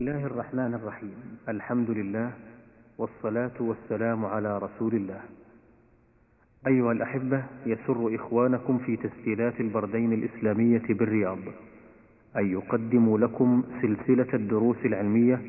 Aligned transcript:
الله 0.00 0.26
الرحمن 0.26 0.74
الرحيم. 0.74 1.14
الحمد 1.48 1.90
لله 1.90 2.30
والصلاة 2.98 3.56
والسلام 3.60 4.24
على 4.24 4.58
رسول 4.58 4.94
الله. 4.94 5.20
أيها 6.66 6.92
الأحبة 6.92 7.44
يسر 7.66 8.14
إخوانكم 8.14 8.78
في 8.78 8.96
تسجيلات 8.96 9.60
البردين 9.60 10.12
الإسلامية 10.12 10.82
بالرياض 10.88 11.38
أن 12.36 12.52
يقدموا 12.52 13.18
لكم 13.18 13.62
سلسلة 13.82 14.34
الدروس 14.34 14.76
العلمية 14.84 15.42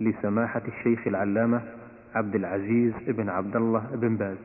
لسماحة 0.00 0.62
الشيخ 0.68 1.06
العلامة 1.06 1.62
عبد 2.14 2.34
العزيز 2.34 2.94
بن 3.06 3.28
عبد 3.28 3.56
الله 3.56 3.86
بن 3.94 4.16
باز 4.16 4.38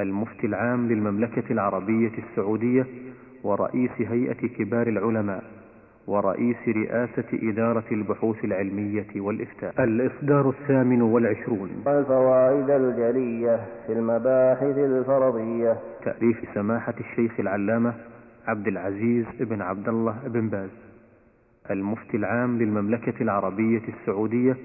المفتي 0.00 0.46
العام 0.46 0.88
للمملكة 0.88 1.52
العربية 1.52 2.12
السعودية 2.18 2.86
ورئيس 3.42 3.90
هيئة 3.98 4.48
كبار 4.48 4.86
العلماء. 4.88 5.63
ورئيس 6.06 6.68
رئاسة 6.68 7.24
إدارة 7.32 7.84
البحوث 7.92 8.44
العلمية 8.44 9.06
والإفتاء. 9.16 9.84
الإصدار 9.84 10.48
الثامن 10.48 11.02
والعشرون. 11.02 11.70
الفوائد 11.86 12.70
الجلية 12.70 13.60
في 13.86 13.92
المباحث 13.92 14.78
الفرضية. 14.78 15.76
تأليف 16.04 16.36
سماحة 16.54 16.94
الشيخ 17.00 17.40
العلامة 17.40 17.94
عبد 18.46 18.66
العزيز 18.66 19.26
بن 19.40 19.62
عبد 19.62 19.88
الله 19.88 20.16
بن 20.26 20.48
باز 20.48 20.70
المفتي 21.70 22.16
العام 22.16 22.58
للمملكة 22.58 23.22
العربية 23.22 23.82
السعودية 23.88 24.56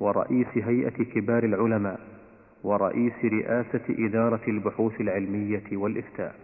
ورئيس 0.00 0.48
هيئة 0.54 1.04
كبار 1.14 1.44
العلماء 1.44 2.00
ورئيس 2.64 3.24
رئاسة 3.24 3.80
إدارة 3.90 4.40
البحوث 4.48 5.00
العلمية 5.00 5.62
والإفتاء. 5.72 6.34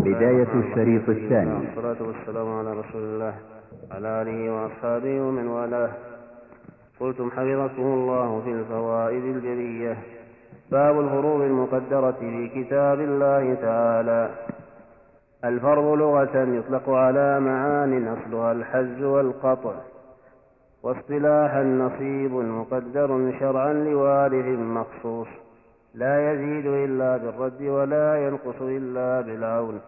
بداية 0.00 0.48
الشريط 0.54 1.08
الثاني. 1.08 1.54
والصلاة 1.54 2.02
والسلام 2.02 2.48
على 2.48 2.72
رسول 2.72 3.02
الله. 3.02 3.34
على 3.90 4.22
آله 4.22 4.52
وأصحابه 4.52 5.20
ومن 5.20 5.46
والاه. 5.46 5.90
قلتم 7.00 7.30
حفظكم 7.30 7.82
الله 7.82 8.40
في 8.44 8.50
الفوائد 8.50 9.24
الجلية. 9.24 9.96
باب 10.70 11.00
الفروض 11.00 11.40
المقدرة 11.40 12.10
في 12.10 12.48
كتاب 12.48 13.00
الله 13.00 13.54
تعالى. 13.54 14.30
الفرض 15.44 15.84
لغة 15.98 16.36
يطلق 16.36 16.90
على 16.90 17.40
معان 17.40 18.08
أصلها 18.08 18.52
الحز 18.52 19.02
والقطع. 19.02 19.74
واصطلاحا 20.82 21.62
نصيب 21.62 22.32
مقدر 22.32 23.32
شرعا 23.40 23.72
لوارث 23.72 24.58
مخصوص. 24.58 25.28
لا 25.94 26.32
يزيد 26.32 26.66
إلا 26.66 27.16
بالرد 27.16 27.62
ولا 27.62 28.26
ينقص 28.26 28.62
إلا 28.62 29.20
بالعون. 29.20 29.80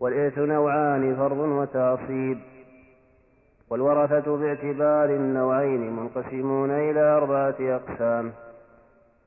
والإرث 0.00 0.38
نوعان 0.38 1.16
فرض 1.16 1.38
وتعصيب. 1.38 2.38
والورثة 3.70 4.36
باعتبار 4.36 5.04
النوعين 5.04 5.96
منقسمون 5.96 6.70
إلى 6.70 7.00
أربعة 7.00 7.54
أقسام. 7.60 8.32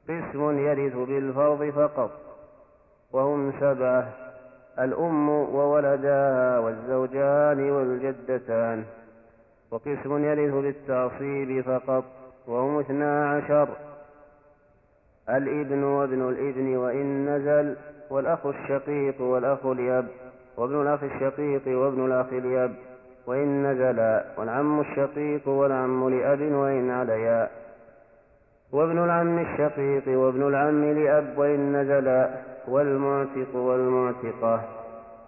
قسم 0.09 0.57
يرث 0.57 0.95
بالفرض 0.95 1.69
فقط 1.69 2.11
وهم 3.13 3.53
سبعة 3.59 4.07
الأم 4.79 5.29
وولداها 5.29 6.59
والزوجان 6.59 7.71
والجدتان. 7.71 8.83
وقسم 9.71 10.23
يرث 10.23 10.53
بالتعصيب 10.53 11.61
فقط 11.61 12.03
وهم 12.47 12.79
اثنا 12.79 13.29
عشر. 13.29 13.69
الإبن 15.29 15.83
وابن 15.83 16.29
الإبن 16.29 16.77
وإن 16.77 17.29
نزل 17.29 17.75
والأخ 18.09 18.45
الشقيق 18.45 19.21
والأخ 19.21 19.65
اليب 19.65 20.05
وابن 20.57 20.81
الأخ 20.81 21.03
الشقيق 21.03 21.67
وابن 21.67 22.05
الأخ 22.05 22.27
اليب. 22.33 22.75
وإن 23.27 23.71
نزلا 23.71 24.25
والعم 24.37 24.79
الشقيق 24.79 25.47
والعم 25.47 26.09
لأب 26.09 26.41
وإن 26.41 26.89
عليا. 26.89 27.49
وابن 28.71 29.03
العم 29.03 29.39
الشقيق 29.39 30.19
وابن 30.19 30.47
العم 30.47 30.83
لأب 30.83 31.37
وإن 31.37 31.81
نزلا 31.81 32.29
والمعتق 32.67 33.55
والمعتقة. 33.55 34.61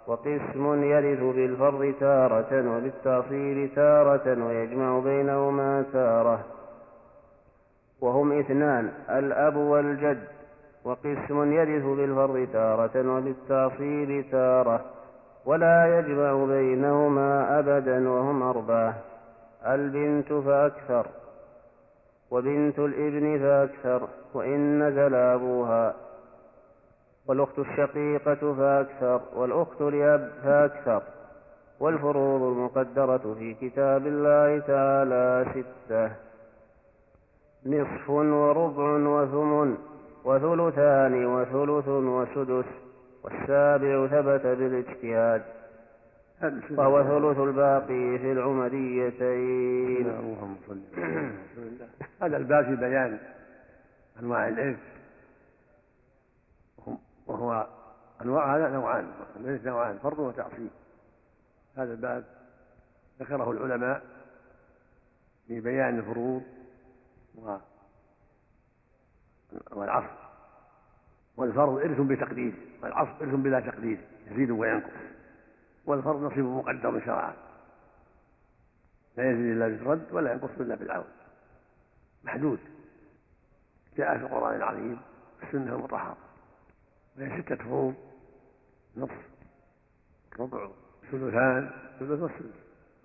وقسم 0.07 0.83
يرث 0.83 1.19
بالفرض 1.35 1.93
تارة 1.99 2.77
وبالتعصيب 2.77 3.69
تارة 3.75 4.45
ويجمع 4.45 4.99
بينهما 4.99 5.85
تارة. 5.93 6.39
وهم 8.01 8.39
اثنان 8.39 8.91
الأب 9.09 9.55
والجد. 9.55 10.23
وقسم 10.85 11.53
يرث 11.53 11.83
بالفرض 11.83 12.47
تارة 12.53 13.17
وبالتعصيب 13.17 14.25
تارة. 14.31 14.94
ولا 15.45 15.99
يجمع 15.99 16.45
بينهما 16.45 17.59
أبدا 17.59 18.09
وهم 18.09 18.43
أربعة 18.43 18.95
البنت 19.65 20.33
فأكثر 20.33 21.07
وبنت 22.31 22.79
الابن 22.79 23.39
فأكثر 23.39 24.07
وإن 24.33 24.83
نزل 24.83 25.15
أبوها 25.15 25.95
والأخت 27.27 27.59
الشقيقة 27.59 28.53
فأكثر 28.53 29.21
والأخت 29.35 29.81
لأب 29.81 30.31
فأكثر 30.43 31.01
والفروض 31.79 32.41
المقدرة 32.41 33.35
في 33.39 33.53
كتاب 33.53 34.07
الله 34.07 34.59
تعالى 34.59 35.45
ستة. 35.51 36.11
نصف 37.65 38.09
وربع 38.09 38.83
وثمن 38.83 39.77
وثلثان 40.25 41.25
وثلث 41.25 41.87
وسدس. 41.87 42.84
والسابع 43.25 44.07
ثبت 44.07 44.45
بالاجتهاد 44.45 45.43
وهو 46.71 47.03
ثلث 47.03 47.39
الباقي 47.39 48.19
في 48.19 48.31
العمديتين 48.31 50.09
اللهم 50.09 50.57
صل 50.67 50.81
هذا 52.21 52.37
الباب 52.37 52.65
في 52.65 52.75
بيان 52.75 53.19
أنواع 54.19 54.47
الارث 54.47 54.79
وهو 57.27 57.67
أنواع 58.21 58.57
هذا 58.57 58.69
نوعان. 58.69 59.11
الارث 59.35 59.65
نوعان 59.65 59.97
فرض 59.97 60.19
وتعصيب. 60.19 60.69
هذا 61.77 61.93
الباب 61.93 62.23
ذكره 63.19 63.51
العلماء 63.51 64.03
في 65.47 65.59
بيان 65.59 65.99
الفروض 65.99 66.43
والعصر. 69.71 70.25
والفرض 71.37 71.77
إرث 71.77 72.01
بتقدير. 72.01 72.53
والعصر 72.85 73.11
إرث 73.21 73.35
بلا 73.35 73.59
تقدير 73.59 73.99
يزيد 74.31 74.51
وينقص. 74.51 74.91
والفرض 75.85 76.23
نصيب 76.23 76.45
مقدر 76.45 77.01
شرعا 77.05 77.33
لا 79.17 79.31
يزيد 79.31 79.45
إلا 79.45 79.67
بالرد 79.67 80.07
ولا 80.11 80.31
ينقص 80.31 80.49
إلا 80.59 80.75
بالعون 80.75 81.05
محدود. 82.23 82.59
جاء 83.97 84.17
في 84.17 84.23
القرآن 84.23 84.55
العظيم 84.55 84.99
السنة 85.43 85.75
المطهرة. 85.75 86.17
وهي 87.17 87.41
ستة 87.41 87.55
فروض. 87.55 87.95
نصف 88.97 89.25
ربع 90.39 90.69
ثلثان 91.11 91.71
ثلث 91.99 92.21
والثلث 92.21 92.55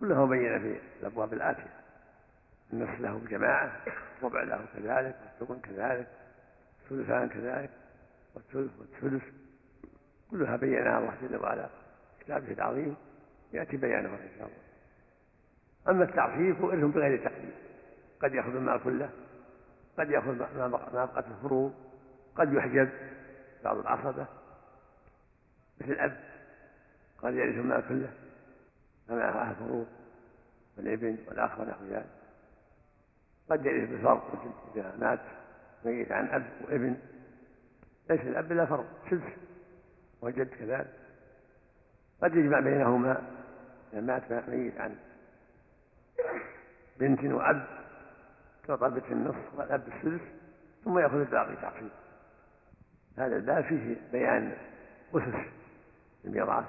كلها 0.00 0.24
مبينة 0.24 0.58
في 0.58 0.80
الأبواب 1.00 1.32
الآتية. 1.32 1.80
النصف 2.72 3.00
له 3.00 3.18
بجماعة 3.18 3.80
الربع 4.18 4.42
له 4.42 4.66
كذلك 4.74 5.16
والثمن 5.40 5.60
كذلك 5.60 6.08
الثلثان 6.82 7.28
كذلك 7.28 7.70
والثلث 8.34 8.70
والثلث. 8.78 9.39
كلها 10.30 10.56
بينها 10.56 10.98
الله 10.98 11.14
جل 11.22 11.36
وعلا 11.36 11.66
في 12.18 12.24
كتابه 12.24 12.52
العظيم 12.52 12.96
يأتي 13.52 13.76
بيانها 13.76 14.14
إن 14.14 14.30
شاء 14.38 14.46
الله. 14.48 14.70
أما 15.88 16.04
التعصيب 16.04 16.56
فهو 16.56 16.70
ارث 16.70 16.84
بغير 16.84 17.24
تقدير 17.24 17.54
قد 18.22 18.34
يأخذ 18.34 18.56
المال 18.56 18.80
كله 18.84 19.10
قد 19.98 20.10
يأخذ 20.10 20.58
ما 20.58 20.68
بقت 20.92 21.24
الفروض 21.26 21.74
قد 22.36 22.52
يحجب 22.52 22.88
بعض 23.64 23.76
العصبة 23.76 24.26
مثل 25.80 25.92
الأب 25.92 26.20
قد 27.22 27.34
يرث 27.34 27.54
المال 27.54 27.88
كله. 27.88 28.12
فمعه 29.08 29.50
الفروض 29.50 29.86
والابن 30.76 31.16
والأخ 31.28 31.60
ونحو 31.60 31.84
ذلك 31.84 32.06
قد 33.50 33.66
يرث 33.66 33.90
بالفرض 33.90 34.22
إذا 34.76 34.96
مات 35.00 35.20
ميت 35.84 36.12
عن 36.12 36.26
أب 36.26 36.46
وابن. 36.62 36.96
ليس 38.10 38.20
الأب 38.20 38.52
إلا 38.52 38.66
فرض 38.66 38.86
سدس 39.10 39.49
والجد 40.22 40.48
كذلك. 40.48 40.94
قد 42.22 42.34
يجمع 42.34 42.60
بينهما 42.60 43.22
إذا 43.92 44.00
مات 44.00 44.48
ميت 44.48 44.80
عن 44.80 44.96
بنت 46.98 47.24
وأب 47.24 47.66
تعطى 48.66 48.86
البنت 48.86 49.12
النصف 49.12 49.54
والأب 49.56 49.82
السدس 49.88 50.20
ثم 50.84 50.98
يأخذ 50.98 51.16
الباقي 51.16 51.56
تعصيب 51.56 51.90
هذا 53.18 53.36
الباب 53.36 53.64
فيه 53.64 53.96
بيان 54.12 54.52
أسس 55.14 55.48
الميراث 56.24 56.64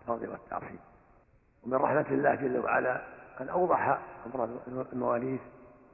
الفرض 0.00 0.22
والتعصيب. 0.22 0.78
ومن 1.62 1.74
رحمة 1.74 2.06
الله 2.10 2.34
جل 2.34 2.58
وعلا 2.58 3.02
ان 3.40 3.48
أوضح 3.48 3.98
أمر 4.26 4.60
المواريث 4.92 5.40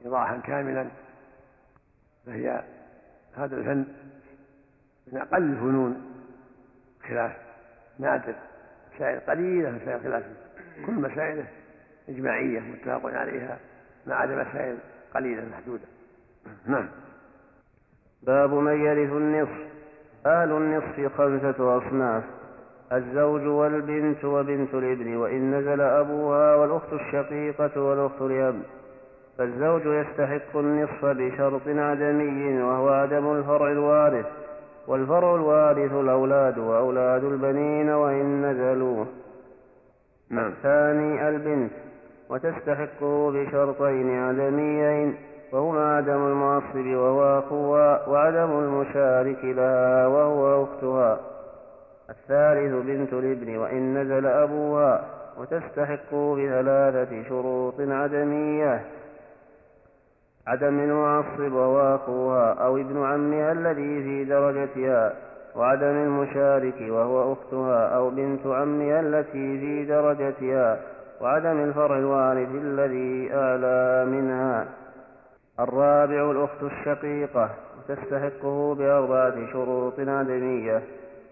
ايضاحا 0.05 0.37
كاملا 0.37 0.87
فهي 2.25 2.63
هذا 3.35 3.55
الفن 3.55 3.85
من 5.07 5.21
أقل 5.21 5.43
الفنون 5.43 6.06
خلاف. 7.07 7.31
نادر 7.99 8.33
مسائل 8.95 9.19
قليلة 9.19 9.71
مسائل 9.71 9.99
خلاف. 9.99 10.23
كل 10.85 10.93
مسائله 10.93 11.45
إجماعية 12.09 12.59
متفق 12.59 13.05
عليها 13.05 13.57
ما 14.05 14.15
عدا 14.15 14.35
مسائل 14.35 14.77
قليلة 15.15 15.43
محدودة. 15.51 15.85
نعم. 16.65 16.89
باب 18.23 18.53
من 18.53 18.85
يرث 18.85 19.11
النصف. 19.11 19.67
أهل 20.25 20.51
النصف 20.51 21.17
خمسة 21.17 21.77
أصناف. 21.77 22.23
الزوج 22.91 23.47
والبنت 23.47 24.25
وبنت 24.25 24.73
الإبن 24.73 25.15
وإن 25.15 25.59
نزل 25.59 25.81
أبوها 25.81 26.55
والأخت 26.55 26.93
الشقيقة 26.93 27.81
والأخت 27.81 28.21
الأب 28.21 28.61
فالزوج 29.37 29.85
يستحق 29.85 30.57
النصف 30.57 31.05
بشرط 31.05 31.67
عدمي 31.67 32.61
وهو 32.61 32.89
عدم 32.89 33.31
الفرع 33.31 33.71
الوارث. 33.71 34.25
والفرع 34.87 35.35
الوارث 35.35 35.91
الأولاد 35.91 36.57
وأولاد 36.57 37.23
البنين 37.23 37.89
وإن 37.89 38.45
نزلوا. 38.45 39.05
نعم. 40.29 40.47
الثاني 40.47 41.29
البنت 41.29 41.71
وتستحقه 42.29 43.31
بشرطين 43.31 44.19
عدميين 44.19 45.15
وهما 45.51 45.95
عدم 45.95 46.27
المعصب 46.27 46.85
وهو 46.85 47.39
أخوها 47.39 48.07
وعدم 48.07 48.59
المشارك 48.59 49.45
لها 49.45 50.07
وهو 50.07 50.63
أختها. 50.63 51.19
الثالث 52.09 52.85
بنت 52.85 53.13
الابن 53.13 53.57
وإن 53.57 53.97
نزل 53.97 54.25
أبوها 54.25 55.05
وتستحقه 55.37 56.35
بثلاثة 56.35 57.23
شروط 57.29 57.75
عدمية. 57.79 58.96
عدم 60.47 60.79
المعصب 60.79 61.53
وهو 61.53 61.95
أخوها 61.95 62.53
أو 62.53 62.77
ابن 62.77 63.05
عمها 63.05 63.51
الذي 63.51 64.03
في 64.03 64.25
درجتها 64.25 65.13
وعدم 65.55 65.85
المشارك 65.85 66.81
وهو 66.89 67.33
أختها 67.33 67.87
أو 67.87 68.09
بنت 68.09 68.47
عمها 68.47 68.99
التي 68.99 69.59
في 69.59 69.85
درجتها 69.85 70.79
وعدم 71.21 71.63
الفرع 71.63 71.97
الوارث 71.97 72.49
الذي 72.55 73.33
أعلى 73.33 74.05
منها. 74.05 74.65
الرابع 75.59 76.31
الأخت 76.31 76.63
الشقيقة 76.63 77.49
وتستحقه 77.77 78.75
بأربعة 78.75 79.51
شروط 79.53 79.99
عدمية 79.99 80.81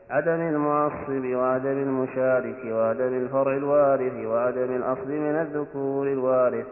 عدم 0.09 0.41
المعصب 0.41 1.25
وعدم 1.25 1.77
المشارك 1.77 2.65
وعدم 2.65 3.13
الفرع 3.13 3.57
الوارث 3.57 4.25
وعدم 4.25 4.75
الأصل 4.75 5.09
من 5.09 5.35
الذكور 5.35 6.07
الوارث. 6.07 6.65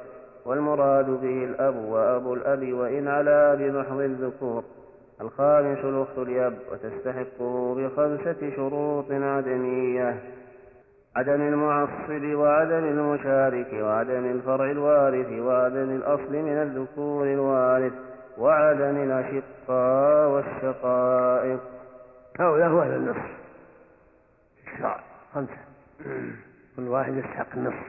والمراد 0.45 1.05
به 1.05 1.43
الأب 1.43 1.75
وأبو 1.75 2.33
الأب 2.33 2.73
وإن 2.73 3.07
علا 3.07 3.55
بمحض 3.55 3.99
الذكور. 3.99 4.63
الخامس 5.21 5.77
الأخت 5.77 6.17
اليب 6.17 6.53
وتستحقه 6.71 7.75
بخمسة 7.75 8.55
شروط 8.55 9.11
عدمية 9.11 10.19
عدم 11.15 11.41
المعصب 11.41 12.23
وعدم 12.23 12.83
المشارك 12.83 13.73
وعدم 13.73 14.25
الفرع 14.25 14.71
الوارث 14.71 15.31
وعدم 15.31 15.95
الأصل 15.95 16.31
من 16.31 16.57
الذكور 16.57 17.33
الوارث 17.33 17.93
وعدم 18.37 19.03
الأشقاء 19.03 20.29
والشقائق. 20.29 21.59
هؤلاء 22.39 22.69
هو 22.69 22.81
أهل 22.81 22.95
النصف. 22.95 23.31
الشرع 24.67 25.03
خمسة. 25.33 25.57
كل 26.75 26.87
واحد 26.87 27.13
يستحق 27.13 27.47
النصف. 27.53 27.87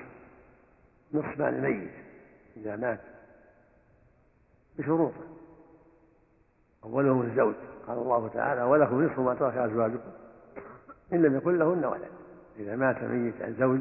نصف 1.15 1.39
مال 1.39 1.55
الميت. 1.55 2.04
إذا 2.57 2.77
مات 2.77 3.01
بشروطه 4.79 5.21
أولهم 6.85 7.23
الزوج 7.23 7.55
قال 7.87 7.99
الله 7.99 8.29
تعالى 8.29 8.63
ولكم 8.63 9.05
نصف 9.05 9.19
ما 9.19 9.35
ترك 9.35 9.57
أزواجكم 9.57 10.11
إن 11.13 11.23
لم 11.23 11.37
يكن 11.37 11.59
لهن 11.59 11.85
ولد. 11.85 12.11
إذا 12.59 12.77
مات 12.77 13.03
ميت 13.03 13.43
عن 13.43 13.55
زوج 13.59 13.81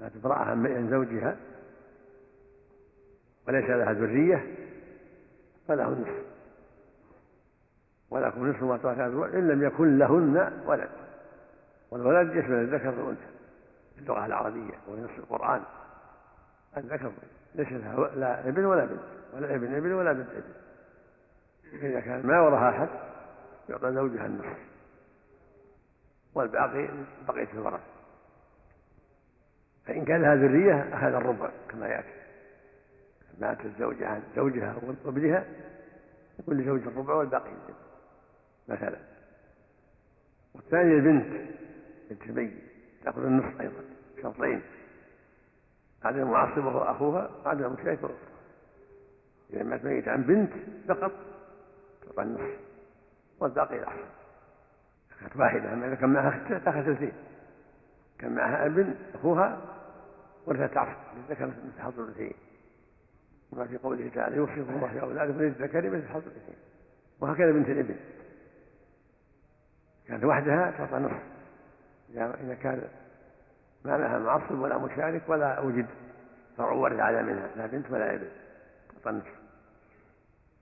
مات 0.00 0.12
امرأة 0.24 0.44
عن 0.44 0.88
زوجها 0.90 1.36
وليس 3.48 3.70
لها 3.70 3.92
ذرية 3.92 4.54
فله 5.68 5.88
النصف 5.88 6.24
ولكم 8.10 8.50
نصف 8.50 8.62
ما 8.62 8.76
ترك 8.76 8.98
أزواج 8.98 9.34
إن 9.34 9.48
لم 9.48 9.62
يكن 9.62 9.98
لهن 9.98 10.62
ولد. 10.66 10.88
والولد 11.90 12.36
يشمل 12.36 12.54
الذكر 12.54 12.88
والأنثى 12.88 13.26
في 13.94 14.00
اللغة 14.00 14.26
العربية 14.26 14.74
ونص 14.88 15.10
القرآن 15.18 15.62
الذكر 16.76 17.12
ليس 17.54 17.72
لها 17.72 18.10
لا 18.14 18.48
ابن 18.48 18.64
ولا 18.64 18.84
بنت 18.84 19.00
ولا 19.34 19.54
ابن 19.54 19.74
ابن 19.74 19.92
ولا 19.92 20.12
بنت 20.12 20.28
ابن. 20.30 20.52
إذا 21.72 22.00
كان 22.00 22.26
ما 22.26 22.40
وراها 22.40 22.70
أحد 22.70 22.88
يعطى 23.68 23.92
زوجها 23.92 24.26
النصف. 24.26 24.58
والباقي 26.34 26.88
بقية 27.28 27.52
الورث 27.52 27.80
فإن 29.86 30.04
كان 30.04 30.22
لها 30.22 30.34
ذرية 30.34 30.94
أخذ 30.94 31.14
الربع 31.14 31.50
كما 31.68 31.88
يأتي. 31.88 32.24
مات 33.38 33.64
الزوجة 33.64 34.08
عن 34.08 34.22
زوجها 34.36 34.76
وابنها 35.04 35.44
يكون 36.38 36.60
لزوج 36.60 36.80
الربع 36.80 37.14
والباقي 37.14 37.50
مثلا. 38.68 38.98
والثانية 40.54 40.94
البنت 40.94 41.50
بنت 42.10 42.22
الميت 42.22 42.52
تأخذ 43.04 43.24
النصف 43.24 43.60
أيضا 43.60 43.84
شرطين. 44.22 44.62
عدم 46.04 46.18
المعصب 46.18 46.64
وهو 46.64 46.78
أخوها؟ 46.78 47.30
وعدم 47.44 47.64
المشارك 47.64 48.02
وهو 48.02 48.14
إذا 49.52 49.62
مات 49.62 49.84
ميت 49.84 50.08
عن 50.08 50.22
بنت 50.22 50.52
فقط؟ 50.88 51.12
تعطى 52.06 52.22
النصف 52.22 52.58
والباقي 53.40 53.78
العصر 53.78 54.04
كانت 55.20 55.36
واحدة 55.36 55.72
أما 55.72 55.86
إذا 55.86 55.94
كان 55.94 56.12
معها 56.12 56.42
أختها 56.42 56.58
تأخذ 56.58 56.82
ثلثين 56.82 57.12
كان 58.18 58.34
معها 58.34 58.66
ابن 58.66 58.94
أخوها 59.14 59.60
ورثت 60.46 60.76
عصر 60.76 60.98
للذكر 61.16 61.46
مثل 61.46 61.80
حظ 61.80 62.00
الأنثيين. 62.00 62.34
كما 63.50 63.66
في 63.66 63.76
قوله 63.76 64.10
تعالى 64.14 64.36
يوصيكم 64.36 64.74
الله 64.74 64.88
في 64.88 65.00
أولادكم 65.00 65.38
للذكر 65.38 65.90
مثل 65.90 66.08
حظ 66.08 66.22
الأنثيين. 66.26 66.58
وهكذا 67.20 67.52
بنت 67.52 67.68
الابن. 67.68 67.96
كانت 70.08 70.24
وحدها 70.24 70.70
تعطى 70.70 70.96
نصف. 70.96 71.22
إذا 72.14 72.54
كان 72.62 72.88
ما 73.84 73.96
لها 73.96 74.18
معصب 74.18 74.58
ولا 74.58 74.78
مشارك 74.78 75.22
ولا 75.28 75.60
وجد. 75.60 75.86
فرع 76.56 76.72
ورث 76.72 77.00
على 77.00 77.22
منها 77.22 77.48
لا 77.56 77.66
بنت 77.66 77.90
ولا 77.90 78.14
ابن 78.14 78.26
النصف 79.06 79.34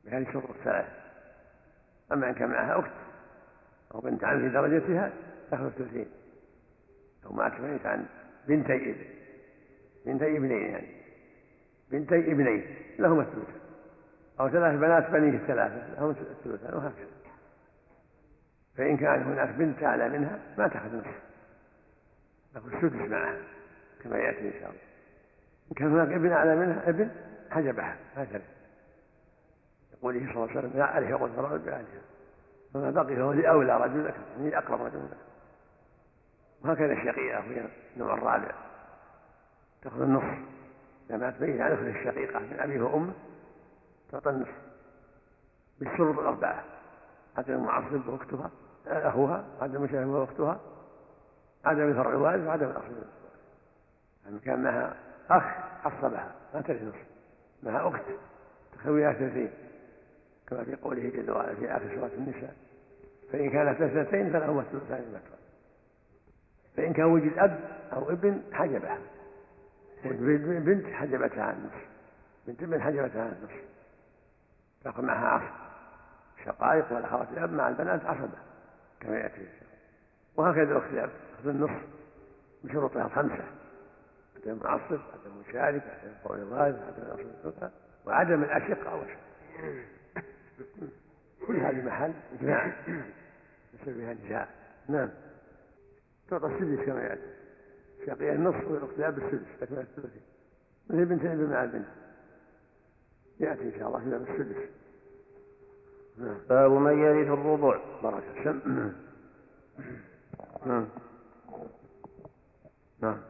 بهذه 0.05 0.29
الشروط 0.29 0.51
الثلاث. 0.51 0.87
أما 2.13 2.29
إن 2.29 2.35
كان 2.35 2.49
معها 2.49 2.79
أخت 2.79 2.91
أو 3.95 4.01
بنت 4.01 4.25
عم 4.25 4.41
في 4.41 4.49
درجتها 4.49 5.13
تأخذ 5.51 5.65
الثلثين. 5.65 6.07
لو 7.25 7.33
مات 7.33 7.61
ميت 7.61 7.87
عن 7.87 8.07
بنتي 8.49 8.91
ابن. 8.91 9.05
بنتي 10.07 10.37
ابنين 10.37 10.71
يعني. 10.71 11.03
بنتي 11.91 12.33
ابنين 12.33 12.77
لهما 12.99 13.23
الثلثان. 13.23 13.61
أو 14.41 14.49
ثلاث 14.49 14.79
بنات 14.79 15.11
بنيه 15.11 15.37
الثلاثة 15.37 15.95
لهم 15.95 16.11
الثلثان 16.11 16.75
وهكذا. 16.75 17.07
فإن 18.77 18.97
كان 18.97 19.23
هناك 19.23 19.49
بنت 19.49 19.83
أعلى 19.83 20.09
منها 20.09 20.39
ما 20.59 20.69
تأخذ 20.69 20.97
نصف. 20.97 21.32
تأخذ 22.55 22.75
السدس 22.75 23.11
معها 23.11 23.39
كما 24.03 24.19
يأتي 24.19 24.49
إن 24.49 24.53
شاء 24.53 24.71
الله. 24.71 24.81
إن 25.71 25.75
كان 25.77 25.93
هناك 25.93 26.09
ابن 26.13 26.33
أعلى 26.33 26.57
منها 26.57 26.89
ابن 26.89 27.11
حجبها 27.51 27.97
هكذا. 28.17 28.43
يقول 29.93 30.15
صلى 30.15 30.31
الله 30.31 30.49
عليه 30.49 30.59
وسلم 30.59 30.73
لا 30.75 30.99
ألحق 30.99 31.23
الفرائض 31.23 31.65
بأهلها 31.65 32.03
فما 32.75 32.91
بقي 32.91 33.17
فهو 33.17 33.33
لأولى 33.33 33.77
رجل 33.77 34.05
ذكر 34.05 34.21
يعني 34.37 34.59
أقرب 34.59 34.83
رجل 34.83 34.99
ذكر 34.99 35.17
وهكذا 36.65 36.93
الشقيقة 36.93 37.39
وهي 37.39 37.65
النوع 37.97 38.15
الرابع. 38.15 38.55
تأخذ 39.83 40.03
النصف 40.03 40.39
إذا 41.11 41.17
مات 41.17 41.41
ميت 41.41 41.61
عن 41.61 41.73
أخته 41.73 42.01
الشقيقة 42.01 42.39
من 42.39 42.61
أبيه 42.61 42.81
وأمه 42.81 43.13
تعطى 44.13 44.31
النصف 44.31 44.55
بالشروط 45.81 46.19
الأربعة. 46.19 46.65
عدم 47.37 47.55
المعصب 47.55 48.09
وأختها 48.09 48.51
أخوها 48.87 49.45
عدم 49.61 49.77
المشاهد 49.77 50.07
وأختها 50.07 50.61
عدم 51.65 51.89
الفرع 51.89 52.11
الوارث 52.11 52.47
وعدم 52.47 52.67
الأصل 52.67 52.95
يعني 54.25 54.39
كان 54.39 54.63
معها 54.63 54.97
أخ 55.31 55.45
عصبها 55.85 56.33
ما 56.55 56.61
ترث 56.61 56.83
نصف 56.83 57.05
معها 57.63 57.89
أخت 57.89 58.03
تسويها 58.79 59.13
ثلثين 59.13 59.51
كما 60.47 60.65
في 60.65 60.77
قوله 60.77 61.09
جل 61.09 61.31
وعلا 61.31 61.55
في 61.55 61.77
آخر 61.77 61.95
سورة 61.95 62.11
النساء 62.19 62.57
فإن 63.33 63.51
كانت 63.51 63.81
اثنتين 63.81 64.33
فلهما 64.33 64.61
الثلثان 64.61 65.05
مما 65.09 65.21
فإن 66.77 66.93
كان 66.93 67.05
وجد 67.05 67.39
أب 67.39 67.61
أو 67.93 68.11
ابن 68.11 68.43
حجبها. 68.53 68.99
بنت 70.05 70.87
حجبتها 70.87 71.45
عن 71.45 71.55
النصف 71.55 71.87
بنت 72.47 72.63
ابن 72.63 72.83
حجبتها 72.83 73.23
عن 73.23 73.33
النصف 73.39 73.65
تأخذ 74.85 75.03
معها 75.03 75.29
عصب 75.29 75.55
الشقائق 76.39 76.93
والأخوات 76.93 77.29
الأب 77.33 77.53
مع 77.53 77.69
البنات 77.69 78.05
عصبة 78.05 78.39
كما 79.01 79.19
يأتي 79.19 79.49
وهكذا 80.37 80.79
أخت 80.79 80.87
الأب 80.93 81.11
تأخذ 81.43 81.49
النصف 81.49 81.83
بشروطها 82.65 83.07
الخمسة 83.07 83.45
عدم 84.37 84.53
المعصب 84.53 85.01
عدم 85.13 85.33
المشارك 85.37 85.83
عدم 85.83 86.11
القول 86.11 86.39
الغاز 86.39 86.75
عدم 86.75 87.03
الأصل 87.03 87.71
وعدم 88.07 88.43
الأشقة 88.43 88.97
والشقة 88.97 89.23
كل 91.47 91.57
هذه 91.57 91.87
محل 91.87 92.13
إجماع. 92.41 92.73
يصير 93.75 93.95
بها 93.95 94.15
نزاع 94.15 94.49
نعم. 94.89 95.11
تعطى 96.31 96.47
السدس 96.47 96.87
كما 96.87 97.03
يأتي. 97.03 97.33
شقية 98.07 98.33
النصف 98.33 98.71
والأخت 98.71 98.99
الأب 98.99 99.19
السدس 99.19 99.61
تكمل 99.61 99.79
الثلثين 99.79 100.23
مثل 100.91 101.05
بنت 101.05 101.23
الابن 101.25 101.51
مع 101.51 101.65
البنت 101.65 101.87
يأتي 103.41 103.63
إن 103.63 103.73
شاء 103.79 103.89
الله 103.89 103.99
في 103.99 104.11
باب 104.11 104.23
السدس. 104.23 104.57
نعم. 106.19 106.39
باب 106.49 106.71
من 106.71 106.99
يرث 106.99 107.29
الربع. 107.29 107.81
بركة 108.03 108.39
السم 108.39 108.93
نعم. 113.03 113.21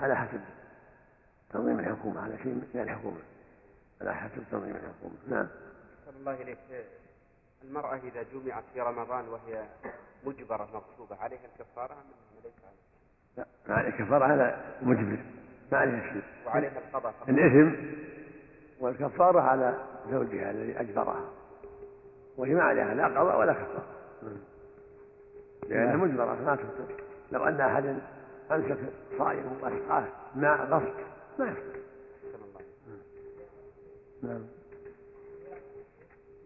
على 0.00 0.16
حسب 0.16 0.40
تنظيم 1.50 1.78
الحكومة 1.78 2.20
على 2.20 2.38
شيء 2.38 2.52
من 2.74 2.80
الحكومة 2.80 3.18
على 4.00 4.14
حسب 4.14 4.42
تنظيم 4.50 4.76
الحكومة. 4.76 5.14
نعم. 5.28 5.48
أحسن 6.08 6.18
الله 6.18 6.34
إليك. 6.34 6.58
المرأة 7.64 7.96
إذا 7.96 8.22
جمعت 8.22 8.64
في 8.74 8.80
رمضان 8.80 9.28
وهي 9.28 9.64
مجبرة 10.24 10.68
مغصوبة 10.74 11.16
عليها 11.16 11.40
الكفارة 11.54 11.92
أم 11.92 11.98
ليس 12.44 12.52
عليها؟ 12.64 12.76
لا 13.36 13.46
ما 13.68 13.74
عليه 13.74 13.90
كفارة 13.90 14.24
على 14.24 14.74
مجبر. 14.82 15.24
ما 15.72 15.78
عليه 15.78 16.12
شيء. 16.12 16.22
وعليها 16.46 16.78
القضاء. 16.78 17.14
الإثم 17.28 17.86
والكفارة 18.80 19.40
على 19.40 19.84
زوجها 20.10 20.50
الذي 20.50 20.80
أجبرها. 20.80 21.30
وهي 22.36 22.54
ما 22.54 22.62
عليها 22.62 22.94
لا 22.94 23.04
قضاء 23.04 23.38
ولا 23.38 23.52
كفارة. 23.52 23.86
لأنها 25.68 25.96
مجبرة 25.96 26.34
ما 26.44 26.56
تفطر 26.56 27.02
لو 27.32 27.44
أن 27.44 27.60
أحدا 27.60 27.98
أمسك 28.50 28.78
صائم 29.18 29.44
وأسقاه 29.62 30.04
ماء 30.34 30.64
غصب 30.64 30.94
ما 31.38 31.46
يفطر 31.46 31.80
نعم. 34.22 34.40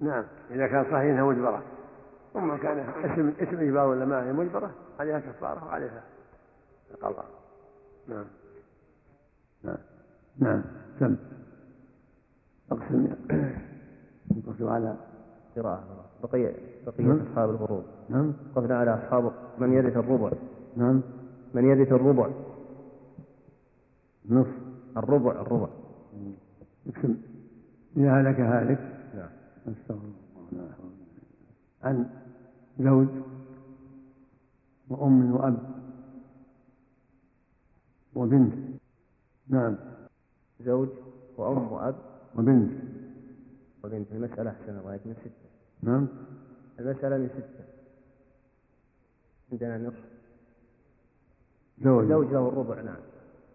نعم. 0.00 0.24
إذا 0.50 0.66
كان 0.66 0.84
صحيح 0.84 0.94
أنها 0.94 1.24
مجبرة 1.24 1.62
أما 2.36 2.56
كان 2.56 2.78
اسم 2.78 3.32
اسم 3.40 3.60
إجبار 3.60 3.86
ولا 3.86 4.04
ما 4.04 4.28
هي؟ 4.28 4.32
مجبرة 4.32 4.70
عليها 4.98 5.18
كفارة 5.20 5.64
وعليها 5.64 6.02
القضاء 6.90 7.26
نعم. 8.08 8.24
نعم. 9.62 9.78
نعم. 10.38 10.62
سم. 11.00 11.16
أقسم. 12.72 13.08
أقسم 14.48 14.68
على 14.68 14.96
قراءة 15.56 16.04
بقية 16.22 16.54
بقية 16.86 17.04
نعم. 17.04 17.20
أصحاب 17.20 17.50
الفروض 17.50 17.84
نعم. 18.08 18.32
وقفنا 18.56 18.78
على 18.78 18.94
أصحاب 18.94 19.32
من 19.58 19.72
يرث 19.72 19.96
الربع. 19.96 20.32
نعم. 20.76 21.02
من 21.54 21.64
يرث 21.64 21.92
الربع. 21.92 22.30
نصف. 24.28 24.54
الربع 24.96 25.32
الربع. 25.32 25.68
اقسم 26.86 27.16
إذا 27.96 28.20
هلك 28.20 28.40
هالك. 28.40 28.78
نعم. 29.14 29.28
أستغفر 29.68 30.08
الله. 30.52 30.70
عن 31.82 32.06
زوج 32.78 33.08
وأم 34.88 35.34
وأب 35.34 35.58
وبنت. 38.14 38.54
نعم. 39.48 39.76
زوج 40.60 40.88
وأم 41.36 41.72
وأب 41.72 41.94
وبنت. 42.36 42.72
وبنت. 43.84 44.12
المسألة 44.12 44.50
أحسن 44.50 44.78
الله 44.78 45.00
من 45.04 45.14
ستة 45.14 45.43
نعم. 45.84 46.06
المسألة 46.80 47.18
من 47.18 47.28
ستة. 47.28 47.64
عندنا 49.52 49.78
نصف 49.78 50.04
زوج. 51.84 52.08
زوج 52.08 52.32
له 52.32 52.48
الربع 52.48 52.80
نعم. 52.82 52.96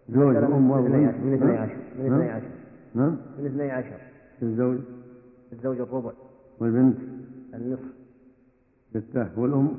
زوج 0.08 0.36
من 0.36 0.70
وأب. 0.70 0.84
عشر. 0.84 1.18
من 1.18 1.34
اثني 1.34 1.46
نعم. 1.46 1.62
عشر. 1.62 1.76
من 1.98 2.06
اثني 2.06 2.30
عشر. 2.30 2.50
نعم. 2.94 3.16
من 3.38 3.46
اثني 3.46 3.70
عشر. 3.70 4.00
الزوج. 4.42 4.78
الزوج 5.52 5.80
الربع. 5.80 6.12
والبنت. 6.58 6.96
النصف. 7.54 7.92
ستة. 8.90 9.40
والأم. 9.40 9.78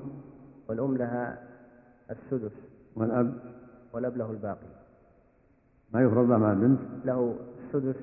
والأم 0.70 0.98
لها 0.98 1.44
السدس. 2.12 2.52
والأب. 2.96 3.34
والأب 3.94 4.18
له 4.18 4.32
الباقي. 4.32 4.68
ما 5.94 6.02
يفرض 6.02 6.30
له 6.30 6.38
مع 6.38 6.52
البنت؟ 6.52 6.80
له 7.06 7.36
السدس 7.66 7.96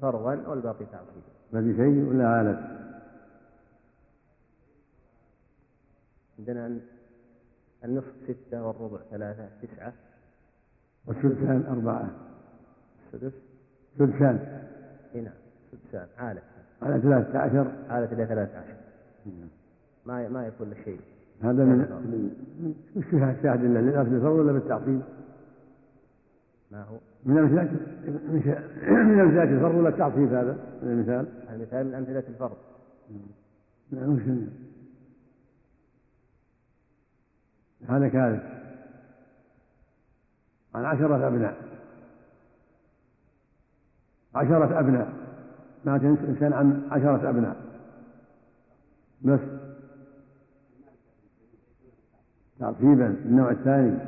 فرضا 0.00 0.48
والباقي 0.48 0.84
تعصيبا. 0.84 1.34
ما 1.52 1.62
في 1.62 1.76
شيء 1.76 2.08
ولا 2.08 2.28
عالة 2.28 2.83
عندنا 6.48 6.78
النصف 7.84 8.12
ستة 8.24 8.66
والربع 8.66 8.98
ثلاثة 9.10 9.48
تسعة. 9.62 9.92
والثلثان 11.06 11.64
أربعة. 11.70 12.10
السدس. 13.06 13.32
ثلثان. 13.98 14.62
هنا 15.14 15.32
سدسان 15.72 16.06
عالة. 16.18 16.40
على 16.82 17.00
ثلاثة 17.00 17.38
عشر. 17.38 17.72
عالة 17.88 18.12
إلى 18.12 18.26
ثلاثة 18.26 18.58
عشر. 18.58 18.76
ما 20.06 20.28
ما 20.28 20.46
يكون 20.46 20.70
له 20.70 20.76
شيء. 20.84 21.00
هذا 21.42 21.64
من 21.64 21.78
من 21.78 22.74
وش 22.96 23.04
فيها 23.04 23.32
الشاهد 23.32 23.64
إلا 23.64 23.78
للأصل 23.78 24.14
الفرض 24.14 24.38
ولا 24.38 24.52
بالتعصيب؟ 24.52 25.02
ما 26.70 26.82
هو؟ 26.82 26.96
من 27.24 27.38
أمثلة 27.38 27.62
من 28.90 29.20
أمثلة 29.20 29.42
الفرض 29.42 29.74
ولا 29.74 29.88
التعصيب 29.88 30.32
هذا؟ 30.32 30.58
من 30.82 30.90
المثال؟ 30.90 31.26
المثال 31.54 31.86
من 31.86 31.94
أمثلة 31.94 32.24
الفرض 32.28 32.56
نعم 33.90 34.14
وش 34.14 34.22
هذا 37.88 38.08
كارث 38.08 38.42
عن 40.74 40.84
عشرة 40.84 41.28
أبناء. 41.28 41.56
عشرة 44.34 44.80
أبناء. 44.80 45.12
مات 45.84 46.04
إنسان 46.04 46.52
عن 46.52 46.88
عشرة 46.90 47.30
أبناء. 47.30 47.56
بس. 49.22 49.40
تعصيبا 52.58 53.06
النوع 53.06 53.50
الثاني. 53.50 53.98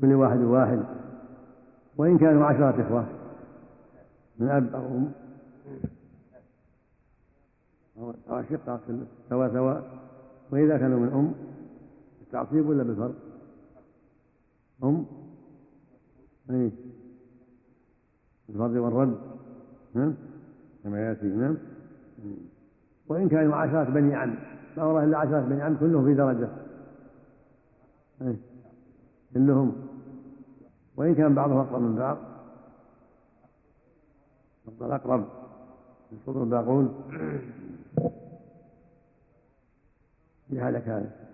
كل 0.00 0.14
واحد 0.14 0.38
واحد. 0.38 0.82
وإن 1.96 2.18
كانوا 2.18 2.46
عشرة 2.46 2.86
إخوة. 2.86 3.06
من 4.38 4.48
أب 4.48 4.74
أو 4.74 4.86
أم. 4.86 5.12
أو 8.30 8.40
أشقة 8.40 8.80
سواء 9.28 9.52
سواء 9.52 9.98
وإذا 10.50 10.78
كانوا 10.78 11.00
من 11.00 11.12
أم. 11.12 11.57
التعصيب 12.28 12.68
ولا 12.68 12.82
بالفرق؟ 12.82 13.14
أم 14.84 15.06
أي 16.50 16.72
الفرض 18.48 18.70
والرد. 18.70 19.18
نعم 19.94 20.14
كما 20.84 21.00
يأتي 21.00 21.26
نعم 21.26 21.56
وإن 23.08 23.28
كانوا 23.28 23.56
عشرة 23.56 23.90
بني 23.90 24.14
عم. 24.14 24.34
ما 24.76 24.84
وراه 24.84 25.04
إلا 25.04 25.18
عشرة 25.18 25.40
بني 25.40 25.62
عم 25.62 25.76
كلهم 25.76 26.04
في 26.04 26.14
درجة. 26.14 26.48
أي 28.22 28.36
كلهم 29.34 29.88
وإن 30.96 31.14
كان 31.14 31.34
بعضهم 31.34 31.58
أقرب 31.58 31.82
من 31.82 31.96
بعض. 31.96 32.18
الأفضل 34.68 34.92
أقرب. 34.92 35.28
الصدر 36.12 36.42
الباقون. 36.42 36.94
لهذا 40.50 40.78
كان. 40.78 41.27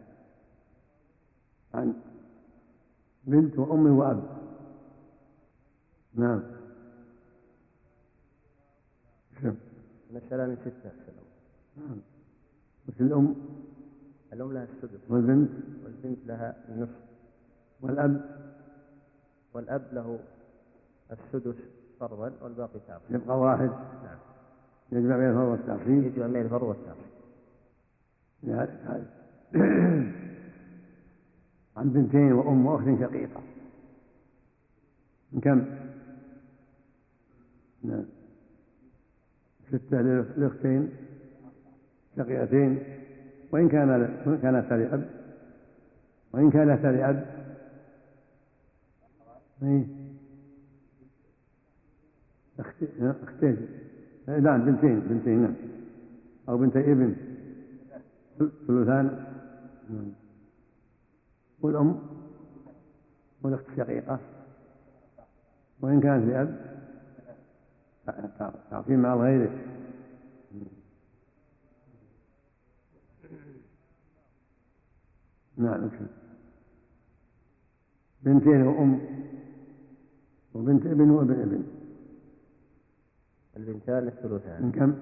عن 1.75 1.95
بنت 3.25 3.59
وأم 3.59 3.87
وأب. 3.99 4.23
نعم. 6.15 6.43
شوف. 9.43 9.55
المسألة 10.11 10.47
من 10.47 10.57
ستة 10.57 10.91
نعم. 11.77 11.97
وش 12.89 13.01
الأم 13.01 13.35
الأم 14.33 14.53
لها 14.53 14.65
السدس. 14.65 15.01
والبنت 15.09 15.51
والبنت 15.85 16.19
لها 16.27 16.57
النصف. 16.69 17.01
والأب 17.81 18.41
والأب 19.55 19.83
له 19.93 20.19
السدس 21.13 21.57
فرضا 22.01 22.33
والباقي 22.43 22.81
تعصيبا 22.89 23.15
يبقى 23.25 23.39
واحد. 23.39 23.71
نعم. 24.05 24.19
يجمع 24.93 25.17
بين 25.17 25.29
الفرض 25.31 25.49
والتعصيب. 25.49 26.05
يجمع 26.05 26.27
بين 26.27 26.43
الفرض 26.43 26.63
والتعصيب. 26.63 27.05
لهذا- 28.43 28.81
هذا. 28.85 30.34
عن 31.77 31.89
بنتين 31.91 32.33
وأم 32.33 32.67
وأخت 32.67 32.85
شقيقة. 33.01 33.41
من 35.33 35.41
كم؟ 35.41 35.65
نعم. 37.83 38.05
ستة 39.69 40.01
لأختين 40.37 40.91
شقيقتين. 42.17 42.79
وإن 43.53 43.69
كان 43.69 43.89
وإن 44.27 44.39
كانتا 44.43 44.75
لأب. 44.75 45.11
وإن 46.33 46.51
كانتا 46.51 46.87
لأب. 46.87 47.45
إيه. 49.63 49.85
أختي- 52.61 53.03
أختين. 53.23 53.57
نعم 54.29 54.65
بنتين 54.65 55.01
بنتين 55.01 55.43
نعم. 55.43 55.55
أو 56.49 56.59
بنتي 56.59 56.93
ابن. 56.93 57.15
ثلثان. 58.39 59.25
نعم. 59.91 60.24
والأم 61.65 62.01
والأخت 63.43 63.69
الشقيقة. 63.69 64.21
وإن 65.81 66.01
كانت 66.01 66.25
لأب 66.27 66.75
تعطيه 68.71 68.97
مع 68.97 69.15
غيره. 69.15 69.51
نعم 75.57 75.91
بنتين 78.23 78.63
وأم 78.63 79.01
وبنت 80.55 80.87
ابن 80.87 81.11
وابن 81.11 81.41
ابن. 81.41 81.65
البنتان 83.57 84.07
الثلثان. 84.09 84.63
من 84.63 84.73
كم؟ 84.73 84.95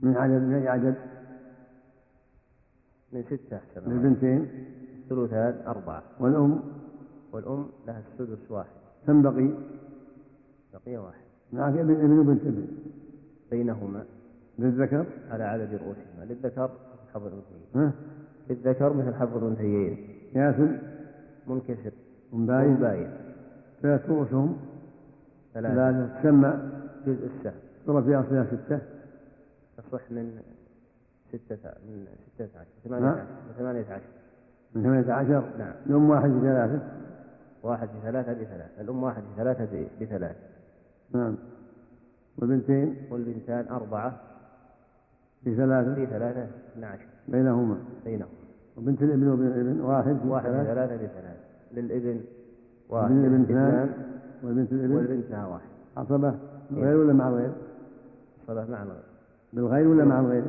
من 0.00 0.16
عدد 0.16 0.42
من 0.42 0.54
أي 0.54 0.68
عدد؟ 0.68 0.96
من 3.12 3.22
ستة 3.22 3.60
الله. 3.76 3.92
للبنتين. 3.92 4.48
الثلثان 5.04 5.66
أربعة. 5.66 6.02
والأم؟ 6.20 6.60
والأم 7.32 7.66
لها 7.86 8.02
السدس 8.12 8.50
واحد. 8.50 8.70
كم 9.06 9.22
بقي؟ 9.22 9.50
بقي 10.74 10.96
واحد. 10.96 11.24
معك 11.52 11.76
ابن 11.76 11.94
ابن 11.94 12.18
وبنت 12.18 12.40
ابن. 12.40 12.66
بينهما. 13.50 14.04
للذكر؟ 14.58 15.06
على 15.30 15.44
عدد 15.44 15.74
رؤوسهما. 15.74 16.24
للذكر 16.24 16.70
مثل 16.98 17.10
حظ 17.14 17.26
الأنثيين. 17.26 17.66
ها؟ 17.74 17.92
للذكر 18.50 18.92
مثل 18.92 19.14
حظ 19.14 19.36
الأنثيين. 19.36 20.08
ياسر؟ 20.34 20.78
منكسر. 21.46 21.92
ومباين 22.32 22.74
باين 22.74 23.10
ثلاث 23.82 24.10
رؤوسهم. 24.10 24.56
ثلاثة. 25.54 26.20
تسمى 26.20 26.70
جزء 27.06 27.30
السهم. 27.36 27.60
صار 27.86 28.02
في 28.02 28.16
أصلها 28.16 28.44
ستة. 28.44 28.80
تصح 29.76 30.10
من 30.10 30.40
ستة 31.32 31.70
من 31.88 32.06
ستة 32.34 32.48
عشر. 32.60 32.68
ثمانية 32.84 33.08
عشر. 33.08 33.24
ثمانية 33.58 33.80
عشر. 33.90 34.02
من 34.74 34.82
ثمانية 34.82 35.12
عشر؟ 35.12 35.44
نعم. 35.58 35.72
الأم 35.86 36.10
واحد 36.10 36.30
في 36.30 36.40
ثلاثة؟ 36.40 36.80
واحد 37.62 37.88
في 37.88 37.94
ثلاثة 38.02 38.32
بثلاثة 38.32 38.80
الأم 38.80 39.02
واحد 39.02 39.22
في 39.22 39.28
ثلاثة 39.36 39.64
ب- 39.64 40.02
بثلاث 40.02 40.36
نعم. 41.14 41.36
والبنتين؟ 42.38 42.96
والبنتان 43.10 43.66
أربعة. 43.70 44.20
في 45.44 45.56
ثلاثة؟ 45.56 45.94
في 45.94 46.06
ثلاثة. 46.06 46.46
اثنا 46.72 46.86
عشر 46.86 47.06
بينهما. 47.28 47.78
بينهم 48.04 48.28
وبنت 48.76 49.02
الإبن 49.02 49.28
وابن 49.28 49.46
الإبن 49.46 49.80
واحد 49.80 50.26
واحد 50.26 50.44
في 50.46 50.52
ثلاثة؟ 50.52 50.74
ثلاثة 50.74 50.96
بثلاث 50.96 51.36
للإبن 51.72 52.20
واحد. 52.88 53.10
ابن 53.10 53.24
الابن 53.24 53.42
اثنان 53.42 53.92
والبنت 54.42 54.72
الإبن؟ 54.72 54.96
والبنت 54.96 55.30
لها 55.30 55.46
واحد. 55.46 55.68
عصبة؟ 55.96 56.34
بالغير 56.70 56.96
ولا 56.96 57.12
مع 57.12 57.28
الغير؟ 57.28 57.52
صلاة 58.46 58.64
مع 58.70 58.82
الغير. 58.82 59.02
بالغير 59.52 59.88
ولا 59.88 60.04
مع 60.04 60.20
الغير؟ 60.20 60.44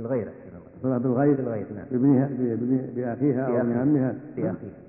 الغير 0.00 0.28
أحسن 0.28 0.56
الله 0.56 0.70
صلاة 0.82 0.98
بالغير 0.98 1.34
بالغير 1.34 1.66
نعم. 1.74 1.84
بابنها 1.90 2.26
بابن- 2.28 2.90
بأخيها 2.94 3.46
أو 3.46 3.56
ابن 3.60 3.66
بأخيها. 3.68 3.80
عمها؟ 3.80 4.14
في 4.34 4.40
أخيها 4.50 4.80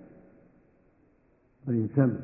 طيب 1.68 1.88
سم. 1.96 2.16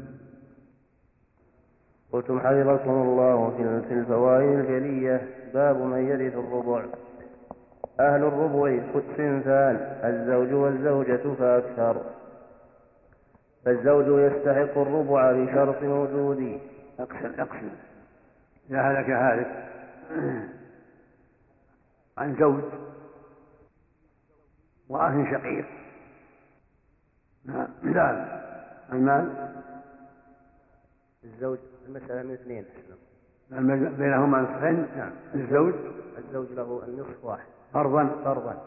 قلتم 2.11 2.39
حفظكم 2.39 2.89
الله 2.91 3.49
في 3.57 3.81
في 3.87 3.93
الفوائد 3.93 4.59
الجلية. 4.59 5.21
باب 5.53 5.75
من 5.81 5.97
يرث 6.07 6.33
الربع. 6.33 6.85
أهل 7.99 8.23
الربع 8.23 8.79
صنفان 9.17 9.75
الزوج 10.03 10.53
والزوجة 10.53 11.33
فأكثر. 11.39 12.01
فالزوج 13.65 14.31
يستحق 14.31 14.77
الربع 14.77 15.31
بشرط 15.31 15.83
وجوده 15.83 16.57
اقسم 16.99 17.41
أقسم. 17.41 17.69
إذا 18.69 18.81
هلك 18.81 19.09
هالك. 19.09 19.67
عن 22.17 22.35
زوج 22.39 22.63
وأخ 24.89 25.31
شقيق. 25.31 25.65
نعم. 27.45 27.67
لا 27.83 28.37
المال؟ 28.93 29.53
الزوج 31.23 31.57
المسألة 31.87 32.23
من 32.23 32.33
اثنين. 32.33 32.65
بينهما 33.97 34.41
نصفين؟ 34.41 34.87
نعم. 34.97 35.11
للزوج 35.33 35.73
الزوج 36.17 36.51
له 36.51 36.83
النصف 36.87 37.25
واحد. 37.25 37.47
فرضا؟ 37.73 38.05
فرضا. 38.23 38.63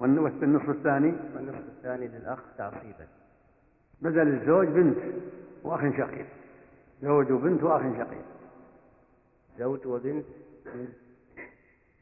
والنصف 0.00 0.70
الثاني؟ 0.70 1.14
والنصف 1.34 1.68
الثاني 1.68 2.08
للأخ 2.08 2.38
تعصيبا. 2.58 3.06
بدل 4.00 4.28
الزوج 4.28 4.68
بنت 4.68 4.98
وأخ 5.62 5.80
شقيق. 5.80 6.26
زوج 7.02 7.32
وبنت 7.32 7.62
وأخ 7.62 7.82
شقيق. 7.82 8.24
زوج 9.58 9.86
وبنت. 9.86 10.26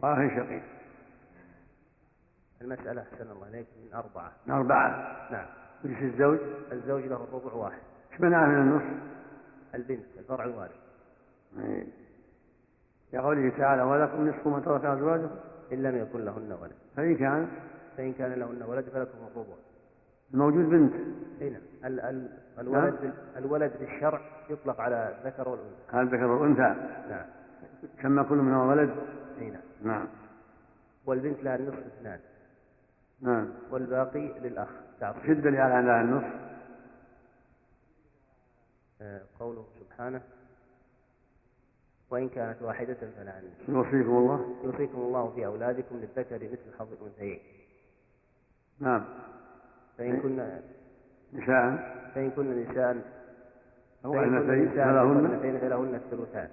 وأخ 0.01 0.19
شقيق. 0.37 0.80
المسألة 2.63 3.03
أحسن 3.03 3.31
الله 3.31 3.49
إليك 3.49 3.67
من 3.85 3.95
أربعة. 3.95 4.33
أربعة؟ 4.51 5.17
نعم. 5.33 5.47
وش 5.85 6.03
الزوج؟ 6.03 6.39
الزوج 6.73 7.03
له 7.03 7.17
الربع 7.25 7.53
واحد. 7.53 7.79
إيش 8.13 8.21
منعه 8.21 8.47
من 8.47 8.55
النصف؟ 8.59 9.03
البنت 9.75 10.05
الفرع 10.19 10.45
الوارث. 10.45 10.77
إيه. 11.59 11.87
كقوله 13.13 13.51
تعالى 13.59 13.83
ولكم 13.83 14.29
نصف 14.29 14.47
ما 14.47 14.61
ترك 14.61 14.85
أزواجكم؟ 14.85 15.31
إن 15.73 15.83
لم 15.83 15.97
يكن 15.97 16.25
لهن 16.25 16.53
ولد. 16.63 16.73
فإن 16.97 17.17
كان؟ 17.17 17.49
فإن 17.97 18.13
كان 18.13 18.33
لهن 18.33 18.63
ولد 18.63 18.85
فلكم 18.85 19.19
الربع. 19.33 19.55
الموجود 20.35 20.65
بنت. 20.65 20.93
أي 21.43 21.51
نعم. 21.51 21.63
ال- 21.85 22.01
ال- 22.01 22.39
الولد 22.59 22.95
بال- 23.01 23.15
الولد 23.37 23.73
بالشرع 23.81 24.21
يطلق 24.51 24.81
على 24.81 25.19
الذكر 25.19 25.49
والأنثى 25.49 25.77
هذا 25.93 26.01
الذكر 26.03 26.27
والأنثى 26.27 26.75
نعم. 27.11 27.27
سمى 28.03 28.25
كل 28.25 28.37
منهما 28.37 28.65
ولد؟ 28.65 28.91
أي 29.41 29.51
نعم. 29.51 29.63
نعم. 29.83 30.07
والبنت 31.07 31.43
لها 31.45 31.57
النصف 31.57 31.79
اثنان. 31.99 32.19
نعم. 33.23 33.49
والباقي 33.71 34.41
للأخ. 34.41 34.69
تعصيب 35.01 35.23
شد 35.27 35.47
اللي 35.47 35.59
على 35.59 36.01
النصف 36.01 36.51
آه، 39.03 39.21
قوله 39.41 39.65
سبحانه. 39.81 40.21
وإن 42.11 42.29
كانت 42.29 42.63
واحدة 42.63 42.97
فلها 43.17 43.41
النصف 43.41 43.69
يوصيكم 43.69 44.17
الله. 44.17 44.57
يوصيكم 44.65 44.99
الله 44.99 45.33
في 45.35 45.47
أولادكم 45.47 45.97
للذكر 45.97 46.37
مثل 46.37 46.79
حظ 46.79 46.89
الأنثيين. 46.93 47.39
نعم. 48.81 49.05
فإن 49.99 50.21
كن 50.21 50.61
نساء. 51.33 51.97
فإن 52.15 52.31
كن 52.31 52.63
نساء 52.63 52.97
أو 54.05 54.15
نساء 54.25 54.67
فلهن 54.67 55.59
فلهن 55.61 55.95
الثلثان. 55.95 56.49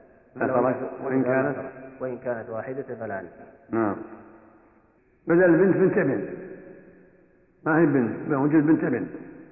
وإن 1.04 1.24
كانت؟ 1.24 1.72
وإن 2.00 2.18
كانت 2.18 2.50
واحدة 2.50 2.96
فلا 2.96 3.22
نصف 3.22 3.70
نعم. 3.70 3.96
بدل 5.28 5.44
البنت 5.44 5.78
بنت 5.78 5.98
ابن 5.98 6.47
ما 7.68 7.80
هي 7.80 7.86
بنت 7.86 8.30
موجود 8.30 8.66
بنت 8.66 8.84
ابن. 8.84 9.08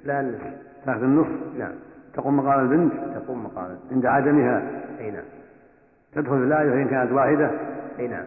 لا 0.06 0.19
النصف 0.19 0.54
تأخذ 0.86 1.04
النصف. 1.04 1.58
نعم 1.58 1.73
تقوم 2.13 2.38
مقام 2.38 2.60
البنت؟ 2.60 2.93
تقوم 3.15 3.43
مقام 3.43 3.78
عند 3.91 4.06
عدمها. 4.06 4.84
أي 4.99 5.12
نعم. 5.12 5.23
تدخل 6.13 6.38
في 6.38 6.43
الآية 6.43 6.69
فإن 6.69 6.88
كانت 6.88 7.12
واحدة؟ 7.12 7.51
أي 7.99 8.08
نعم. 8.08 8.25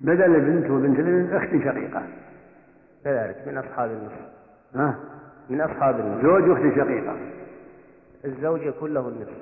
بدل 0.00 0.34
البنت 0.34 0.70
وبنت 0.70 0.98
الابن 0.98 1.36
أخت 1.36 1.48
شقيقة. 1.48 2.02
كذلك 3.04 3.36
من 3.46 3.58
أصحاب 3.58 3.90
النصف. 3.90 4.32
ها؟ 4.74 4.94
من 5.50 5.60
أصحاب 5.60 6.00
النصف. 6.00 6.22
زوج 6.22 6.48
وأخت 6.48 6.76
شقيقة. 6.76 7.16
الزوج 8.24 8.62
يكون 8.62 8.94
له 8.94 9.08
النصف. 9.08 9.36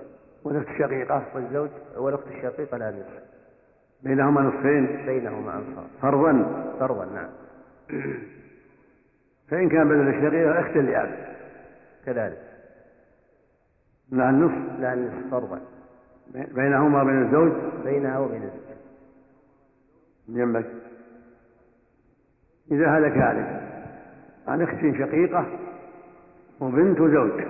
والأخت 0.45 0.69
الشقيقة 0.69 1.23
والزوج 1.35 1.71
والأخت 1.97 2.27
الشقيقة 2.27 2.77
لها 2.77 2.91
النصف 2.91 3.23
بينهما 4.03 4.41
نصفين. 4.41 5.07
بينهما 5.07 5.55
أنصار 5.55 5.85
فرضا. 6.03 6.65
فرضا 6.81 7.05
نعم. 7.05 7.29
فإن 9.49 9.69
كان 9.69 9.89
بدل 9.89 10.09
الشقيقة 10.09 10.61
أخت 10.61 10.77
لأب 10.77 11.37
كذلك. 12.07 12.51
لها 14.13 14.31
النصف. 14.31 14.81
لها 14.81 14.95
النصف 14.95 15.31
فرضا. 15.31 15.61
بينهما 16.35 17.03
وبين 17.03 17.23
الزوج؟ 17.23 17.53
بينها 17.85 18.19
وبين 18.19 18.43
الزوج. 18.43 18.77
جنبك. 20.29 20.67
إذا 22.71 22.99
هلك 22.99 23.13
هالك 23.13 23.71
عن 24.47 24.63
أخت 24.63 24.99
شقيقة 24.99 25.59
وبنت 26.61 27.01
وزوج 27.01 27.45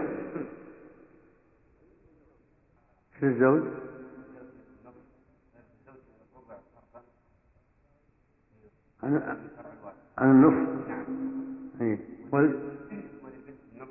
في 3.20 3.26
الزوج؟ 3.26 3.62
عن 9.02 9.16
وال... 12.32 12.60
وللبنت 13.24 13.58
النصف 13.74 13.90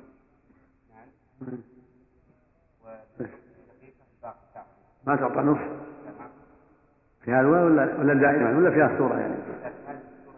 باقي 4.24 4.36
تعصيب 4.54 4.70
ما 5.08 5.15
تعطى 5.15 5.39
نصف 5.42 5.80
في 7.22 7.32
هذا 7.32 7.48
ولا 7.48 7.96
ولا 8.00 8.13
دائما 8.13 8.58
ولا 8.58 8.72
فيها 8.72 8.94
الصورة 8.94 9.20
يعني 9.20 9.36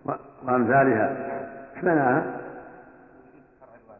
و- 0.05 0.11
وأمثالها 0.47 1.31
إيش 1.75 1.83
معناها؟ 1.83 2.41
الله 3.77 3.95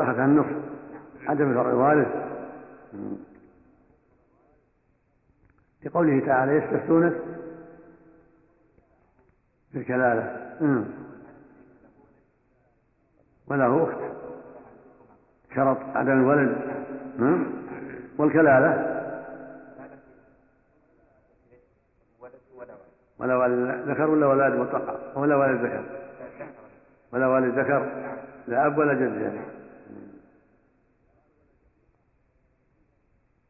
أخذها 0.00 0.24
النصف 0.24 0.56
عدم 1.28 1.54
فرع 1.54 1.70
الوارث 1.70 2.08
مم. 2.92 3.16
في 5.80 5.88
قوله 5.88 6.26
تعالى 6.26 6.52
يستفتونك 6.52 7.12
في 9.72 9.78
الكلالة 9.78 10.22
مم. 10.22 10.45
وله 13.46 13.84
أخت. 13.84 14.16
شرط 15.54 15.78
عدم 15.96 16.12
الولد. 16.12 16.56
والكلالة. 18.18 18.96
ولا 23.18 23.36
والد 23.36 23.88
ذكر 23.90 24.10
ولا 24.10 24.26
ولد 24.26 24.54
مطلقة 24.54 25.18
ولا 25.18 25.36
والد 25.36 25.64
ذكر. 25.64 25.84
ولا 27.12 27.26
والد 27.26 27.58
ذكر. 27.58 28.12
لا 28.46 28.66
أب 28.66 28.78
ولا 28.78 28.94
جد 28.94 29.20
يعني. 29.20 29.40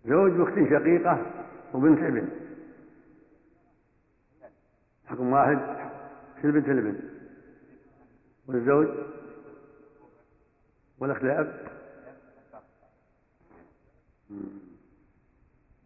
زوج 0.04 0.40
واخت 0.40 0.54
شقيقة 0.54 1.26
وبنت 1.74 1.98
ابن. 1.98 2.28
حكم 5.06 5.32
واحد. 5.32 5.58
في 6.40 6.44
البنت 6.44 6.68
الابن 6.68 7.00
والزوج؟ 8.46 8.88
والأخ 10.98 11.22
لأب 11.22 11.68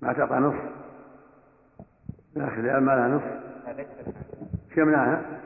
ما 0.03 0.13
تعطى 0.13 0.35
نصف. 0.35 0.71
الأخ 2.37 2.53
لأب 2.53 2.83
ما 2.83 2.93
لها 2.93 3.09
نصف. 3.09 3.41
شو 4.75 4.81
يمنعها؟ 4.81 5.41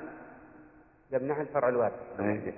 يمنعها 1.11 1.43
الفرع 1.43 1.69
الوارث 1.69 2.21
إيه. 2.21 2.53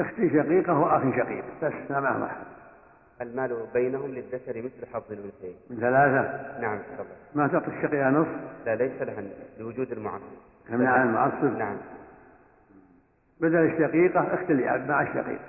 أختي 0.00 0.28
شقيقة 0.30 0.78
وأخ 0.78 1.02
شقيق. 1.16 1.44
بس 1.62 1.90
ما 1.90 2.00
معهم 2.00 2.22
أحد. 2.22 2.46
المال 3.20 3.66
بينهم 3.74 4.10
للذكر 4.10 4.62
مثل 4.62 4.86
حظ 4.92 5.12
الأنثيين. 5.12 5.56
من 5.70 5.76
ثلاثة. 5.76 6.60
نعم 6.60 6.78
ما 7.34 7.48
تعطي 7.48 7.66
الشقيقة 7.66 8.10
نصف 8.10 8.28
لا 8.66 8.74
ليس 8.74 9.02
لها 9.02 9.22
لوجود 9.58 9.92
المعصب 9.92 10.22
يمنع 10.70 11.02
المعصب 11.02 11.56
نعم. 11.58 11.76
بدل 13.40 13.56
الشقيقة 13.56 14.34
أخت 14.34 14.50
الأب 14.50 14.88
مع 14.88 15.02
الشقيق. 15.02 15.40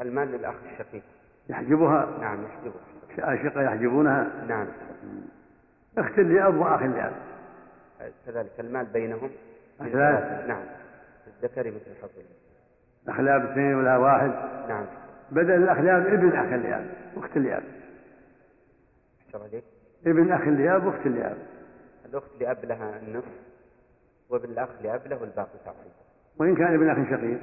المال 0.00 0.28
للأخ 0.28 0.54
الشقيق. 0.72 1.02
يحجبها؟ 1.48 2.18
نعم 2.20 2.38
يحجبه 2.44 2.80
الشقة 3.32 3.62
يحجبونها؟ 3.62 4.30
نعم. 4.48 4.66
أخت 5.98 6.18
لأب 6.18 6.56
وأخ 6.56 6.82
لأب 6.82 7.12
كذلك 8.26 8.60
المال 8.60 8.86
بينهم. 8.86 9.30
ثلاثة 9.78 10.46
نعم. 10.46 10.62
للذكر 11.26 11.66
مثل 11.66 11.96
حظ 12.02 12.10
الأنثيين. 12.16 12.40
أخلاب 13.08 13.50
اثنين 13.50 13.74
ولا 13.74 13.96
واحد. 13.96 14.30
نعم. 14.68 14.86
بدل 15.30 15.50
الأخلاب 15.62 16.06
ابن 16.06 16.28
أخ 16.28 16.52
الأب 16.52 16.90
أحسن 19.28 19.40
عليك 19.42 19.64
ابن 20.06 20.32
أخ 20.32 20.40
الأب 20.40 20.86
واخت 20.86 21.06
الأب 21.06 21.36
الأخت 22.06 22.30
لأب 22.40 22.64
لها 22.64 22.98
النصف 23.02 23.32
وابن 24.28 24.44
الأخ 24.50 24.68
لأب 24.82 25.06
له 25.06 25.24
الباقي 25.24 25.58
تعصيب 25.64 25.92
وإن 26.38 26.54
كان 26.54 26.74
ابن 26.74 26.90
أخ 26.90 27.10
شقيق. 27.10 27.38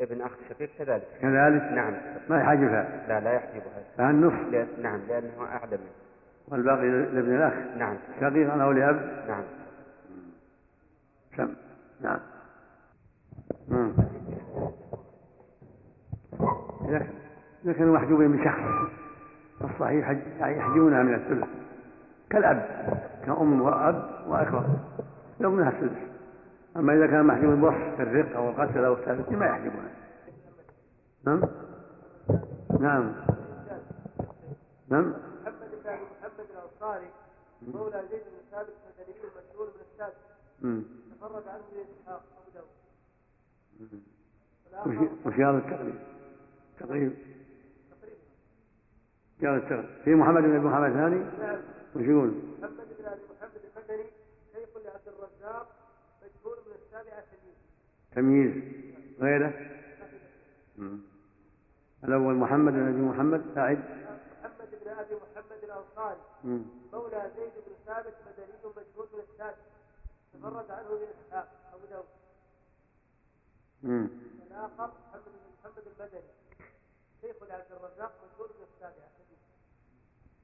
ابن 0.00 0.20
أخ 0.22 0.30
شقيق 0.48 0.70
كذلك. 0.78 1.08
كذلك؟ 1.20 1.62
نعم. 1.62 1.94
ما 2.28 2.40
يحجبها 2.40 3.06
لا 3.08 3.20
لا 3.20 3.32
يحجبها 3.32 3.82
فالنصف 3.98 4.50
لأن- 4.50 4.80
نعم 4.82 5.00
لأنه 5.08 5.44
أعلى 5.44 5.76
منه 5.76 5.90
والباقي 6.48 6.88
لابن 6.88 7.36
الأخ؟ 7.36 7.54
نعم. 7.76 7.96
شقيقا 8.20 8.62
أو 8.62 8.72
لأب؟ 8.72 9.24
نعم. 9.28 9.44
سم 11.36 11.54
نعم 12.00 12.20
مم. 13.68 13.92
إذا 16.88 17.06
إذا 17.64 17.72
كانوا 17.72 17.94
محجوبين 17.94 18.30
من 18.30 18.44
شخص 18.44 18.90
الصحيح 19.70 20.08
حج- 20.08 20.38
يعني 20.40 20.56
يحجبونها 20.58 21.02
من 21.02 21.14
الثلث. 21.14 21.48
كالأب 22.30 22.58
كأم 23.26 23.62
وأب 23.62 24.24
وأخوة 24.28 24.76
لو 25.40 25.50
منها 25.50 25.68
الثلث. 25.68 25.98
أما 26.76 26.94
إذا 26.94 27.06
كان 27.06 27.24
محجوب 27.26 27.50
بوصف 27.60 27.98
كالرق 27.98 28.36
أو 28.36 28.48
القتل 28.50 28.84
أو 28.84 28.92
الثالث 28.94 29.32
ما 29.32 29.46
يحجبونها. 29.46 29.90
نعم؟ 31.24 31.40
نعم. 32.80 33.12
نعم؟ 34.88 35.14
محمد 35.42 35.70
بن 35.84 35.90
محمد 35.90 36.46
الانصاري 36.50 37.06
مولى 37.62 38.02
زيد 38.10 38.20
بن 38.20 38.50
ثابت 38.50 38.68
المدني 38.98 39.14
المشهور 39.24 39.68
السادس 39.92 40.14
مم. 40.62 40.82
تفرد 41.16 41.48
عنه 41.48 41.62
اسحاق 42.00 42.22
ابو 42.38 42.50
داود 42.54 44.00
وش- 44.86 45.26
وش 45.26 45.34
هذا 45.34 45.58
التقريب؟ 45.58 45.94
تقريب 46.80 47.12
قال 49.40 49.56
التقريب 49.56 50.02
في 50.04 50.14
محمد 50.14 50.42
بن 50.42 50.56
أبي 50.56 50.66
محمد 50.66 50.92
ثاني 50.92 51.18
نعم. 51.38 51.60
وش 51.94 52.02
يقول؟ 52.02 52.28
محمد 52.60 52.88
بن 52.98 53.04
أبي 53.04 53.22
محمد 53.30 53.60
المدني 53.76 54.10
شيخ 54.52 54.68
لعبد 54.84 55.08
الرزاق 55.08 55.66
مشهور 56.22 56.56
من 56.66 56.72
السابعة 56.72 57.24
تمييز. 58.12 58.54
تمييز. 58.54 58.74
غيره؟ 59.20 59.52
مم. 60.76 60.98
الأول 62.04 62.34
محمد 62.34 62.72
بن 62.72 62.88
أبي 62.88 63.00
محمد 63.00 63.58
أعد 63.58 63.78
محمد 64.42 64.70
بن 64.84 64.88
أبي 64.90 65.14
محمد 65.14 65.64
الأنصاري. 65.64 66.20
مولى 66.92 67.30
زيد 67.36 67.52
بن 67.66 67.72
ثابت 67.86 68.14
مدني 68.26 68.54
مشهور 68.76 69.08
من 69.12 69.20
السادس 69.20 69.58
تفرد 70.32 70.70
عنه 70.70 70.88
إسحاق 71.28 71.48
أبو 71.74 71.86
داود. 71.90 72.06
الآخر 73.84 74.90
محمد 75.08 75.24
بن 75.26 75.50
محمد 75.60 75.84
المدني. 75.86 76.30
شيخ 77.20 77.36
لعبد 77.48 77.72
الرزاق 77.72 78.12
مشهور 78.24 78.48
من 78.48 78.64
السابعة. 78.74 79.19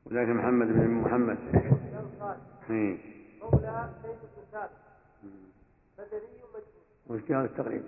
وذاك 0.06 0.28
محمد 0.28 0.66
بن 0.66 0.90
محمد 0.90 1.38
إيه. 2.70 2.98
مولى 3.42 3.90
زيد 4.02 4.16
بن 4.36 4.42
ثابت 4.52 4.70
مدني 5.98 6.20
مشهور 6.54 6.62
وش 7.06 7.22
قال 7.22 7.44
التقريب؟ 7.44 7.82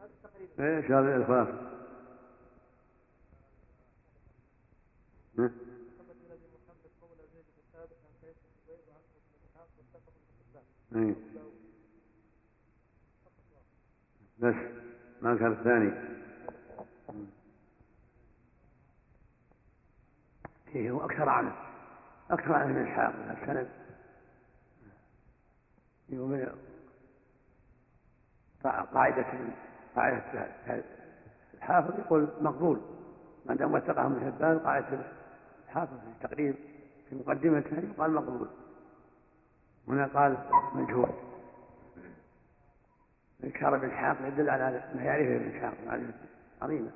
هذا 0.00 0.10
تقريبا 0.22 0.76
إيش 0.78 0.90
هذا 0.90 1.16
الخلاصة؟ 1.16 1.70
ها؟ 5.38 5.50
إيه. 10.96 11.14
بس 14.38 14.54
ما 15.22 15.36
كان 15.36 15.52
الثاني 15.52 16.17
فيه 20.72 21.04
أكثر 21.04 21.28
عنه 21.28 21.52
أكثر 22.30 22.52
عنه 22.52 22.66
من 22.66 22.86
إسحاق 22.86 23.14
السند. 23.42 23.68
يوم 26.08 26.46
قاعدة 28.64 29.26
قاعدة 29.96 30.48
الحافظ 31.54 31.98
يقول 31.98 32.28
مقبول. 32.40 32.80
ما 33.46 33.54
دام 33.54 33.74
وثقه 33.74 34.06
ابن 34.06 34.32
حبان 34.32 34.58
قاعدة 34.58 34.98
الحافظ 35.68 35.98
في 35.98 36.06
التقريب 36.06 36.54
في 37.08 37.16
مقدمته 37.16 37.78
يقال 37.78 38.14
مقبول. 38.14 38.48
هنا 39.88 40.06
قال 40.06 40.36
مجهول. 40.74 41.10
إنكار 43.44 43.76
ابن 43.76 43.90
إسحاق 43.90 44.16
يدل 44.26 44.50
على 44.50 44.84
ما 44.94 45.02
يعرفه 45.02 45.36
ابن 45.36 45.56
إسحاق 45.56 45.74
معرفة 45.86 46.14
عظيمة 46.62 46.90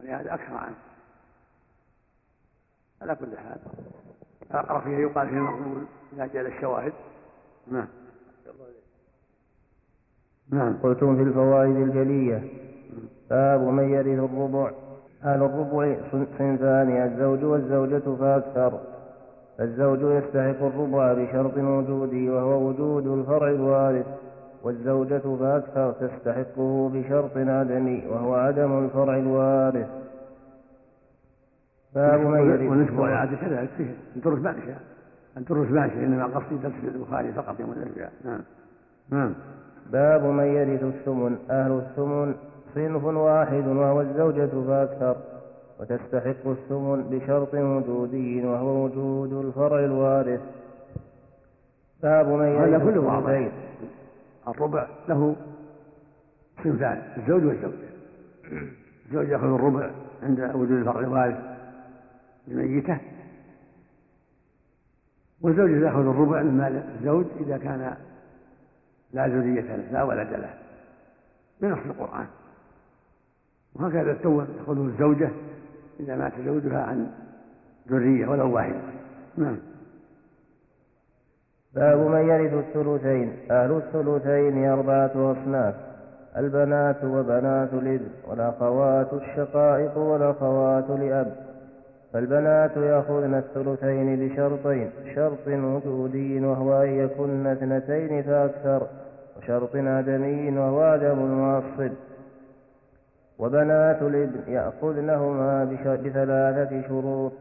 ولهذا 0.00 0.34
أكثر 0.34 0.56
عنه 0.56 0.76
على 3.02 3.14
كل 3.14 3.38
حال. 3.38 3.58
أقرأ 4.52 4.80
فيها 4.80 4.98
يقال 4.98 5.28
فيه 5.28 5.36
مقبول 5.36 5.84
إذا 6.12 6.26
جاء 6.26 6.46
الشواهد 6.46 6.92
نعم. 7.70 7.86
نعم. 10.50 10.76
قلتم 10.82 11.16
في 11.16 11.22
الفوائد 11.22 11.76
الجلية. 11.76 12.42
باب 13.30 13.60
من 13.60 13.88
يرث 13.88 14.30
الربع. 14.30 14.70
أهل 15.24 15.42
الربع 15.42 15.96
صنفان 16.12 17.02
الزوج 17.02 17.44
والزوجة 17.44 18.16
فأكثر. 18.20 18.80
الزوج 19.60 19.98
يستحق 20.02 20.62
الربع 20.62 21.12
بشرط 21.12 21.56
وجوده 21.56 22.34
وهو 22.34 22.68
وجود 22.68 23.06
الفرع 23.06 23.48
الوارث. 23.48 24.06
والزوجة 24.62 25.36
فأكثر 25.40 25.92
تستحقه 25.92 26.90
بشرط 26.94 27.36
عدمي 27.36 28.06
وهو 28.06 28.34
عدم 28.34 28.84
الفرع 28.84 29.16
الوارث. 29.16 29.88
باب 31.94 32.20
من 32.20 32.50
يرث 32.50 32.70
ونسبه 32.70 33.04
على 33.06 33.14
عادة 33.14 33.36
كذلك 33.36 33.68
فيه 33.76 33.94
الدروس 34.16 34.38
ماشية 34.38 34.78
الدروس 35.36 35.70
ماشية 35.70 36.06
إنما 36.06 36.26
قصدي 36.26 36.56
درس 36.56 36.72
البخاري 36.94 37.32
فقط 37.32 37.60
يوم 37.60 37.72
الأربعاء 37.72 38.12
نعم. 38.24 38.40
نعم. 39.10 39.34
باب 39.92 40.24
من 40.24 40.44
يرث 40.44 40.82
الثمن 40.82 41.38
أهل 41.50 41.72
الثمن 41.72 42.34
صنف 42.74 43.04
واحد 43.04 43.66
وهو 43.66 44.00
الزوجة 44.00 44.46
فأكثر. 44.66 45.16
وتستحق 45.80 46.46
الثمن 46.46 47.02
بشرط 47.10 47.54
وجودي 47.54 48.46
وهو 48.46 48.84
وجود 48.84 49.44
الفرع 49.44 49.84
الوارث. 49.84 50.40
باب 52.02 52.26
من 52.26 52.56
هذا 52.56 52.66
يرث 52.66 52.82
كله 52.82 53.00
واضح. 53.00 53.50
الربع 54.48 54.86
له 55.08 55.36
صنفان 56.64 57.02
الزوج 57.16 57.44
والزوجة. 57.44 57.88
الزوج 59.06 59.28
يأخذ 59.28 59.54
الربع 59.54 59.90
عند 60.22 60.40
وجود 60.54 60.70
الفرع 60.70 61.00
الوارث. 61.00 61.36
الميتة 62.50 62.98
والزوجة 65.40 65.80
تأخذ 65.80 66.00
الربع 66.00 66.42
من 66.42 66.58
مال 66.58 66.82
الزوج 66.98 67.26
إذا 67.40 67.58
كان 67.58 67.96
لا 69.12 69.26
ذرية 69.26 69.76
له 69.76 69.92
لا 69.92 70.02
ولد 70.02 70.30
له 70.30 70.54
بنص 71.60 71.78
القرآن. 71.86 72.26
وهكذا 73.74 74.10
التوم 74.12 74.44
تأخذه 74.44 74.84
الزوجة 74.84 75.30
إذا 76.00 76.16
مات 76.16 76.32
زوجها 76.44 76.82
عن 76.82 77.10
ذرية 77.88 78.26
ولو 78.26 78.54
واحدة. 78.54 78.80
نعم. 79.36 79.58
باب 81.74 81.98
من 81.98 82.28
يرث 82.28 82.52
الثلثين. 82.52 83.36
أهل 83.50 83.76
الثلثين 83.76 84.68
أربعة 84.68 85.32
أصناف 85.32 85.74
البنات 86.36 87.04
وبنات 87.04 87.72
الابن 87.72 88.08
والأخوات 88.28 89.12
الشقائق 89.12 89.98
والأخوات 89.98 90.90
لأب 90.90 91.47
فالبنات 92.12 92.76
يأخذن 92.76 93.34
الثلثين 93.34 94.28
بشرطين 94.28 94.90
شرط 95.14 95.46
وجودي 95.48 96.40
وهو 96.40 96.82
أن 96.82 96.88
يكن 96.88 97.46
اثنتين 97.46 98.22
فأكثر 98.22 98.86
وشرط 99.38 99.76
عدمي 99.76 100.58
وهو 100.58 100.80
عدم 100.80 101.18
المعصب 101.18 101.92
وبنات 103.38 104.02
الإبن 104.02 104.52
يأخذنهما 104.52 105.64
بثلاثة 106.04 106.88
شروط 106.88 107.32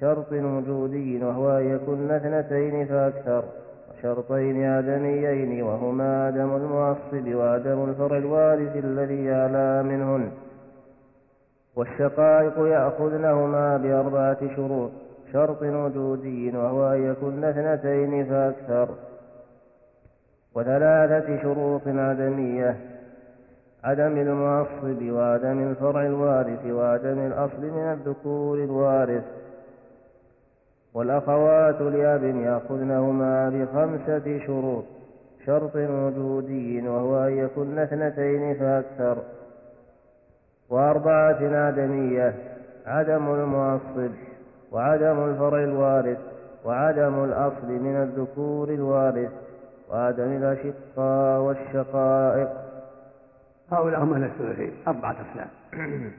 شرط 0.00 0.32
وجودي 0.32 1.24
وهو 1.24 1.58
أن 1.58 1.74
يكن 1.74 2.10
اثنتين 2.10 2.86
فأكثر 2.86 3.44
وشرطين 3.90 4.64
آدميين 4.64 5.62
وهما 5.62 6.26
عدم 6.26 6.56
المعصب 6.56 7.34
وعدم 7.34 7.84
الفرع 7.84 8.16
الوارث 8.16 8.84
الذي 8.84 9.30
أعلى 9.32 9.82
منهن. 9.82 10.30
والشقائق 11.76 12.58
يأخذنهما 12.58 13.76
بأربعة 13.76 14.56
شروط 14.56 14.90
شرط 15.32 15.62
وجودي 15.62 16.56
وهو 16.56 16.92
أن 16.92 17.10
يكن 17.10 17.44
اثنتين 17.44 18.24
فأكثر. 18.24 18.88
وثلاثة 20.54 21.42
شروط 21.42 21.82
عدمية 21.86 22.76
عدم 23.84 24.16
المعصب 24.16 25.02
وعدم 25.02 25.70
الفرع 25.70 26.06
الوارث 26.06 26.66
وعدم 26.66 27.18
الأصل 27.18 27.62
من 27.62 27.92
الذكور 27.92 28.58
الوارث. 28.58 29.24
والأخوات 30.94 31.80
لأب 31.80 32.24
يأخذنهما 32.24 33.48
بخمسة 33.50 34.46
شروط 34.46 34.84
شرط 35.46 35.76
وجودي 35.76 36.88
وهو 36.88 37.24
أن 37.24 37.38
يكن 37.38 37.78
اثنتين 37.78 38.54
فأكثر. 38.54 39.18
وأربعة 40.72 41.66
عدمية 41.66 42.34
عدم 42.86 43.34
المعصب 43.34 44.10
وعدم 44.72 45.24
الفرع 45.24 45.64
الوارث 45.64 46.18
وعدم 46.64 47.24
الأصل 47.24 47.66
من 47.66 47.96
الذكور 47.96 48.68
الوارث 48.68 49.30
وعدم 49.90 50.36
الأشقاء 50.36 51.40
والشقائق. 51.40 52.48
هؤلاء 53.70 54.02
هم 54.02 54.14
أهل 54.14 54.24
الثلثين 54.24 54.72
أربعة 54.88 55.10
أقسام 55.10 55.48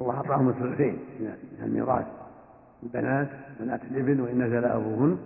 الله 0.00 0.14
أعطاهم 0.14 0.48
الثلثين 0.48 0.98
من 1.20 1.64
الميراث 1.64 2.06
البنات 2.82 3.28
بنات 3.60 3.80
الإبن 3.90 4.20
وإن 4.20 4.42
نزل 4.42 4.64
أبوهن 4.64 5.18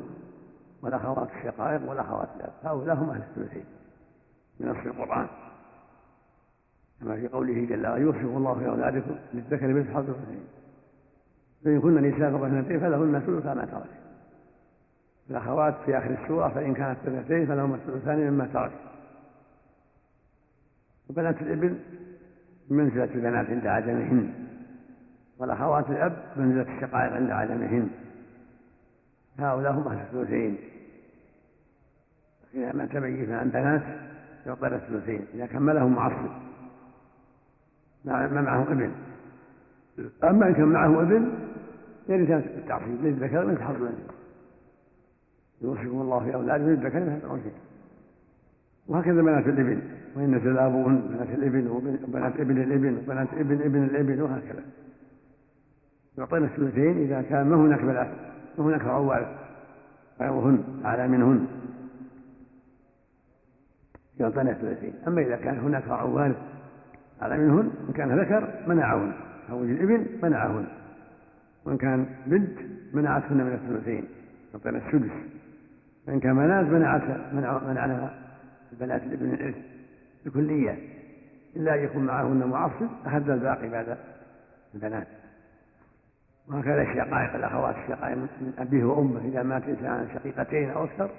والأخوات 0.83 1.29
الشقائق 1.39 1.91
والأخوات 1.91 2.29
الأب. 2.37 2.53
هؤلاء 2.65 2.97
هم 2.97 3.11
أهل 3.11 3.21
الثلثين 3.21 3.65
من 4.61 4.69
نص 4.69 4.87
القرآن. 4.87 5.27
كما 7.01 7.17
في 7.17 7.29
قوله 7.29 7.65
جل 7.65 7.87
وعلا 7.87 7.97
يوصف 7.97 8.21
الله 8.21 8.59
في 8.59 8.69
أولادكم 8.69 9.15
للذكر 9.35 9.67
مثل 9.67 9.95
حظ 9.95 10.11
الأنثيين 10.11 10.47
فإن 11.65 11.81
كن 11.81 11.95
نساء 11.95 12.31
فوق 12.31 12.45
اثنتين 12.45 12.81
فلهن 12.81 13.21
ثلث 13.21 13.47
ما 13.47 13.65
ترك. 13.65 13.91
الأخوات 15.31 15.75
في 15.87 15.99
آخر 15.99 16.23
السورة 16.23 16.49
فإن 16.49 16.75
كانت 16.75 16.99
اثنتين 16.99 17.47
فلهما 17.47 17.75
الثلثان 17.77 18.31
مما 18.31 18.47
ترك. 18.47 18.73
وبنات 21.11 21.43
الابن 21.43 21.79
منزلة 22.71 23.15
البنات 23.15 23.47
عند 23.47 23.67
عدمهن. 23.67 24.35
والأخوات 25.39 25.91
الأب 25.91 26.17
منزلة 26.37 26.77
الشقائق 26.77 27.13
عند 27.13 27.31
عدمهن. 27.31 27.91
هؤلاء 29.39 29.73
هم 29.73 29.89
أهل 29.89 29.99
الثلثين. 29.99 30.59
إذا 32.55 32.73
ما 32.73 32.87
تميز 32.87 33.31
عن 33.31 33.49
بنات 33.49 33.83
يعطينا 34.47 34.77
الثلثين. 34.77 35.27
إذا 35.35 35.47
كملهم 35.47 35.95
معصب 35.95 36.50
ما 38.05 38.41
معه 38.41 38.63
ابن. 38.63 38.91
أما 40.25 40.49
إن 40.49 40.55
كان 40.55 40.69
معه 40.69 41.03
ابن 41.03 41.33
يرث 42.09 42.31
التعصيب 42.31 43.05
للذكر 43.05 43.47
مثل 43.47 43.63
حظ 43.63 43.75
الأنثيين 43.75 44.07
يوصيكم 45.63 46.01
الله 46.01 46.25
في 46.25 46.35
أولادكم 46.35 46.69
للذكر 46.69 47.01
مثل 47.01 47.11
حظ 47.11 47.25
الأنثيين 47.25 47.53
وهكذا 48.89 49.23
بنات 49.23 49.47
الإبن 49.47 49.81
وإن 50.17 50.35
نزل 50.35 50.59
أبوهن 50.59 51.01
بنات 51.01 51.29
الإبن 51.29 51.67
وبنات 51.69 52.41
ابن 52.41 52.63
الإبن 52.63 52.97
وبنات 52.97 53.29
ابن 53.35 53.63
ابن 53.63 53.85
الإبن 53.85 54.21
وهكذا. 54.21 54.63
يعطينا 56.19 56.47
الثلثين 56.47 56.99
إذا 56.99 57.23
كان 57.23 57.47
ما 57.47 57.57
هناك 57.57 57.81
بنات 57.81 58.11
ما 58.59 58.65
هناك 58.65 58.85
عوال 58.85 59.27
غيرهن 60.21 60.65
أعلى 60.85 61.09
منهن. 61.09 61.47
يعطينا 64.21 64.51
الثلثين. 64.51 64.95
أما 65.07 65.21
إذا 65.21 65.37
كان 65.37 65.59
هناك 65.59 65.89
عوال 65.89 66.35
أعلى 67.23 67.39
منهن 67.39 67.71
إن 67.89 67.93
كان 67.93 68.21
ذكر 68.21 68.65
منعهن 68.67 69.13
أو 69.51 69.65
الابن 69.65 70.07
منعهن 70.23 70.67
وإن 71.65 71.77
كان 71.77 72.07
بنت 72.27 72.59
منعتهن 72.93 73.37
من 73.37 73.53
الثلثين 73.53 74.05
يعطينا 74.55 74.79
السدس 74.79 75.13
وإن 76.09 76.21
كان 76.21 76.35
بنات 76.35 76.67
منعتها 76.67 77.31
منعناها 77.33 78.15
البنات 78.73 79.03
الابن 79.03 79.35
الإرث 79.35 79.57
الكلية 80.27 80.79
إلا 81.57 81.75
أن 81.75 81.85
يكون 81.85 82.05
معهن 82.05 82.47
معصب 82.47 82.89
أهد 83.07 83.31
الباقي 83.31 83.69
بعد 83.69 83.97
البنات. 84.75 85.07
وهكذا 86.49 86.83
الشقائق 86.83 87.35
الأخوات 87.35 87.77
الشقائق 87.77 88.17
من 88.17 88.53
أبيه 88.59 88.85
وأمه 88.85 89.21
إذا 89.25 89.43
مات 89.43 89.63
إنسان 89.65 90.09
شقيقتين 90.15 90.71
أو 90.71 90.85
أكثر 90.85 91.11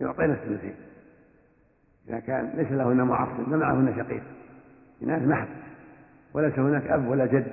يعطينا 0.00 0.32
الثلثين. 0.32 0.74
إذا 2.08 2.20
كان 2.20 2.52
ليس 2.56 2.72
لهن 2.72 3.02
معصب 3.02 3.48
ما 3.48 3.56
معهن 3.56 3.94
شقيق. 3.96 4.22
إناث 5.02 5.22
محض. 5.22 5.48
وليس 6.34 6.58
هناك 6.58 6.86
أب 6.86 7.08
ولا 7.08 7.26
جد 7.26 7.52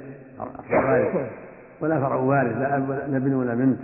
ولا 1.82 2.00
فرع 2.00 2.16
وارث 2.16 2.58
لا 2.58 2.78
أب 2.78 2.90
ولا 2.90 3.18
ابن 3.18 3.34
ولا 3.34 3.56
بنت. 3.56 3.80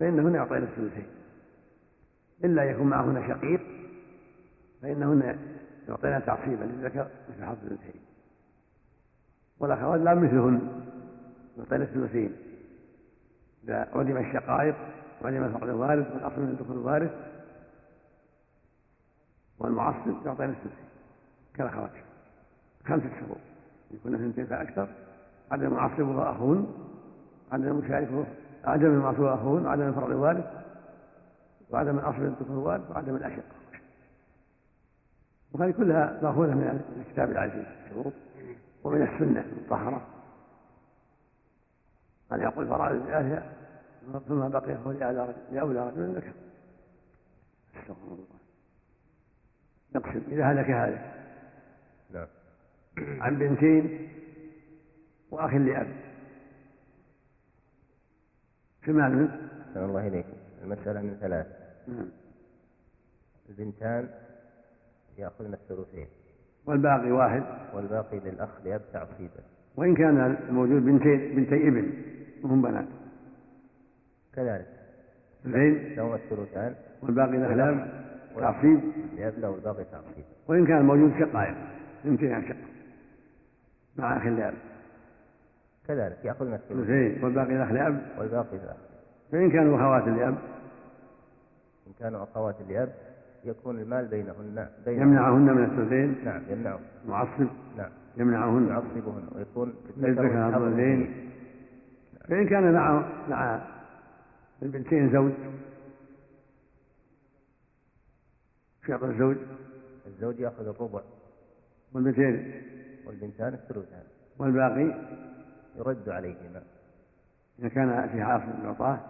فإنهن 0.00 0.34
يعطين 0.34 0.62
الثلثين. 0.62 1.06
إلا 2.44 2.64
يكون 2.64 2.86
معهن 2.86 3.28
شقيق 3.28 3.60
فإنهن 4.82 5.38
يعطينا 5.88 6.18
تعصيبا 6.18 6.64
للذكر 6.64 7.06
مثل 7.28 7.44
حظ 7.44 7.56
الأنثيين. 7.64 8.04
والأخوات 9.60 10.00
لا 10.00 10.14
مثلهن 10.14 10.60
يعطينا 11.58 11.84
الثلثين. 11.84 12.32
إذا 13.64 13.88
عدم 13.94 14.16
الشقائق 14.16 14.74
وعدم 15.22 15.44
الفقد 15.44 15.68
الوارث 15.68 16.12
والأصل 16.14 16.40
من 16.40 16.48
الدخول 16.48 16.76
الوارث 16.76 17.10
والمعصب 19.64 20.26
يعطينا 20.26 20.50
الثلثين 20.52 20.84
كالأخوات 21.54 21.90
خمسة 22.86 23.10
شروط 23.20 23.38
يكون 23.90 24.14
اثنتين 24.14 24.46
فأكثر 24.46 24.88
عدم 25.50 25.72
معصبها 25.72 26.32
أخون 26.32 26.74
عدم 27.52 27.76
مشاركه 27.76 28.26
عدم 28.64 28.86
المعصوب 28.86 29.24
أخون 29.24 29.66
وعدم 29.66 29.88
الفرع 29.88 30.06
الوارث 30.06 30.44
وعدم 31.70 31.98
الأصل 31.98 32.22
الدخول 32.22 32.58
الوارث 32.58 32.90
وعدم 32.90 33.16
الأشقة 33.16 33.54
وهذه 35.54 35.70
كلها 35.70 36.18
مأخوذة 36.22 36.54
من 36.54 36.84
الكتاب 36.96 37.30
العزيز. 37.30 37.64
الشروط 37.84 38.12
ومن 38.84 39.02
السنة 39.02 39.40
المطهرة. 39.40 40.06
أن 42.32 42.40
يقول 42.40 42.66
فرائض 42.66 43.02
الآلهة 43.06 43.52
ثم 44.28 44.48
بقي 44.48 44.74
فهو 44.74 44.90
لأولى 45.52 45.88
رجل 45.88 46.14
ذكر. 46.14 46.32
أستغفر 47.76 48.06
الله. 48.06 48.43
نقسم 49.94 50.22
إذا 50.28 50.44
هلك 50.44 50.70
هذا 50.70 51.14
نعم. 52.14 52.26
عن 53.22 53.38
بنتين 53.38 54.08
وأخ 55.30 55.54
لأب. 55.54 55.86
كمال 58.82 59.16
من 59.16 59.28
أحسن 59.68 59.84
الله 59.84 60.06
إليك. 60.06 60.26
المسألة 60.64 61.00
من 61.00 61.16
ثلاث. 61.20 61.46
نعم. 61.88 62.08
البنتان 63.48 64.08
يأخذن 65.18 65.54
الثلثين. 65.54 66.06
والباقي 66.66 67.10
واحد. 67.10 67.42
والباقي 67.74 68.18
للأخ 68.18 68.50
لأب 68.64 68.82
تعصيبا. 68.92 69.42
وإن 69.76 69.94
كان 69.94 70.36
الموجود 70.48 70.82
بنتين 70.82 71.36
بنتي 71.36 71.68
ابن 71.68 71.92
وهم 72.42 72.62
بنات. 72.62 72.86
كذلك. 74.34 74.68
اثنين 75.40 75.94
لهما 75.94 76.14
الثلثان. 76.14 76.74
والباقي 77.02 77.36
الأخلام 77.36 78.04
تعصيب 78.40 78.80
له 79.18 79.54
الباقي 79.54 79.84
تعصيبا 79.84 80.28
وإن 80.48 80.66
كان 80.66 80.78
الموجود 80.78 81.12
شقائق 81.20 81.54
بنتين 82.04 82.48
شق. 82.48 82.56
مع 83.96 84.16
أخ 84.16 84.26
لأب 84.26 84.54
كذلك 85.88 86.18
يأخذن 86.24 86.54
الثلثين 86.54 86.84
ثلثين 86.84 87.24
والباقي 87.24 87.56
الأخ 87.56 87.72
لأب؟ 87.72 88.02
والباقي 88.18 88.56
للأخ 88.56 88.76
فإن 89.32 89.50
كانوا 89.50 89.76
أخوات 89.76 90.08
لأب؟ 90.08 90.34
إن 91.86 91.92
كانوا 92.00 92.22
أخوات 92.22 92.56
لأب 92.68 92.92
يكون 93.44 93.78
المال 93.78 94.06
بينهن 94.06 94.68
بين 94.84 95.02
يمنعهن 95.02 95.54
من 95.54 95.64
الثلثين 95.64 96.24
نعم 96.24 96.42
يمنعه. 96.50 96.80
معصب؟ 97.08 97.46
نعم. 97.76 97.90
يمنعهن. 98.16 98.68
يعصبهن 98.68 99.28
ويكون 99.36 99.74
للذكر 99.96 100.52
حظ 100.52 100.62
الأنثيين 100.62 101.30
فإن 102.28 102.46
كان 102.46 102.72
مع 102.72 103.04
مع 103.28 103.60
البنتين 104.62 105.12
زوج 105.12 105.32
شرط 108.86 109.02
الزوج؟ 109.02 109.36
الزوج 110.06 110.40
يأخذ 110.40 110.68
الربع. 110.68 111.00
والبنتين؟ 111.92 112.62
والبنتان 113.06 113.54
الثلثان. 113.54 114.02
والباقي؟ 114.38 114.94
يرد 115.76 116.08
عليهما. 116.08 116.62
إذا 117.58 117.68
كان 117.68 118.08
في 118.08 118.20
عاصم 118.20 118.64
يعطاه 118.64 119.00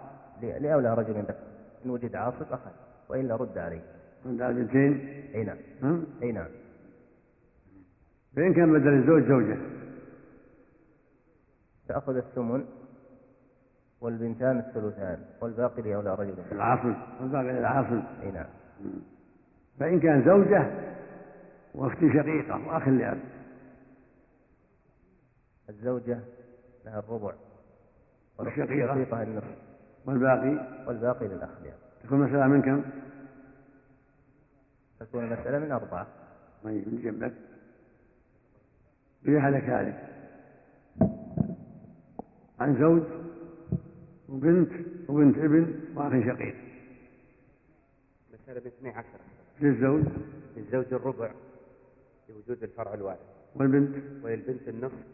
لأولى 0.43 0.95
رجل 0.95 1.21
ذكر 1.21 1.35
إن 1.85 1.91
وجد 1.91 2.15
عاصب 2.17 2.53
أخذ 2.53 2.71
وإلا 3.09 3.37
رد 3.37 3.59
عليه. 3.59 3.83
عند 4.27 4.43
البنتين؟ 4.43 4.93
أي 5.35 5.45
نعم؟ 5.45 6.05
أي 6.23 6.33
نعم. 6.33 6.49
فإن 8.37 8.55
كان 8.55 8.73
بدل 8.73 8.93
الزوج 8.93 9.23
زوجة. 9.29 9.59
تأخذ 11.89 12.17
الثمن 12.17 12.65
والبنتان 14.01 14.59
الثلثان 14.59 15.25
والباقي 15.41 15.83
لأولى 15.83 16.15
رجل. 16.15 16.35
العاصم 16.53 16.95
والباقي 17.21 17.53
للعاصم 17.53 18.03
أي 18.23 18.31
نعم. 18.31 18.47
فإن 19.79 20.01
كان 20.01 20.25
زوجة 20.25 20.71
وأخت 21.75 21.99
شقيقة 21.99 22.69
وأخ 22.69 22.89
لأب. 22.89 23.21
الزوجة 25.69 26.21
لها 26.85 26.99
الربع 26.99 27.35
والشقيقة؟ 28.39 29.23
النصف 29.23 29.57
والباقي؟ 30.07 30.85
والباقي 30.87 31.29
للأخ 31.29 31.51
لأب. 31.63 31.79
تكون 32.03 32.21
مسألة 32.21 32.47
من 32.47 32.63
كم؟ 32.63 32.83
تكون 35.01 35.25
المسألة 35.25 35.59
من 35.59 35.73
أربعة. 35.73 36.07
طيب 36.65 36.89
من 36.89 37.03
جنبك. 37.03 37.35
فيها 39.25 39.51
لك 39.51 39.65
هذه 39.65 40.09
عن 42.61 42.79
زوج 42.81 43.03
وبنت 44.29 44.71
وبنت 45.09 45.39
ابن 45.39 45.81
وأخ 45.95 46.13
شقيق. 46.13 46.55
مسألة 48.35 48.61
باثني 48.61 48.91
عشر. 48.91 49.34
للزوج؟ 49.61 50.03
للزوج 50.57 50.95
الربع 50.95 51.31
لوجود 52.29 52.62
الفرع 52.62 52.95
الوارث 52.95 53.21
والبنت؟ 53.57 53.95
وللبنت 54.23 54.69
النصف. 54.69 55.05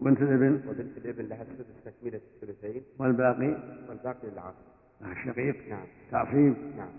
وبنت 0.00 0.22
الابن؟ 0.22 0.68
وبنت 0.68 0.96
الابن 0.96 1.24
لها 1.24 1.42
السدس 1.42 1.84
تكملة 1.84 2.20
الثلثين 2.42 2.82
والباقي؟ 2.98 3.56
والباقي 3.88 4.28
للعاصب 4.32 4.58
أخ 5.02 5.24
شقيق. 5.26 5.68
نعم. 5.68 5.86
تعصيب. 6.10 6.54
نعم. 6.76 6.90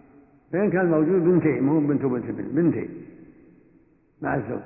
فإن 0.51 0.71
كان 0.71 0.85
موجود 0.85 1.21
بنتين 1.21 1.63
مو 1.63 1.87
بنت 1.87 2.03
وبنت 2.03 2.25
ابن 2.29 2.43
بنتين. 2.43 3.05
مع 4.21 4.35
الزوج. 4.35 4.61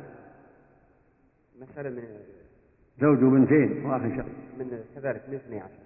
مسألة 1.61 1.89
من 1.89 2.03
زوج 3.01 3.23
وبنتين 3.23 3.85
وأخ 3.85 4.01
شقيق. 4.01 4.25
من 4.59 4.83
كذلك 4.95 5.29
من 5.29 5.35
اثني 5.35 5.59
عشر. 5.59 5.83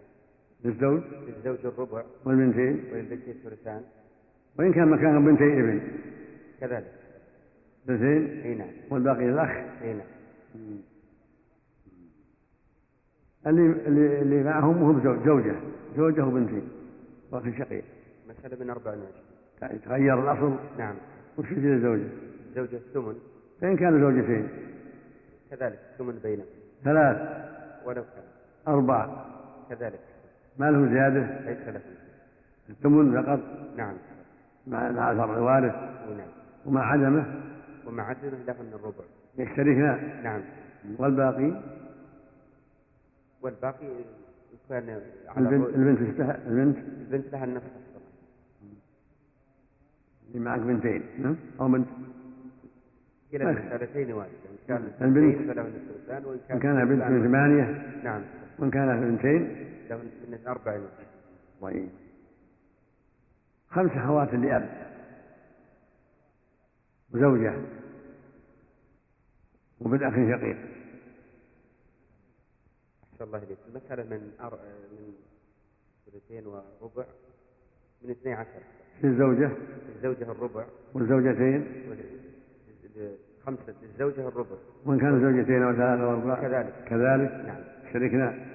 للزوج؟ 0.65 1.01
للزوج 1.27 1.65
الربع. 1.65 2.03
والبنتين؟ 2.25 2.93
وللبنت 2.93 3.27
الثلثان. 3.27 3.83
وإن 4.59 4.73
كان 4.73 4.87
مكان 4.87 5.25
بنتين 5.25 5.59
ابن. 5.59 5.81
كذلك. 6.61 6.91
بنتين 7.87 8.41
إي 8.41 8.55
نعم. 8.55 8.69
والباقي 8.89 9.25
للأخ 9.25 9.49
إي 9.81 9.93
نعم. 9.93 10.07
اللي 13.47 14.21
اللي, 14.21 14.43
معهم 14.43 14.83
هو 14.83 15.03
زوج 15.03 15.25
زوجة. 15.25 15.55
زوجة 15.97 16.25
وبنتين 16.25 16.69
وأخ 17.31 17.43
شقيق. 17.43 17.83
مسألة 18.29 18.63
من 18.63 18.69
24 18.69 19.11
يعني 19.61 19.79
تغير 19.79 20.23
الأصل. 20.23 20.55
نعم. 20.77 20.95
وش 21.37 21.51
يصير 21.51 21.73
الزوجة؟ 21.73 22.07
زوجة 22.55 22.75
الثمن 22.75 23.15
فإن 23.61 23.77
كانوا 23.77 23.99
زوجتين. 23.99 24.47
كذلك. 25.51 25.79
الثمن 25.93 26.19
بينهم 26.23 26.45
ثلاث. 26.83 27.17
ولو 27.85 28.03
كان. 28.03 28.23
أربع. 28.67 29.25
كذلك. 29.69 29.99
ما 30.59 30.71
له 30.71 30.93
زيادة؟ 30.93 31.39
ليس 31.45 31.67
له. 31.67 31.81
الثمن 32.69 33.23
فقط. 33.23 33.39
نعم. 33.77 33.93
مع 34.67 34.91
مع 34.91 35.11
الفرع 35.11 35.37
الوارث 35.37 35.73
نعم. 36.17 36.27
ومع 36.65 36.91
عدمه 36.91 37.41
ومع 37.87 38.03
عدمه 38.09 38.37
لهن 38.47 38.73
الربع. 38.73 39.03
يشتركان 39.37 40.23
نعم. 40.23 40.41
والباقي؟ 40.99 41.61
والباقي 43.41 43.87
كان 44.69 45.01
على 45.27 45.49
البنت 45.49 45.75
البنت 45.75 45.99
تستحق 46.11 46.39
البنت؟ 46.47 46.77
البنت 46.77 47.33
لها 47.33 47.43
أصلاً. 47.43 47.61
اللي 50.27 50.39
معك 50.39 50.59
بنتين 50.59 51.03
ها؟ 51.25 51.35
أو 51.59 51.67
بنت. 51.67 51.87
كلا. 53.31 53.49
المسألتين 53.49 54.13
واحدة. 54.13 54.31
إن 54.51 54.57
كان 54.67 54.91
البنت- 55.01 55.57
الثلثان 55.59 56.25
وإن 56.25 56.39
كان 56.49 56.59
كان 56.59 56.85
بنت 56.85 57.03
من 57.03 57.27
ثمانية. 57.27 57.85
نعم. 58.03 58.21
وإن 58.59 58.71
كان 58.71 58.99
بنتين؟ 59.01 59.41
لهن 59.89 59.99
من 59.99 60.37
نصف 60.45 60.57
طيب. 61.61 61.89
خمس 63.69 63.91
أخوات 63.91 64.33
لأب 64.33 64.87
وزوجة 67.13 67.53
وبنت 69.81 70.03
أخ 70.03 70.13
شقيق. 70.13 70.57
أحسن 73.03 73.23
الله 73.23 73.37
إليك 73.37 73.57
المسألة 73.69 74.03
من 74.03 74.31
أر... 74.41 74.59
من 74.91 75.13
ثلثين 76.05 76.47
وربع 76.47 77.05
من 78.01 78.09
اثني 78.11 78.33
عشر. 78.33 78.61
للزوجة. 79.03 79.51
الزوجة 79.95 80.31
الربع. 80.31 80.65
والزوجتين. 80.93 81.89
وال- 81.89 83.17
خمسة 83.45 83.75
للزوجة 83.81 84.27
الربع. 84.27 84.55
وإن 84.85 84.99
كانوا 84.99 85.19
زوجتين 85.31 85.63
أو 85.63 85.73
ثلاثة 85.73 86.07
وأربعة 86.07 86.41
كذلك. 86.41 86.83
كذلك. 86.87 87.31
نعم. 87.45 87.63
شركنا. 87.93 88.45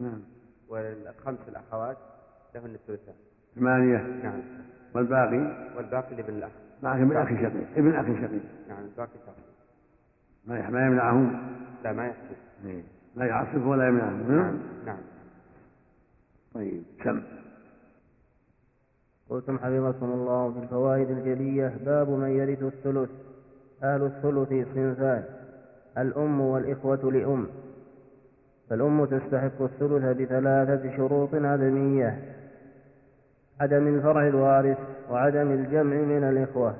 نعم. 0.00 0.22
والخمس 0.68 1.38
الأخوات 1.48 1.98
لهن 2.54 2.74
الثلثان. 2.74 3.14
ثمانية 3.58 3.98
نعم. 4.22 4.40
والباقي؟ 4.94 5.68
والباقي 5.76 6.16
لابن 6.16 6.34
الأخ. 6.34 6.50
معك 6.82 7.00
ابن 7.00 7.16
أخ 7.16 7.28
شقيق 7.28 7.66
ابن 7.76 7.94
أخ 7.94 8.06
شقيق 8.06 8.42
نعم 8.68 8.84
الباقي 8.84 9.18
تعصيب 9.26 9.44
ما 10.46 10.70
ما 10.70 10.86
يمنعهم؟ 10.86 11.54
لا 11.84 11.92
ما 11.92 12.06
يحسب 12.06 12.82
لا 13.16 13.26
يعصب 13.26 13.66
ولا 13.66 13.88
يمنعهم 13.88 14.32
نعم. 14.32 14.58
نعم 14.86 14.98
طيب 16.54 16.82
سم 17.04 17.22
قلتم 19.30 19.58
حفظكم 19.58 20.06
الله 20.06 20.52
في 20.52 20.58
الفوائد 20.58 21.10
الجلية. 21.10 21.78
باب 21.84 22.10
من 22.10 22.28
يرث 22.28 22.62
الثلث. 22.62 23.10
أهل 23.82 24.02
الثلث 24.02 24.68
صنفان. 24.74 25.24
الأم 25.98 26.40
والإخوة 26.40 27.12
لأم. 27.12 27.46
فالأم 28.70 29.04
تستحق 29.04 29.62
الثلث 29.62 30.16
بثلاثة 30.16 30.96
شروط 30.96 31.34
عدمية. 31.34 32.37
عدم 33.60 33.86
الفرع 33.86 34.26
الوارث 34.26 34.78
وعدم 35.10 35.50
الجمع 35.50 35.96
من 35.96 36.24
الإخوة 36.24 36.74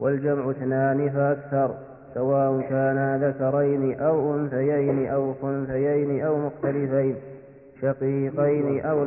والجمع 0.00 0.50
اثنان 0.50 1.10
فأكثر 1.10 1.74
سواء 2.14 2.60
كانا 2.60 3.18
ذكرين 3.18 4.00
أو 4.00 4.34
أنثيين 4.34 5.08
أو 5.08 5.34
خنثيين 5.42 6.24
أو 6.24 6.38
مختلفين 6.38 7.16
شقيقين 7.82 8.80
أو 8.84 9.06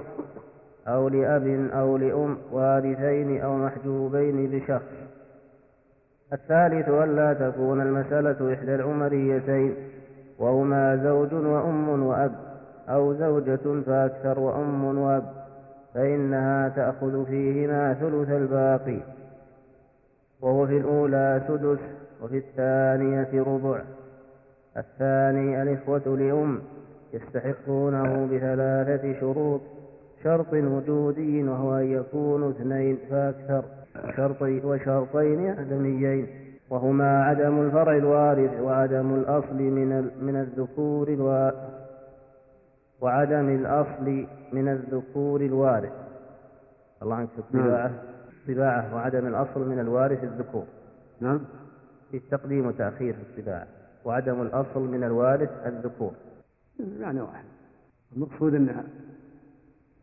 أو 0.88 1.08
لأب 1.08 1.70
أو 1.74 1.98
لأم 1.98 2.38
وارثين 2.52 3.42
أو 3.42 3.58
محجوبين 3.58 4.52
بشخص. 4.52 5.08
الثالث 6.34 6.90
ألا 6.90 7.34
تكون 7.34 7.82
المسألة 7.82 8.54
إحدى 8.54 8.76
العمريتين 8.76 9.76
وهما 10.40 10.96
زوج 11.04 11.34
وأم 11.34 12.04
وأب 12.04 12.36
أو 12.90 13.14
زوجة 13.14 13.82
فأكثر 13.86 14.40
وأم 14.40 14.98
وأب. 14.98 15.37
فإنها 15.98 16.70
تأخذ 16.70 17.26
فيهما 17.26 17.94
ثلث 17.94 18.30
الباقي 18.30 19.00
وهو 20.42 20.68
في 20.68 20.78
الأولى 20.78 21.42
سدس 21.48 21.80
وفي 22.22 22.38
الثانية 22.38 23.44
ربع 23.44 23.82
الثاني 24.78 25.62
الإخوة 25.62 26.18
لأم 26.18 26.62
يستحقونه 27.14 28.26
بثلاثة 28.26 29.20
شروط 29.20 29.62
شرط 30.24 30.54
وجودي 30.54 31.44
وهو 31.44 31.78
أن 31.78 31.92
يكونوا 31.92 32.52
اثنين 32.52 32.98
فأكثر 33.10 33.64
وشرط 34.06 34.42
وشرطين 34.42 35.50
عدميين 35.50 36.28
وهما 36.70 37.24
عدم 37.24 37.62
الفرع 37.62 37.96
الوارث 37.96 38.62
وعدم 38.62 39.16
الأصل 39.16 39.62
من 39.62 40.10
من 40.22 40.36
الذكور 40.36 41.16
وعدم 43.02 43.50
الأصل 43.50 44.28
من 44.54 44.68
الذكور 44.68 45.42
الوارث. 45.42 45.94
الله 47.02 47.16
عنك 47.16 47.30
في 47.30 47.40
الطباعة 47.40 47.92
طباعة 48.48 48.96
وعدم 48.96 49.28
الأصل 49.28 49.70
من 49.70 49.80
الوارث 49.80 50.24
الذكور. 50.24 50.66
نعم. 51.22 51.40
في 52.12 52.18
التقديم 52.18 52.66
وتأخير 52.66 53.14
في 53.14 53.22
الطباعة. 53.22 53.68
وعدم 54.06 54.42
الأصل 54.42 54.82
من 54.82 55.04
الوارث 55.04 55.50
الذكور. 55.66 56.12
معنى 57.00 57.22
واحد 57.22 57.46
المقصود 58.16 58.54
أن 58.54 58.84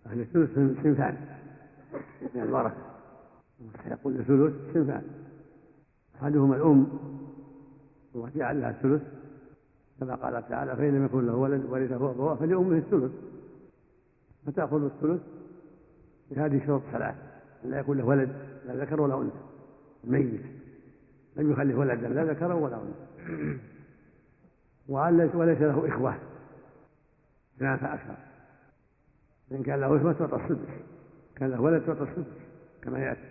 أهل 0.07 0.21
الثلث 0.21 0.55
صنفان 0.55 1.17
من 2.35 2.43
الورثة 2.43 2.77
يقول 3.91 4.15
الثلث 4.17 4.75
صنفان 4.75 5.03
أحدهما 6.23 6.57
الأم 6.57 6.87
الله 8.15 8.31
جعل 8.37 8.61
لها 8.61 8.71
الثلث. 8.71 9.03
كما 10.01 10.15
قال 10.15 10.49
تعالى 10.49 10.77
فإن 10.77 10.95
لم 10.95 11.05
يكن 11.05 11.27
له 11.27 11.35
ولد 11.35 11.65
ورثه 11.65 12.11
أبواه 12.11 12.35
فلأمه 12.35 12.77
الثلث. 12.77 13.13
فتأخذ 14.47 14.85
الثلث 14.85 15.23
بهذه 16.31 16.57
الشروط 16.57 16.83
الثلاث 16.87 17.15
أن 17.65 17.71
لا 17.71 17.79
يكون 17.79 17.99
له 17.99 18.05
ولد 18.05 18.33
لا 18.67 18.75
ذكر 18.75 19.01
ولا 19.01 19.19
أنثى 19.19 19.37
ميت 20.05 20.41
لم 21.37 21.53
يخلف 21.53 21.79
ولدا 21.79 22.09
لا 22.09 22.25
ذكرا 22.25 22.55
ولا 22.55 22.77
أنثى. 22.77 23.61
وليس 25.37 25.61
له 25.61 25.89
إخوة. 25.89 26.15
اثنان 27.57 27.77
فاكثر 27.77 28.17
فان 29.51 29.63
كان 29.63 29.81
له 29.81 29.97
إخوة 29.97 30.13
تعطى 30.13 30.37
السدس. 30.37 30.69
كان 31.37 31.51
له 31.51 31.61
ولد 31.61 31.87
تعطى 31.87 32.03
السدس 32.03 32.37
كما 32.83 32.99
يأتي. 32.99 33.31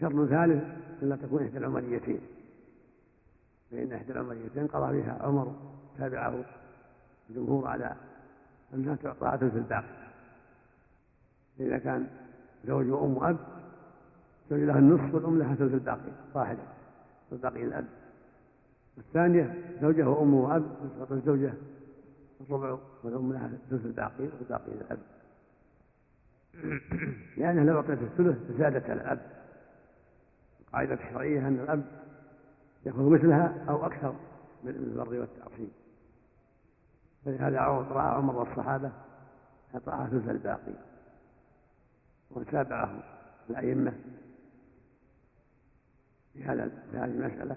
شرط 0.00 0.28
ثالث 0.28 0.64
الا 1.02 1.16
تكون 1.16 1.42
إحدى 1.42 1.58
العمريتين. 1.58 2.20
فإن 3.70 3.92
إحدى 3.92 4.12
العمريتين 4.12 4.66
قضى 4.66 5.02
فيها 5.02 5.18
عمر 5.22 5.54
تابعه 5.98 6.44
الجمهور 7.30 7.68
على 7.68 7.96
انها 8.74 8.94
تعطى 8.94 9.38
ثلث 9.40 9.56
الباقي. 9.56 10.00
اذا 11.60 11.78
كان 11.78 12.08
زوج 12.64 12.90
وأم 12.90 13.16
وأب 13.16 13.36
زوج 14.50 14.60
لها 14.60 14.78
النصف 14.78 15.14
والأم 15.14 15.38
لها 15.38 15.54
ثلث 15.54 15.74
الباقي 15.74 16.12
واحدة 16.34 16.62
الباقي 17.32 17.64
الأب. 17.64 17.86
الثانية 18.98 19.54
زوجها 19.82 20.06
وامه 20.06 20.36
وأب 20.36 20.64
تسقط 20.82 21.12
الزوجة 21.12 21.52
الربع 22.40 22.78
والأم 23.04 23.32
لها 23.32 23.50
ثلث 23.70 23.86
الباقي 23.86 24.24
والباقي 24.38 24.72
للاب 24.72 24.98
لأنها 27.36 27.64
لو 27.64 27.76
أعطيت 27.76 28.02
الثلث 28.02 28.58
زادت 28.58 28.90
على 28.90 29.00
الأب. 29.00 29.20
القاعدة 30.60 30.94
الشرعية 30.94 31.48
أن 31.48 31.54
الأب 31.54 31.84
يأخذ 32.86 33.02
مثلها 33.02 33.64
أو 33.68 33.86
أكثر 33.86 34.14
من 34.64 34.70
البر 34.70 35.20
والتعصيب. 35.20 35.68
فلهذا 37.24 37.60
رأى 37.60 38.14
عمر 38.16 38.36
والصحابة 38.36 38.92
أعطاها 39.74 40.08
ثلث 40.08 40.28
الباقي 40.28 40.72
وتابعه 42.30 43.02
الأئمة 43.50 43.92
في 46.32 46.44
هذا 46.44 46.68
في 46.90 46.96
هذه 46.98 47.10
المسألة. 47.10 47.56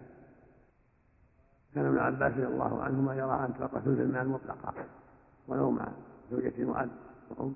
كان 1.76 1.86
ابن 1.86 1.98
عباس 1.98 2.34
رضي 2.34 2.48
الله 2.48 2.84
عنهما 2.84 3.16
يرى 3.16 3.46
أن 3.46 3.54
تعطى 3.60 3.82
ثلث 3.86 4.00
المال 4.00 4.30
مطلقا 4.30 4.74
ولو 5.48 5.72
مع 5.72 5.88
زوجة 6.32 6.66
وأب 6.66 6.90
وأم 7.30 7.56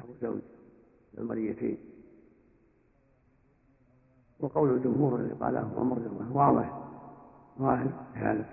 أو 0.00 0.06
زوج 0.22 0.40
المريتين. 1.18 1.89
وقول 4.42 4.70
الجمهور 4.70 5.20
الذي 5.20 5.32
قاله 5.40 5.68
عمر 5.78 5.96
رضي 5.96 6.06
الله 6.06 6.36
واضح. 6.36 6.72
ظاهر 7.58 7.86
في 8.14 8.20
هذا 8.20 8.44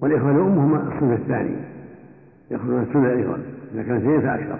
والإخوة 0.00 0.30
الأم 0.30 0.58
هما 0.58 0.82
الصنف 0.82 1.20
الثاني 1.20 1.56
يأخذون 2.50 2.82
الثلث 2.82 3.06
أيضا. 3.06 3.42
إذا 3.74 3.82
كان 3.82 3.96
اثنين 3.96 4.20
فأكثر. 4.20 4.58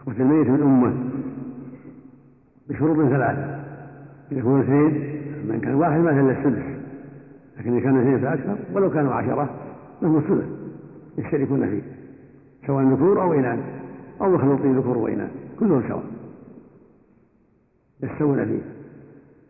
إخوة 0.00 0.14
الميت 0.14 0.48
من 0.48 0.62
أمة. 0.62 0.94
بشروط 2.68 2.96
ثلاثة. 2.96 3.64
إذا 4.32 4.40
كانوا 4.40 4.60
اثنين 4.60 4.92
من 5.48 5.60
كان 5.60 5.74
واحد 5.74 6.00
ما 6.00 6.20
إلا 6.20 6.30
السدس. 6.30 6.64
لكن 7.58 7.72
إذا 7.72 7.80
كانوا 7.80 8.02
اثنين 8.02 8.18
فأكثر 8.18 8.56
ولو 8.74 8.90
كانوا 8.90 9.12
عشرة 9.14 9.50
لهم 10.02 10.16
الثلث 10.16 10.48
يشتركون 11.18 11.70
فيه. 11.70 11.82
سواء 12.66 12.84
ذكور 12.84 13.22
أو 13.22 13.32
إناث. 13.32 13.58
أو 14.20 14.30
مخلوطين 14.30 14.78
ذكور 14.78 14.98
وإناث. 14.98 15.30
كلهم 15.60 15.88
سواء. 15.88 16.13
يستوون 18.04 18.44
فيه 18.44 18.62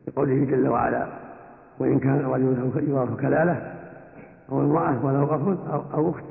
لقوله 0.08 0.44
جل 0.44 0.68
وعلا 0.68 1.06
وإن 1.78 1.98
كان 1.98 2.16
الرجل 2.16 2.88
يورث 2.88 3.20
كلالة 3.20 3.74
أو 4.52 4.60
امرأة 4.60 5.06
وله 5.06 5.24
أخ 5.24 5.70
أو, 5.72 5.82
أو 5.94 6.10
أخت 6.10 6.24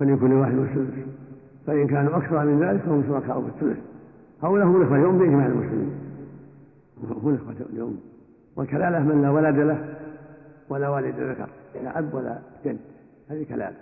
فليكن 0.00 0.32
واحد 0.32 0.54
السدس 0.54 1.06
فإن 1.66 1.86
كانوا 1.86 2.16
أكثر 2.16 2.44
من 2.44 2.62
ذلك 2.62 2.80
فهم 2.80 3.04
شركاء 3.08 3.40
في 3.40 3.48
الثلث 3.48 3.78
هؤلاء 4.42 4.66
هم 4.66 4.76
الإخوة 4.76 4.96
اليوم 4.96 5.18
بإجماع 5.18 5.46
المسلمين. 5.46 5.90
هم 7.02 7.28
الإخوة 7.28 7.66
اليوم. 7.72 8.00
والكلالة 8.56 8.98
من 8.98 9.22
لا 9.22 9.30
ولد 9.30 9.56
له 9.56 9.94
ولا 10.68 10.88
والد 10.88 11.20
ذكر 11.20 11.48
لا 11.84 11.98
أب 11.98 12.14
ولا 12.14 12.38
جد. 12.64 12.78
هذه 13.30 13.44
كلالة. 13.44 13.76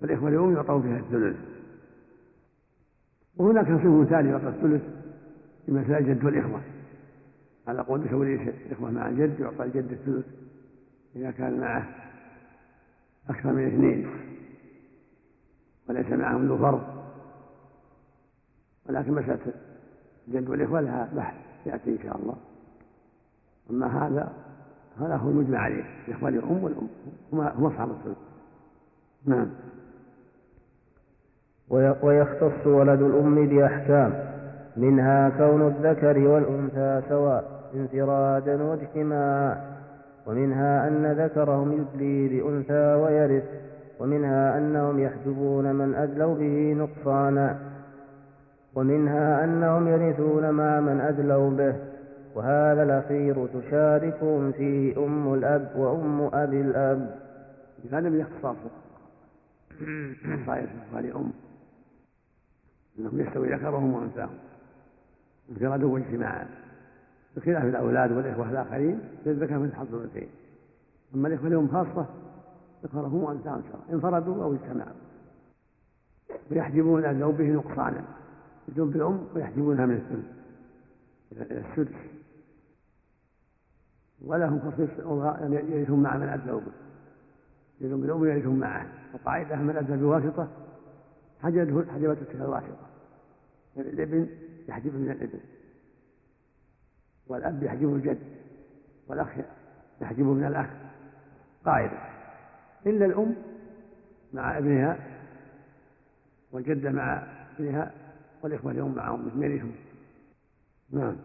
فالإخوة 0.00 0.28
اليوم 0.28 0.54
يعطون 0.54 0.82
فيها 0.82 0.98
الثلث. 0.98 1.36
وهناك 3.36 3.66
صنف 3.66 4.08
ثاني 4.08 4.28
يعطى 4.28 4.48
الثلث. 4.48 4.82
مسائل 5.68 6.10
الجد 6.10 6.24
والإخوة 6.24 6.60
على 7.68 7.82
قول 7.82 8.08
تولي 8.08 8.34
الإخوة 8.34 8.90
مع 8.90 9.08
الجد 9.08 9.40
يعطى 9.40 9.64
الجد 9.64 9.92
الثلث 9.92 10.26
إذا 11.16 11.30
كان 11.30 11.60
معه 11.60 11.88
أكثر 13.30 13.52
من 13.52 13.66
اثنين. 13.66 14.10
وليس 15.88 16.06
معهم 16.06 16.46
ذو 16.46 16.58
فرض. 16.58 16.82
ولكن 18.88 19.12
مسألة 19.12 19.38
الجد 20.28 20.48
والإخوة 20.48 20.80
لها 20.80 21.08
بحث 21.16 21.34
يأتي 21.66 21.90
إن 21.90 21.98
شاء 22.02 22.16
الله. 22.16 22.36
أما 23.70 24.06
هذا 24.06 24.32
هذا 25.00 25.16
هو 25.16 25.30
المجمع 25.30 25.58
عليه. 25.58 25.84
الإخوة 26.08 26.28
الأم 26.28 26.64
والأم 26.64 26.88
هم 27.32 27.66
أصحاب 27.66 27.90
الثلث. 27.90 28.18
نعم. 29.26 29.50
ويختص 32.02 32.66
ولد 32.66 33.02
الأم 33.02 33.46
بأحكام. 33.48 34.33
منها 34.76 35.28
كون 35.28 35.66
الذكر 35.66 36.18
والأنثى 36.18 37.02
سواء 37.08 37.44
انفرادا 37.74 38.62
واجتماعا 38.62 39.74
ومنها 40.26 40.88
أن 40.88 41.12
ذكرهم 41.12 41.72
يدلي 41.72 42.28
بأنثى 42.28 42.94
ويرث 42.94 43.44
ومنها 44.00 44.58
أنهم 44.58 45.00
يحجبون 45.00 45.74
من 45.74 45.94
أدلوا 45.94 46.34
به 46.34 46.74
نقصانا 46.74 47.58
ومنها 48.74 49.44
أنهم 49.44 49.88
يرثون 49.88 50.50
مع 50.50 50.80
من 50.80 51.00
أدلوا 51.00 51.50
به 51.50 51.74
وهذا 52.34 52.82
الأخير 52.82 53.46
تشاركهم 53.46 54.52
فيه 54.52 55.06
أم 55.06 55.34
الأب 55.34 55.72
وأم 55.76 56.30
أبي 56.32 56.60
الأب. 56.60 57.20
هذا 57.92 58.08
من 58.08 58.20
اختصاص 58.20 58.56
خصائص 60.44 60.68
أم 61.16 61.32
أنهم 62.98 63.20
يستوي 63.20 63.54
ذكرهم 63.54 63.94
وأنثاهم. 63.94 64.38
انفرادا 65.50 65.86
واجتماعا 65.86 66.46
بخلاف 67.36 67.64
الأولاد 67.64 68.12
والإخوة 68.12 68.50
الآخرين 68.50 69.00
للذكر 69.26 69.58
من 69.58 69.72
حظ 69.72 69.94
الأنثيين. 69.94 70.28
أما 71.14 71.28
الإخوة 71.28 71.48
لهم 71.48 71.68
خاصة 71.68 72.06
ذكرهم 72.84 73.24
وأنثاهم 73.24 73.62
سواء 73.72 73.84
انفردوا 73.92 74.44
أو 74.44 74.54
اجتمعوا. 74.54 74.96
ويحجبون 76.50 77.04
عن 77.04 77.20
به 77.20 77.44
نقصانا. 77.44 78.04
يدون 78.68 78.90
بالأم 78.90 79.26
ويحجبونها 79.34 79.86
من 79.86 79.94
الثلث. 79.94 80.26
إلى 81.32 81.64
السدس. 81.70 81.96
ولهم 84.24 84.70
خصيص 84.70 84.90
يرثون 85.50 86.02
مع 86.02 86.16
من 86.16 86.28
أدلوا 86.28 86.60
به 86.60 86.72
يرثون 87.80 88.00
بالأم 88.00 88.20
ويرثون 88.20 88.58
معه. 88.58 88.86
وقاعدة 89.14 89.56
من 89.56 89.76
أدلى 89.76 89.96
بواسطة 89.96 90.48
حجبته 91.42 91.92
حجبته 91.92 92.14
تلك 92.14 92.34
الواسطة. 92.34 92.86
يعني 93.76 93.88
الإبن 93.88 94.28
يحجب 94.68 94.94
من 94.94 95.10
الابن 95.10 95.38
والأب 97.26 97.62
يحجبه 97.62 97.94
الجد. 97.94 98.18
والأخ 99.08 99.28
يحجبه 100.00 100.32
من 100.32 100.44
الأخ. 100.44 100.66
قاعدة 101.64 101.98
إلا 102.86 103.06
الأم 103.06 103.34
مع 104.32 104.58
ابنها 104.58 104.98
والجدة 106.52 106.90
مع 106.90 107.26
ابنها 107.58 107.92
والإخوة 108.42 108.72
اليوم 108.72 108.94
معهم 108.94 109.26
مثل 109.26 109.42
يرثون 109.42 109.74
نعم. 110.90 111.16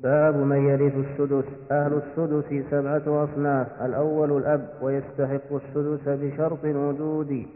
باب 0.00 0.36
من 0.36 0.68
يرث 0.68 0.94
السدس. 0.94 1.44
أهل 1.70 1.92
السدس 1.92 2.70
سبعة 2.70 3.24
أصناف. 3.24 3.82
الأول 3.82 4.36
الأب 4.36 4.78
ويستحق 4.82 5.52
السدس 5.52 6.08
بشرط 6.08 6.64
وجودي 6.64 7.46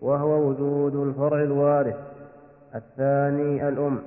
وهو 0.00 0.48
وجود 0.48 0.96
الفرع 0.96 1.42
الوارث. 1.42 2.11
الثاني 2.74 3.68
الأم 3.68 3.98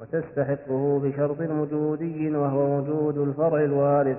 وتستحقه 0.00 1.00
بشرط 1.04 1.40
وجودي 1.40 2.36
وهو 2.36 2.78
وجود 2.78 3.18
الفرع 3.18 3.64
الوارث 3.64 4.16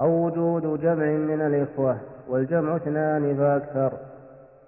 أو 0.00 0.26
وجود 0.26 0.80
جمع 0.80 1.04
من 1.06 1.40
الإخوة 1.40 1.96
والجمع 2.28 2.76
اثنان 2.76 3.36
فأكثر. 3.36 3.92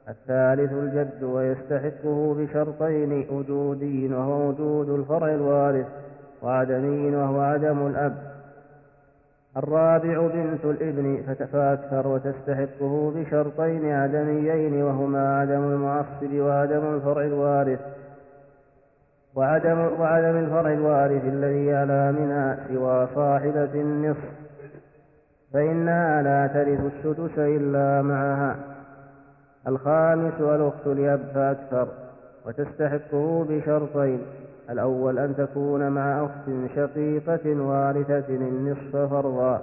الثالث 0.09 0.73
الجد 0.73 1.23
ويستحقه 1.23 2.35
بشرطين 2.39 3.27
وجودي 3.31 4.15
وهو 4.15 4.49
وجود 4.49 4.89
الفرع 4.89 5.35
الوارث 5.35 5.87
وعدمي 6.43 7.17
وهو 7.17 7.41
عدم 7.41 7.87
الأب. 7.87 8.32
الرابع 9.57 10.27
بنت 10.27 10.65
الابن 10.65 11.35
فأكثر 11.53 12.09
وتستحقه 12.09 13.13
بشرطين 13.17 13.93
عدميين 13.93 14.83
وهما 14.83 15.39
عدم 15.39 15.65
المعصب 15.65 16.35
وعدم 16.35 16.95
الفرع 16.95 17.25
الوارث. 17.25 17.81
وعدم, 19.35 19.79
وعدم 20.01 20.39
الفرع 20.39 20.73
الوارث 20.73 21.25
الذي 21.25 21.75
على 21.75 22.13
منها 22.13 22.59
سوى 22.69 23.09
صاحبة 23.15 23.75
النصف. 23.75 24.31
فإنها 25.53 26.23
لا 26.23 26.47
ترث 26.47 26.81
السدس 26.81 27.39
إلا 27.39 28.03
معها. 28.03 28.57
الخامس 29.69 30.41
الأخت 30.41 30.87
لأب 30.87 31.21
فأكثر 31.35 31.89
وتستحقه 32.47 33.47
بشرطين. 33.49 34.21
الأول 34.73 35.19
أن 35.19 35.37
تكون 35.37 35.89
مع 35.89 36.25
أخت 36.25 36.75
شقيقة 36.77 37.63
وارثة 37.63 38.25
النصف 38.29 38.97
فرضا. 38.97 39.63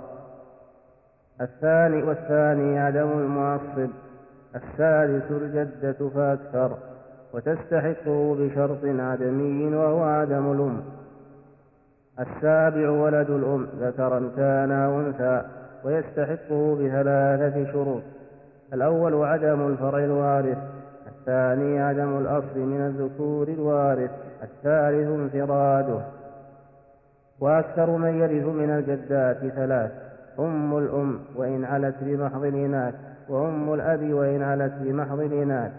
الثاني 1.42 2.04
والثاني 2.04 2.80
عدم 2.80 3.12
المعصب. 3.12 3.90
الثالث 4.56 5.32
الجدة 5.32 6.10
فأكثر. 6.10 6.78
وتستحقه 7.34 8.36
بشرط 8.40 8.86
عدمي 8.86 9.76
وهو 9.76 10.04
عدم 10.04 10.52
الأم. 10.52 10.82
السابع 12.20 12.90
ولد 12.90 13.30
الأم 13.30 13.68
ذكرا 13.82 14.32
كان 14.38 14.72
أو 14.72 15.00
أنثى 15.00 15.42
ويستحقه 15.84 16.76
بثلاثة 16.76 17.72
شروط. 17.72 18.02
الأول 18.74 19.24
عدم 19.26 19.68
الفرع 19.68 20.04
الوارث. 20.04 20.58
الثاني 21.08 21.82
عدم 21.82 22.18
الأصل 22.18 22.60
من 22.60 22.82
الذكور 22.82 23.48
الوارث. 23.48 24.12
الثالث 24.44 25.08
انفراده. 25.08 26.02
وأكثر 27.40 27.90
من 27.90 28.20
يرث 28.20 28.46
من 28.46 28.70
الجدات 28.70 29.38
ثلاث 29.38 29.92
أم 30.40 30.78
الأم 30.78 31.20
وإن 31.36 31.66
علت 31.66 31.96
بمحض 32.02 32.44
الإناث 32.44 32.94
وأم 33.30 33.74
الأب 33.74 34.14
وإن 34.14 34.44
علت 34.44 34.74
بمحض 34.82 35.20
الإناث 35.20 35.72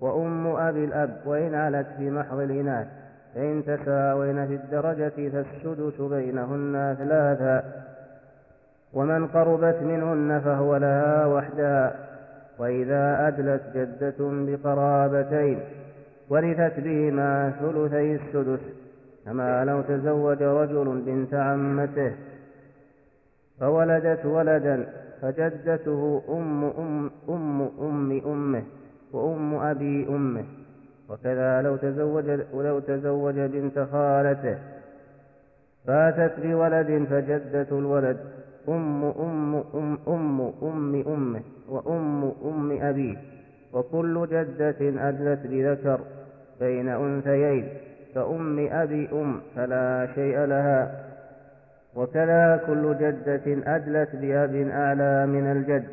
وأم 0.00 0.46
أبي 0.46 0.84
الأب 0.84 1.16
وإن 1.26 1.54
علت 1.54 1.86
بمحض 1.98 2.38
الإناث. 2.38 2.86
فإن 3.34 3.62
تساوين 3.66 4.46
في 4.46 4.54
الدرجة 4.54 5.28
فالسدس 5.28 6.00
بينهن 6.00 6.96
ثلاثا. 6.98 7.64
ومن 8.92 9.26
قربت 9.26 9.82
منهن 9.82 10.40
فهو 10.40 10.76
لها 10.76 11.26
وحدها. 11.26 11.94
وإذا 12.58 13.28
أدلت 13.28 13.62
جدة 13.74 14.14
بقرابتين 14.18 15.60
ورثت 16.32 16.80
بهما 16.80 17.52
ثلثي 17.60 18.14
السدس 18.14 18.64
كما 19.24 19.64
لو 19.64 19.78
تزوج 19.82 20.42
رجل 20.42 21.02
بنت 21.06 21.34
عمته. 21.34 22.12
فولدت 23.60 24.26
ولدا 24.26 24.76
فجدته 25.22 26.22
أم 26.28 26.64
أم 26.64 27.10
أم 27.28 27.60
أم 27.80 28.20
أمه 28.26 28.62
وأم 29.12 29.54
أبي 29.54 30.06
أمه. 30.08 30.44
وكذا 31.08 31.62
لو 31.62 31.76
تزوج 31.76 32.24
لو 32.54 32.78
تزوج 32.78 33.34
بنت 33.34 33.78
خالته. 33.92 34.58
فاتت 35.86 36.34
بولد 36.42 37.06
فجدة 37.10 37.78
الولد 37.78 38.18
أم 38.68 39.04
أم 39.04 39.54
أم 39.74 39.98
أم 40.08 40.40
أم 40.62 41.02
أمه 41.06 41.42
وأم 41.68 42.32
أم 42.44 42.78
أبيه. 42.88 43.16
وكل 43.72 44.26
جدة 44.32 45.08
أدلت 45.08 45.46
بذكر. 45.46 46.00
بين 46.62 46.88
أنثيين 46.88 47.68
كأم 48.14 48.68
أبي 48.72 49.08
أم 49.12 49.40
فلا 49.56 50.08
شيء 50.14 50.38
لها. 50.38 51.04
وكذا 51.94 52.60
كل 52.66 52.96
جدة 53.00 53.74
أدلت 53.76 54.16
بأب 54.16 54.54
أعلى 54.70 55.26
من 55.26 55.52
الجد 55.52 55.84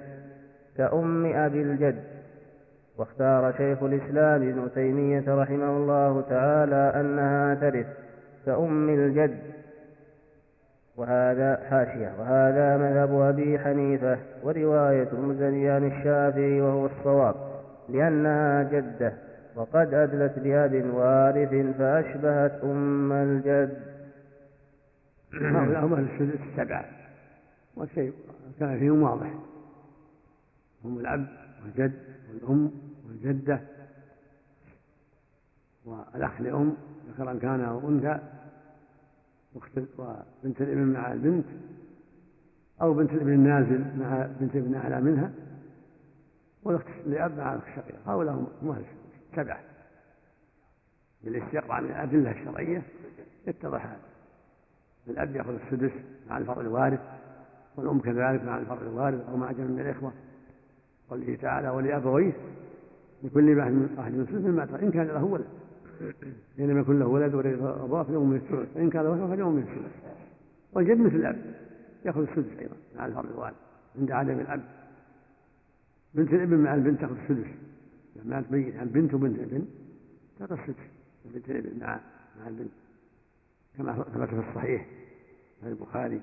كأم 0.78 1.26
أبي 1.26 1.62
الجد. 1.62 1.96
واختار 2.98 3.54
شيخ 3.58 3.84
الإسلام 3.84 4.50
ابن 4.50 4.70
تيمية 4.76 5.24
رحمه 5.28 5.78
الله 5.78 6.24
تعالى 6.30 6.94
أنها 6.96 7.56
ترث 7.56 7.88
كأم 8.46 8.90
الجد. 8.90 9.38
وهذا 10.98 11.60
حاشية 11.70 12.12
وهذا 12.20 12.78
مذهب 12.78 13.22
أبي 13.22 13.60
حنيفة 13.60 14.18
ورواية 14.44 15.08
المزني 15.14 15.70
عن 15.70 15.88
الشافعي 15.88 16.62
وهو 16.62 16.86
الصواب 16.86 17.36
لأنها 17.90 18.64
جدة. 18.64 19.14
وقد 19.60 19.94
أدلت 19.94 20.40
بأب 20.40 20.94
وارث 20.94 21.78
فأشبهت 21.78 22.64
أم 22.64 23.12
الجد. 23.12 23.80
هؤلاء 25.34 25.86
أهل 25.86 26.08
السدس 26.14 26.40
السبعة. 26.52 26.86
والشيء 27.76 28.14
كان 28.60 28.80
فيهم 28.80 29.02
واضح. 29.02 29.34
هم 30.86 31.00
الأب 31.00 31.28
والجد 31.64 31.94
والأم 32.30 32.72
والجدة 33.08 33.62
والأخ 35.86 36.42
لأم 36.42 36.74
ذكرا 37.10 37.34
كان 37.34 37.62
أو 37.62 37.90
أنثى 37.90 38.20
وبنت 39.98 40.62
الإبن 40.62 40.94
مع 40.94 41.14
البنت 41.14 41.46
أو 42.82 42.94
بنت 42.94 43.12
الإبن 43.12 43.34
النازل 43.34 43.86
مع 44.00 44.30
بنت 44.40 44.56
ابن 44.56 44.76
أعلى 44.76 45.02
منها 45.02 45.32
والأخت 46.64 46.86
لأب 47.06 47.38
مع 47.38 47.54
الأخت 47.54 47.68
الشقيقة 47.68 48.14
هؤلاء 48.14 48.36
هم 48.62 48.70
أهل 48.70 48.84
سبعة 49.36 49.60
بالاستقراء 51.24 51.82
من 51.82 51.90
الأدلة 51.90 52.32
الشرعية 52.32 52.82
يتضح 53.48 53.86
هذا. 53.86 54.00
الأب 55.08 55.36
يأخذ 55.36 55.54
السدس 55.54 55.92
مع 56.30 56.38
الفرع 56.38 56.62
الوارث 56.62 57.00
والأم 57.76 58.00
كذلك 58.00 58.44
مع 58.44 58.58
الفرع 58.58 58.82
الوارث 58.82 59.30
أو 59.30 59.38
مع 59.38 59.52
جمع 59.52 59.66
من 59.66 59.80
الإخوة. 59.80 60.14
قوله 61.10 61.38
تعالى 61.42 61.70
ولأبويه 61.70 62.34
لكل 63.24 63.58
واحد 63.58 63.72
من 63.72 64.26
السدس 64.30 64.46
مما 64.46 64.64
إن 64.84 64.92
كان 64.92 65.08
له 65.08 65.24
ولد. 65.24 65.48
لم 66.58 66.80
يكن 66.80 67.00
له 67.00 67.06
ولد 67.06 67.34
وليس 67.34 67.60
أبواه 67.60 68.04
من 68.04 68.36
الثلث. 68.36 68.74
فإن 68.74 68.90
كان 68.90 69.04
له 69.04 69.36
فلهم 69.36 69.54
من 69.54 69.62
الثلث. 69.62 70.16
والجد 70.74 71.00
مثل 71.00 71.16
الأب. 71.16 71.56
يأخذ 72.06 72.22
السدس 72.22 72.60
أيضا 72.60 72.76
مع 72.98 73.06
الفرع 73.06 73.24
الوارث 73.34 73.56
عند 74.00 74.12
عدم 74.12 74.40
الأب. 74.40 74.62
بنت 76.14 76.34
الابن 76.34 76.58
مع 76.58 76.76
البنت 76.76 77.02
تأخذ 77.02 77.16
السدس. 77.16 77.48
لما 78.16 78.42
تبين 78.42 78.78
عن 78.78 78.88
بنت 78.88 79.14
وبنت 79.14 79.40
ابن 79.40 79.66
السدس 80.42 80.76
بنت 81.26 81.50
الابن 81.50 81.80
مع 81.80 82.00
مع 82.40 82.48
البنت. 82.48 82.72
كما 83.78 83.94
ثبت 83.94 84.30
في 84.30 84.50
الصحيح 84.50 84.86
في 85.62 85.68
البخاري 85.68 86.22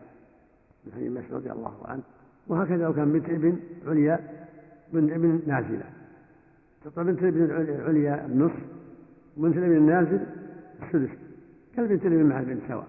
من 0.84 0.92
حديث 0.92 1.12
مسعود 1.12 1.32
رضي 1.32 1.52
الله 1.52 1.86
عنه. 1.86 2.02
وهكذا 2.46 2.84
لو 2.84 2.94
كان 2.94 3.12
بنت 3.12 3.28
ابن 3.28 3.58
عليا 3.86 4.46
بنت 4.92 5.12
ابن 5.12 5.42
نازلة. 5.46 5.90
تعطى 6.84 7.04
بنت 7.04 7.22
الابن 7.22 7.44
العليا 7.44 8.26
النصف 8.26 8.62
وبنت 9.36 9.56
الابن 9.56 9.76
النازل 9.76 10.26
السدس. 10.82 11.10
كالبنت 11.76 12.06
الابن 12.06 12.26
مع 12.26 12.40
البنت 12.40 12.62
سواء. 12.68 12.88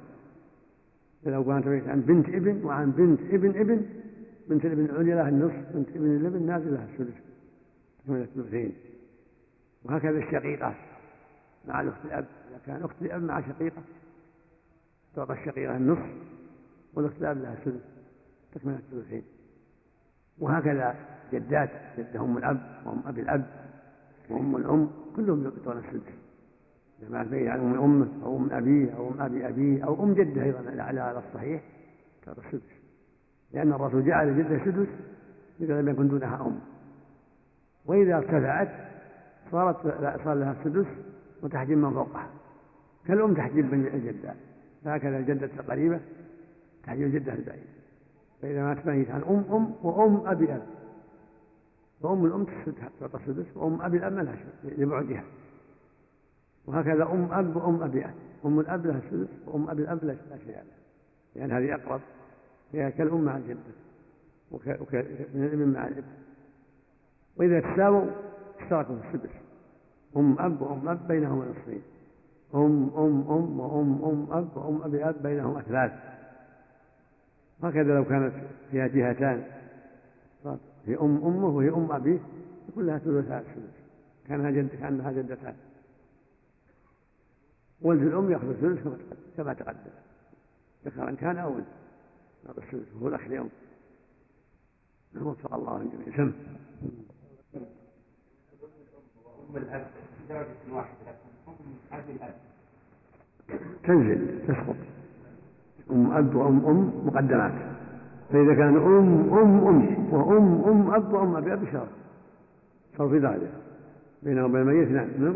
لو 1.26 1.44
كانت 1.44 1.88
عن 1.88 2.02
بنت 2.02 2.30
ابن 2.30 2.66
وعن 2.66 2.92
بنت 2.92 3.20
ابن 3.34 3.50
ابن 3.50 3.86
بنت 4.50 4.66
الابن 4.66 4.86
العليا 4.86 5.16
لها 5.16 5.30
النصف 5.30 5.76
بنت 5.76 5.90
ابن 5.96 6.16
الابن 6.16 6.46
نازل 6.46 6.74
لها 6.74 6.88
السدس. 6.94 7.14
من 8.08 8.22
الثلثين 8.22 8.74
وهكذا 9.88 10.18
الشقيقة. 10.18 10.74
مع 11.68 11.82
الأخت 11.82 12.06
الأب 12.06 12.26
إذا 12.50 12.60
كان 12.66 12.84
أخت 12.84 13.02
الأب 13.02 13.24
مع 13.24 13.42
شقيقة 13.42 13.82
تعطى 15.16 15.34
الشقيقة 15.34 15.78
النصف 15.78 16.10
والأخت 16.94 17.18
الأب 17.18 17.38
لها 17.38 17.54
السدس 17.54 17.82
تكمل 18.54 18.74
الثلثين. 18.74 19.24
وهكذا 20.40 20.96
جدات 21.34 21.70
جدة 21.98 22.20
أم 22.20 22.38
الأب 22.38 22.82
وأم 22.86 23.02
أبي 23.06 23.22
الأب 23.22 23.46
وأم 24.30 24.56
الأم 24.56 24.90
كلهم 25.16 25.44
يعطون 25.44 25.78
السدس 25.78 26.14
إذا 27.02 27.10
مات 27.10 27.28
بين 27.28 27.48
عن 27.48 27.60
أم 27.60 27.84
أمه 27.84 28.08
أو 28.24 28.38
أم 28.38 28.50
أبيه 28.52 28.92
أو 28.98 29.12
أم 29.12 29.22
أبي 29.22 29.48
أبيه 29.48 29.86
أو 29.86 30.04
أم 30.04 30.14
جدة 30.14 30.44
أيضا 30.44 30.84
على 30.84 31.24
الصحيح 31.28 31.62
تعطى 32.26 32.42
السدس 32.46 32.78
لأن 33.54 33.74
الرسول 33.74 34.06
جعل 34.06 34.38
جده 34.38 34.66
سدس 34.66 34.88
إذا 35.62 35.82
لم 35.82 35.90
يكن 35.90 36.08
دونها 36.08 36.48
أم. 36.48 36.60
وإذا 37.86 38.18
ارتفعت 38.18 38.70
صارت 39.52 39.82
صار 40.24 40.34
لها 40.34 40.56
السدس 40.60 40.88
وتحجب 41.44 41.78
من 41.78 41.94
فوقها. 41.94 42.30
كالأم 43.08 43.34
تحجب 43.34 43.74
من 43.74 43.88
الجدة 43.94 44.34
فهكذا 44.84 45.18
الجدة 45.18 45.50
القريبة 45.60 46.00
تحجب 46.84 47.02
الجدة 47.02 47.34
البعيدة 47.34 47.78
فإذا 48.42 48.64
مات 48.64 48.86
ميت 48.86 49.12
عن 49.12 49.22
أم 49.22 49.56
أم 49.56 49.76
وأم 49.84 50.28
أبي 50.28 50.54
أب. 50.54 50.66
فأم 52.04 52.26
الأم 52.26 52.46
تعطى 53.00 53.18
السدس 53.18 53.58
وأم 53.58 53.82
أبي 53.82 53.98
الأب 53.98 54.14
ما 54.14 54.22
لها 54.22 54.38
لبعدها. 54.64 55.24
وهكذا 56.66 57.04
أم 57.04 57.32
أب 57.32 57.56
وأم 57.56 57.84
أبي 57.84 58.06
أب. 58.06 58.14
أم 58.46 58.60
الأب 58.60 58.86
لها 58.86 58.98
السدس 58.98 59.30
وأم 59.46 59.70
أبي 59.70 59.82
الأب 59.82 60.04
لا 60.04 60.16
شيء 60.46 60.52
لها 60.52 60.64
لأن 61.36 61.52
هذه 61.52 61.76
أقرب. 61.76 62.02
هي 62.74 62.92
كالأم 62.92 63.22
مع 63.22 63.38
الجدة. 63.38 63.88
ومن 64.52 65.44
الابن 65.44 65.68
مع 65.68 65.88
الابن 65.88 66.08
وإذا 67.38 67.60
تساووا 67.60 68.06
اشتركوا 68.62 68.96
في 68.96 69.16
السدس 69.16 69.30
أم 70.18 70.40
أب 70.40 70.62
وأم 70.62 70.90
أب 70.90 71.08
بينهما 71.08 71.46
نصفين. 71.46 71.82
أم 72.56 72.90
أم 72.98 73.32
أم 73.32 73.60
وأم 73.60 74.04
أم 74.04 74.28
أب 74.32 74.58
وأم 74.58 74.82
أبي 74.84 75.10
أب 75.10 75.24
بينهما 75.24 75.62
ثلاث 75.62 75.92
هكذا 77.64 77.96
لو 77.96 78.06
كانت 78.06 78.34
فيها 78.72 78.88
جهتان. 78.88 79.44
هي 80.86 80.96
أم 80.96 81.26
أمه 81.26 81.48
وهي 81.48 81.70
أم 81.70 81.92
أبيه 81.92 82.20
يكون 82.70 82.86
لها 82.86 82.98
ثلثاء 82.98 83.40
السدس 83.40 83.74
كانها 84.28 84.52
جد 84.52 84.70
كأنها 84.70 85.12
جدتان. 85.12 85.56
ولد 87.82 88.02
الأم 88.02 88.32
يأخذ 88.32 88.50
الثلث 88.50 88.88
كما 89.38 89.54
تقدم 89.54 89.92
ذكرا 90.86 91.12
كان 91.12 91.38
أو 91.38 91.50
أنثى 91.50 91.68
هذا 92.50 92.58
الثلث 92.58 92.88
هو 93.02 93.08
الأخ 93.08 93.28
لأم. 93.28 93.50
وفق 95.22 95.54
الله 95.54 95.78
الجميع. 95.82 96.18
سم. 96.18 96.34
أم 99.50 99.58
الأب؟ 99.58 99.86
درجة 100.30 100.74
واحدة. 100.74 100.98
لكن 101.08 101.48
أم 101.48 102.00
أبي 102.00 102.12
الأب. 102.12 102.34
تنزل 103.84 104.40
تسقط. 104.48 104.76
أم 105.92 106.12
أب 106.12 106.36
وأم 106.36 106.66
أم 106.66 106.92
مقدمات 107.06 107.54
فإذا 108.32 108.54
كان 108.56 108.78
أم 108.78 109.34
أم 109.34 109.68
أم 109.68 110.14
وأم 110.14 110.64
أم 110.64 110.94
أب 110.94 111.14
وأم 111.14 111.36
أبي 111.36 111.54
أبي 111.54 111.72
شرط 111.72 111.88
صار 112.98 113.10
في 113.10 113.18
ذلك. 113.18 113.52
بينه 114.24 114.46
وبين 114.46 114.62
الميت 114.62 114.92
نعم. 114.92 115.08
نعم. 115.20 115.36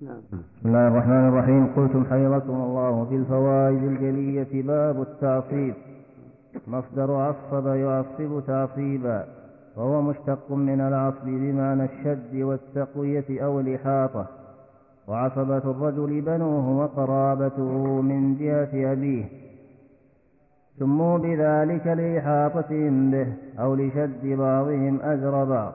نعم. 0.00 0.20
بسم 0.32 0.68
الله 0.68 0.88
الرحمن 0.88 1.28
الرحيم. 1.28 1.66
قلتم 1.66 2.04
حفظكم 2.04 2.54
الله 2.54 3.04
في 3.04 3.16
الفوائد 3.16 3.82
الجلية 3.82 4.62
باب 4.62 5.00
التعصيب. 5.02 5.74
مصدر 6.68 7.12
عصب 7.14 7.66
يعصب 7.66 8.46
تعصيبا. 8.46 9.45
وهو 9.76 10.02
مشتق 10.02 10.52
من 10.52 10.80
العصب 10.80 11.24
بمعنى 11.24 11.84
الشد 11.84 12.34
والتقوية 12.34 13.44
أو 13.44 13.60
الإحاطة. 13.60 14.26
وعصبة 15.08 15.56
الرجل 15.56 16.20
بنوه 16.20 16.78
وقرابته 16.78 18.00
من 18.02 18.36
جهة 18.36 18.92
أبيه. 18.92 19.24
سموا 20.78 21.18
بذلك 21.18 21.86
لإحاطتهم 21.86 23.10
به 23.10 23.26
أو 23.58 23.74
لشد 23.74 24.26
بعضهم 24.26 25.00
أجر 25.02 25.44
بعض. 25.44 25.72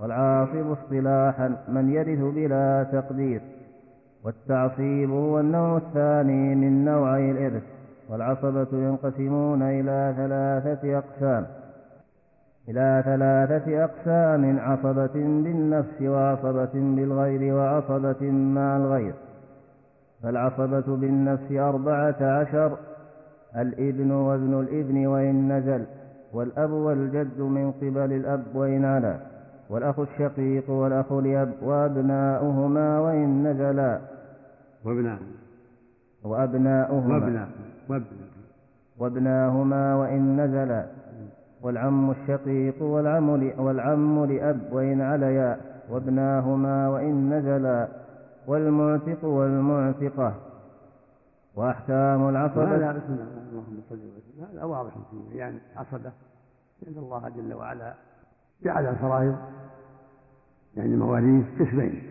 والعاصب 0.00 0.70
اصطلاحا 0.72 1.56
من 1.68 1.90
يرث 1.90 2.34
بلا 2.34 2.86
تقدير. 2.92 3.40
والتعصيب 4.24 5.10
هو 5.10 5.40
النوع 5.40 5.76
الثاني 5.76 6.54
من 6.54 6.84
نوعي 6.84 7.30
الإرث. 7.30 7.62
والعصبة 8.10 8.66
ينقسمون 8.72 9.62
إلى 9.62 10.14
ثلاثة 10.16 10.98
أقسام. 10.98 11.46
إلى 12.68 13.02
ثلاثة 13.04 13.84
أقسام 13.84 14.58
عصبة 14.58 15.14
بالنفس 15.14 16.02
وعصبة 16.02 16.70
بالغير 16.74 17.54
وعصبة 17.54 18.30
مع 18.30 18.76
الغير. 18.76 19.14
فالعصبة 20.22 20.96
بالنفس 20.96 21.52
أربعة 21.52 22.16
عشر 22.20 22.76
الإبن 23.56 24.10
وابن 24.10 24.60
الإبن 24.60 25.06
وإن 25.06 25.52
نزل 25.52 25.84
والأب 26.32 26.70
والجد 26.70 27.40
من 27.40 27.72
قبل 27.72 28.12
الأب 28.12 28.44
وإن 28.54 28.84
علا 28.84 29.16
والأخ 29.70 29.98
الشقيق 29.98 30.70
والأخ 30.70 31.12
لأب 31.12 31.52
وأبناؤهما 31.62 33.00
وإن 33.00 33.46
نزلا. 33.46 34.00
وابناء 34.84 35.18
وأبناؤهما. 36.24 37.14
وابناء 37.14 37.48
وابناهما 38.98 39.96
وإن 39.96 40.40
نزلا. 40.40 40.86
والعم 41.64 42.10
الشقيق 42.10 42.82
والعم 42.82 43.28
والعم 43.58 44.24
لأب 44.24 44.72
وإن 44.72 45.00
عليا 45.00 45.60
وابناهما 45.90 46.88
وإن 46.88 47.34
نزلا 47.34 47.88
والمعتق 48.46 49.24
والمعتقة 49.24 50.34
وأحكام 51.54 52.28
العصبة. 52.28 52.76
هذا 52.76 52.92
بسم 52.92 53.12
الله 53.12 53.24
اللهم 53.50 53.80
صل 53.90 53.94
وسلم 53.94 54.46
هذا 54.52 54.64
واضح 54.64 54.92
فيه 55.10 55.38
يعني 55.38 55.58
عصبة 55.76 56.12
لأن 56.82 56.98
الله 56.98 57.28
جل 57.28 57.54
وعلا 57.54 57.94
جعل 58.64 58.86
الفرائض 58.86 59.36
يعني 60.76 60.94
المواريث 60.94 61.44
قسمين. 61.60 62.02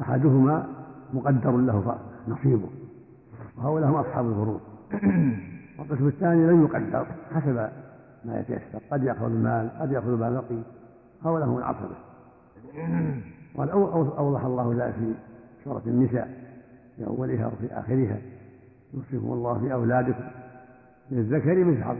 أحدهما 0.00 0.66
مقدر 1.12 1.56
له 1.56 1.98
نصيبه 2.28 2.68
وهؤلاء 3.58 3.90
هم 3.90 3.94
أصحاب 3.94 4.26
الفروض. 4.26 4.60
والقسم 5.80 6.08
الثاني 6.08 6.46
لم 6.46 6.62
يقدر 6.64 7.06
حسب 7.34 7.68
ما 8.24 8.40
يتيسر. 8.40 8.80
قد 8.90 9.02
يأخذ 9.02 9.24
المال 9.24 9.70
قد 9.80 9.92
يأخذ 9.92 10.18
ما 10.18 10.30
بقي. 10.30 10.62
هؤلاء 11.24 11.48
هم 11.48 11.58
العصبة 11.58 11.96
وأوضح 13.54 14.44
الله 14.44 14.74
ذلك 14.84 14.94
في 14.94 15.14
سورة 15.64 15.82
النساء 15.86 16.28
في 16.96 17.06
أولها 17.06 17.46
وفي 17.46 17.66
آخرها. 17.72 18.18
يوصيكم 18.94 19.32
الله 19.32 19.58
في 19.58 19.72
أولادكم 19.72 20.24
للذكر 21.10 21.64
مثل 21.64 21.84
حظ 21.84 21.96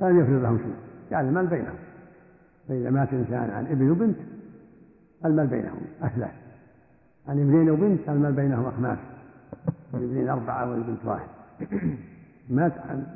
لا 0.00 0.08
يفرض 0.10 0.42
لهم 0.42 0.58
شيء. 0.58 0.74
جعل 1.10 1.28
المال 1.28 1.46
بينهم. 1.46 1.76
فإذا 2.68 2.90
مات 2.90 3.12
إنسان 3.12 3.50
عن 3.50 3.66
ابن 3.66 3.90
وبنت 3.90 4.16
المال 5.24 5.46
بينهم 5.46 5.80
أثلث 6.02 6.30
عن 7.28 7.40
ابنين 7.40 7.70
وبنت 7.70 8.08
المال 8.08 8.32
بينهم 8.32 8.66
أخماس. 8.66 8.98
الابنين 9.94 10.28
أربعة 10.28 10.70
والبنت 10.70 11.04
واحد. 11.04 11.28
مات 12.50 12.72
عن 12.78 13.06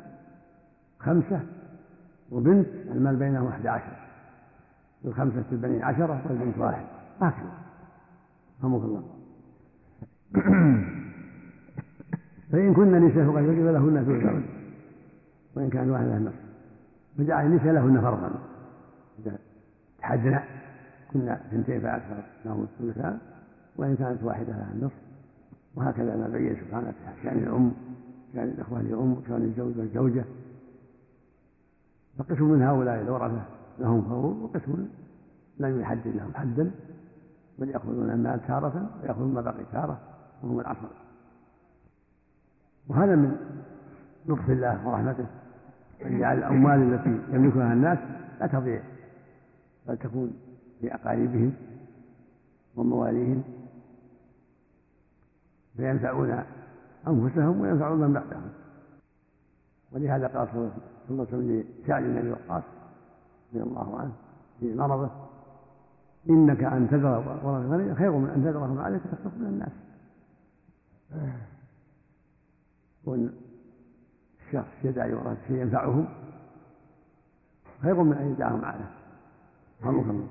خمسة 0.99 1.41
وبنت 2.31 2.69
المال 2.91 3.17
بينهم 3.17 3.47
أحد 3.47 3.67
عشر. 3.67 3.97
الخمسة 5.05 5.45
البنين 5.53 5.83
عشرة 5.83 6.23
والبنت 6.29 6.59
واحد. 6.59 6.85
هكذا. 7.21 7.53
رحمك 8.61 8.83
الله. 8.83 9.03
فإن 12.53 12.75
كن 12.75 13.07
نساء 13.07 13.25
فقد 13.25 13.43
وجب 13.43 13.67
لهن 13.67 14.05
ثلث 14.05 14.45
وإن 15.57 15.71
كان 15.71 15.91
واحدة 15.91 16.17
النصف 16.17 16.43
فجعل 17.19 17.47
النساء 17.47 17.73
لهن 17.73 18.01
فرضا. 18.01 18.31
إذا 19.19 19.39
تحدنا 19.99 20.45
كنا 21.13 21.35
اثنتين 21.35 21.81
فأكثر 21.81 22.23
لهم 22.45 22.63
الثلثان 22.63 23.19
وإن 23.77 23.97
كانت 23.97 24.23
واحدة 24.23 24.53
لها 24.53 24.73
النصف 24.75 25.03
وهكذا 25.75 26.17
ما 26.17 26.29
بين 26.29 26.57
سبحانه 26.57 26.91
في 26.91 27.23
شأن 27.23 27.39
الأم. 27.39 27.73
شأن 28.33 28.49
الإخوة 28.49 28.83
لأم 28.83 29.17
شأن 29.29 29.43
الزوج 29.43 29.79
والزوجة 29.79 30.25
فقسم 32.19 32.45
من 32.45 32.63
هؤلاء 32.63 33.01
الورثة 33.01 33.43
لهم 33.79 34.03
فروض 34.03 34.43
وقسم 34.43 34.89
لم 35.59 35.81
يحدد 35.81 36.07
لهم 36.07 36.35
حدا 36.35 36.71
بل 37.59 37.69
يأخذون 37.69 38.11
المال 38.11 38.41
تارة 38.47 38.91
ويأخذون 39.03 39.35
ما 39.35 39.41
بقي 39.41 39.65
تارة 39.73 40.01
وهم 40.43 40.61
العصر 40.61 40.89
وهذا 42.89 43.17
من 43.17 43.37
لطف 44.27 44.51
الله 44.51 44.89
ورحمته 44.89 45.27
أن 46.05 46.19
جعل 46.19 46.39
الأموال 46.39 46.95
التي 46.95 47.35
يملكها 47.37 47.73
الناس 47.73 47.99
لا 48.41 48.47
تضيع 48.47 48.83
بل 49.89 49.97
تكون 49.97 50.33
لأقاربهم 50.83 51.53
ومواليهم 52.77 53.43
فينفعون 55.77 56.45
أنفسهم 57.09 57.61
وينفعون 57.61 57.99
من 57.99 58.13
بعدهم. 58.13 58.51
ولهذا 59.93 60.27
قال 60.27 60.49
صلى 60.49 60.71
الله 61.11 61.27
عليه 61.27 61.39
وسلم 61.39 61.65
لسعد 61.85 62.03
بن 62.03 62.17
أبي 62.17 62.31
وقاص 62.31 62.63
رضي 63.53 63.63
الله 63.63 63.99
عنه 63.99 64.13
في 64.61 64.75
مرضه 64.75 65.11
إنك 66.31 66.65
أن 66.65 66.89
تذر 66.91 67.39
ورثة 67.45 67.95
خير 67.95 68.11
من 68.11 68.31
أن 68.31 68.45
تذرهم 68.45 68.79
عليك 68.79 69.03
تختص 69.03 69.37
من 69.39 69.47
الناس. 69.47 69.73
كون 73.05 73.33
الشخص 74.47 74.85
يدعي 74.85 75.15
وراء 75.15 75.37
شيء 75.49 75.57
ينفعهم 75.57 76.09
خير 77.83 78.03
من 78.03 78.13
أن 78.13 78.33
يدعهم 78.33 78.65
عليه 78.65 78.91
الله 79.85 80.29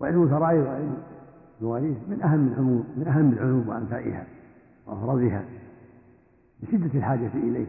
وعلم 0.00 0.22
الفرائض 0.22 0.66
وعلم 0.66 1.02
المواريث 1.60 1.96
من 2.08 2.22
أهم 2.22 2.48
العلوم 2.48 2.84
من 2.96 3.08
أهم 3.08 3.32
العلوم 3.32 3.68
وأنفعها 3.68 4.26
وأفرزها 4.86 5.44
لشدة 6.62 6.98
الحاجة 6.98 7.30
إليه. 7.34 7.66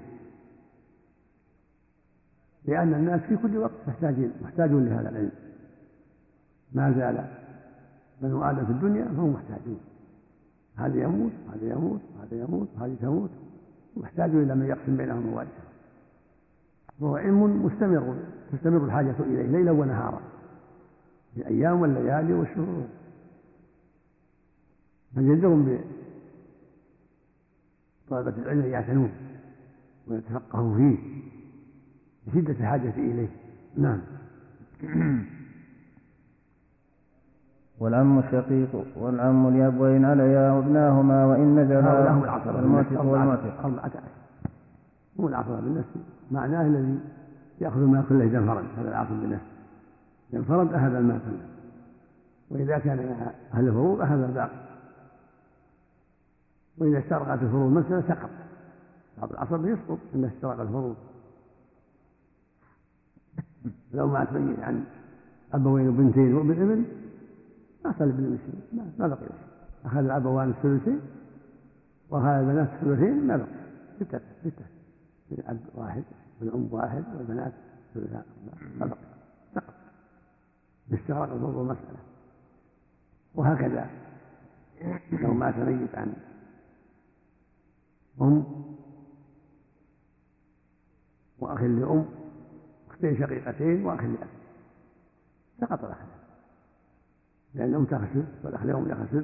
لأن 2.66 2.94
الناس 2.94 3.22
في 3.22 3.38
كل 3.38 3.58
وقت 3.58 3.88
محتاجين 3.88 4.32
محتاجون 4.44 4.86
لهذا 4.86 5.10
العلم. 5.10 5.32
ما 6.74 6.92
زال 6.92 7.26
بنو 8.22 8.44
آدم 8.44 8.66
في 8.66 8.72
الدنيا 8.72 9.06
فهم 9.06 9.34
محتاجون. 9.34 9.80
هذا 10.76 11.04
يموت 11.04 11.32
هذا 11.54 11.72
يموت 11.72 12.02
هذا 12.22 12.44
يموت 12.44 12.68
هذه 12.80 12.96
تموت. 13.02 13.30
محتاج 13.98 14.30
إلى 14.30 14.56
من 14.56 14.66
يقسم 14.66 14.98
بينهم 14.98 15.28
موارثه 15.28 15.64
وهو 17.00 17.16
علم 17.16 17.66
مستمر 17.66 18.16
تستمر 18.52 18.86
الحاجة 18.86 19.16
إليه 19.20 19.48
ليلا 19.48 19.72
ونهارا 19.72 20.22
في 21.36 21.42
الأيام 21.42 21.82
والليالي 21.82 22.34
والشهور. 22.34 22.86
فجدهم 25.16 25.80
بطلبة 28.08 28.34
العلم 28.38 28.66
يعتنون 28.66 29.12
ويتفقهوا 30.08 30.78
فيه 30.78 30.98
بشدة 32.28 32.52
الحاجة 32.52 32.94
إليه. 32.98 33.30
نعم. 33.78 34.00
والعم 37.80 38.20
الشقيق 38.20 38.86
والعم 38.96 39.48
الياب 39.48 39.80
وإن 39.80 40.06
عليا 40.06 40.52
وابناهما 40.52 41.26
وإن 41.26 41.60
نزلا 41.60 42.12
هم 42.12 42.24
العصبة 42.24 42.60
المعتق 42.60 43.02
والمعتق 43.02 43.60
أربعة 43.66 43.88
أشهر 43.88 44.02
هو 45.20 45.28
العصبة. 45.28 45.62
بالنفس 45.62 45.90
معناه 46.32 46.68
الذي 46.68 47.00
يأخذ 47.62 47.82
المال 47.82 48.04
كله 48.10 48.24
إذا 48.24 48.38
انفرد. 48.38 48.66
هذا 48.78 48.90
العصب 48.90 49.14
بالنفس 49.22 49.44
إذا 50.30 50.40
انفرد 50.40 50.74
أخذ 50.74 50.96
المال. 50.96 51.20
كله 51.20 51.48
وإذا 52.50 52.78
كان 52.78 52.98
مع 52.98 53.32
أهل 53.54 53.68
الفروض 53.68 54.02
أخذ 54.02 54.24
الباقي. 54.24 54.63
وإذا 56.78 57.00
استرقت 57.00 57.44
الفروض 57.44 57.72
مسألة 57.72 58.02
سقط. 58.08 58.30
بعض 59.18 59.32
العصب 59.32 59.66
يسقط 59.66 59.98
إذا 60.16 60.28
استرق 60.28 60.60
الفروض. 60.60 60.96
لو 63.94 64.08
مات 64.08 64.34
ميت 64.34 64.60
عن 64.60 64.84
أبوين 65.54 65.88
وبنتين 65.88 66.34
وابن 66.34 66.52
ابن 66.52 66.86
ما 67.86 67.94
صار 68.00 68.08
ابن 68.08 68.24
المسلم 68.24 68.62
ما, 69.00 69.08
بقي 69.08 69.20
شيء. 69.20 69.36
أخذ 69.86 69.98
الأبوان 69.98 70.50
الثلثين 70.50 71.00
وأخذ 72.10 72.28
البنات 72.28 72.70
الثلثين 72.74 73.28
ما 73.28 73.38
بقي. 73.38 73.48
ستة 74.00 74.20
ستة. 74.42 74.66
من 75.32 75.44
أب 75.48 75.60
واحد 75.76 76.04
من 76.42 76.50
أم 76.54 76.68
واحد 76.72 77.04
والبنات 77.18 77.54
ثلثان 77.94 78.24
ما 78.80 78.86
بقي. 78.86 78.98
سقط. 79.56 79.74
باستغراق 80.88 81.32
الموضوع 81.34 81.62
المسألة 81.62 82.00
وهكذا. 83.36 83.90
لو 85.12 85.34
مات 85.34 85.58
ميت 85.58 85.96
عن 85.96 86.14
أم 88.22 88.44
وأخ 91.40 91.62
لأم 91.62 92.06
أختين 92.90 93.18
شقيقتين 93.18 93.86
وأخ 93.86 94.02
لأب. 94.02 94.28
سقط 95.62 95.84
الأخ 95.84 95.98
لأن 97.54 97.70
الأم 97.70 97.86
تأخذ 97.86 98.24
والأخ 98.44 98.64
لأم 98.64 98.90
يأخذ 98.90 99.24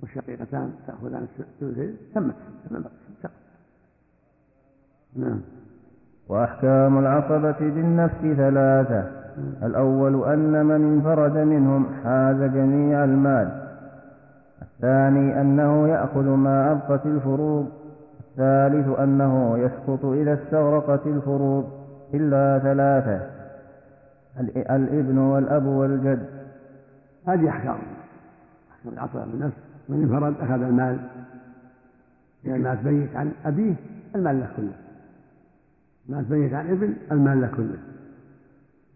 والشقيقتان 0.00 0.72
تأخذان 0.86 1.26
الثلثين 1.38 1.96
تمت 2.14 2.34
تمت 2.70 2.90
سقط 3.22 3.32
نعم. 5.16 5.40
وأحكام 6.28 6.98
العصبة 6.98 7.58
بالنفس 7.58 8.20
ثلاثة. 8.20 9.18
الأول 9.66 10.24
أن 10.24 10.66
من 10.66 10.92
انفرد 10.92 11.36
منهم 11.36 11.94
حاز 12.02 12.36
جميع 12.36 13.04
المال. 13.04 13.67
الثاني 14.78 15.40
أنه 15.40 15.88
يأخذ 15.88 16.24
ما 16.24 16.72
أبقت 16.72 17.06
الفروض. 17.06 17.68
الثالث 18.20 18.98
أنه 18.98 19.58
يسقط 19.58 20.04
إذا 20.04 20.34
استغرقت 20.34 21.06
الفروض 21.06 21.70
إلا 22.14 22.58
ثلاثة. 22.58 23.30
الابن 24.70 25.18
والأب 25.18 25.66
والجد. 25.66 26.26
هذه 27.26 27.48
أحكام. 27.48 27.78
أحكام 28.72 28.92
العصبة 28.92 29.24
بالنفس 29.24 29.56
من 29.88 30.02
انفرد 30.02 30.34
أخذ 30.40 30.62
المال. 30.62 30.98
إذا 32.44 32.56
مات 32.56 32.84
ميت 32.84 33.16
عن 33.16 33.32
أبيه 33.44 33.74
المال 34.14 34.40
له 34.40 34.48
كله. 34.56 34.72
مات 36.08 36.30
ميت 36.30 36.54
عن 36.54 36.70
ابن 36.70 36.94
المال 37.12 37.40
له 37.40 37.50
كله. 37.56 37.78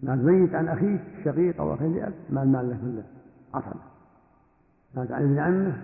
مات 0.03 0.19
ميت 0.19 0.55
عن 0.55 0.69
أخيه 0.69 0.99
شقيق 1.25 1.61
أو 1.61 1.75
أخيه 1.75 1.87
لأب 1.87 2.13
ما 2.31 2.43
المال 2.43 2.71
له 2.71 2.77
كله. 2.77 3.03
عصبة 3.55 3.92
مات 4.95 5.13
عن 5.13 5.23
ابن 5.23 5.39
عمه 5.39 5.83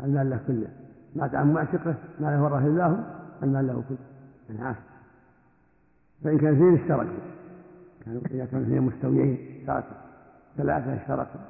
المال 0.00 0.30
له 0.30 0.40
كله. 0.46 0.68
مات 1.16 1.34
عن 1.34 1.52
معشقه 1.52 1.94
ما 2.20 2.26
له 2.26 2.42
ورث 2.42 2.66
الله 2.66 3.04
المال 3.42 3.66
له 3.66 3.82
كله. 3.88 3.98
من 4.50 4.60
عاصم 4.60 4.80
فإن 6.24 6.38
كان 6.38 6.54
اثنين 6.54 6.74
اشتركوا 6.74 7.34
كانوا 8.04 8.20
إذا 8.30 8.44
كانوا 8.44 8.64
اثنين 8.64 8.82
مستويين 8.82 9.58
اشتركوا. 9.60 9.96
ثلاثة 10.56 10.94
اشتركوا. 11.02 11.40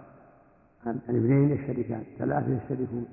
عن 0.86 0.98
ابنين 1.08 1.50
يشتركان. 1.50 2.02
ثلاثة 2.18 2.56
يشتركون. 2.56 3.06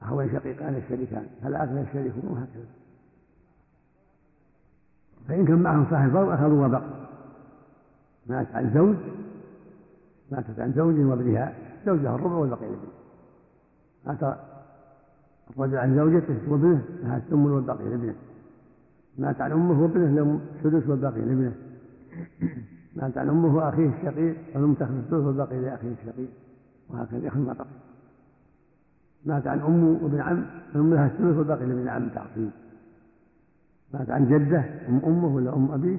أخوين 0.00 0.32
شقيقان 0.32 0.74
يشتركان. 0.74 1.26
ثلاثة 1.42 1.80
يشتركون 1.80 2.30
وهكذا. 2.30 2.66
فإن 5.28 5.46
كان 5.46 5.58
معهم 5.58 5.86
صاحب 5.90 6.10
فرض 6.10 6.28
أخذوا 6.28 6.66
وبقوا. 6.66 7.04
مات 8.26 8.46
عن 8.54 8.70
زوج 8.74 8.96
ماتت 10.30 10.60
عن 10.60 10.72
زوج 10.72 10.98
وابنها. 10.98 11.54
زوجها 11.86 12.14
الربع 12.14 12.34
والبقي 12.34 12.66
لابنه 12.66 12.92
مات 14.06 14.38
الرجل 15.50 15.76
عن 15.76 15.96
زوجته 15.96 16.52
وابنه 16.52 16.82
لها 17.02 17.16
الثمن 17.16 17.50
والبقي 17.50 17.84
لابنه 17.84 18.14
مات 19.18 19.40
عن 19.40 19.52
أمه 19.52 19.82
وابنه 19.82 20.16
له 20.16 20.40
السدس 20.56 20.88
والباقي 20.88 21.20
لابنه 21.20 21.54
مات 22.96 23.18
عن 23.18 23.28
أمه 23.28 23.56
وأخيه 23.56 23.88
الشقيق 23.88 24.36
فالام 24.54 24.74
تاخذ 24.74 24.94
الثلث 24.94 25.24
والباقي 25.24 25.60
لأخيه 25.60 25.92
الشقيق 26.02 26.30
وهكذا 26.90 27.18
ياخذ 27.18 27.38
ما 27.38 27.66
مات 29.24 29.46
عن 29.46 29.60
أمه 29.60 29.98
وابن 30.02 30.20
عم 30.20 30.44
فالام 30.72 30.94
لها 30.94 31.06
الثلث 31.06 31.36
والباقي 31.36 31.66
لابن 31.66 31.88
عم 31.88 32.08
تعصيب. 32.08 32.50
مات 33.94 34.10
عن 34.10 34.28
جده 34.28 34.64
أم 34.88 35.00
أمه 35.06 35.34
ولا 35.34 35.56
أم 35.56 35.72
أبيه؟ 35.72 35.98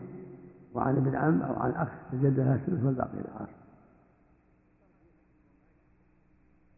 وعن 0.73 0.95
ابن 0.95 1.15
عم 1.15 1.41
أو 1.41 1.53
عن 1.53 1.71
أخ 1.71 1.87
الجده 2.13 2.43
لها 2.43 2.55
الثلث 2.55 2.85
والباقي 2.85 3.13
للاخر 3.13 3.64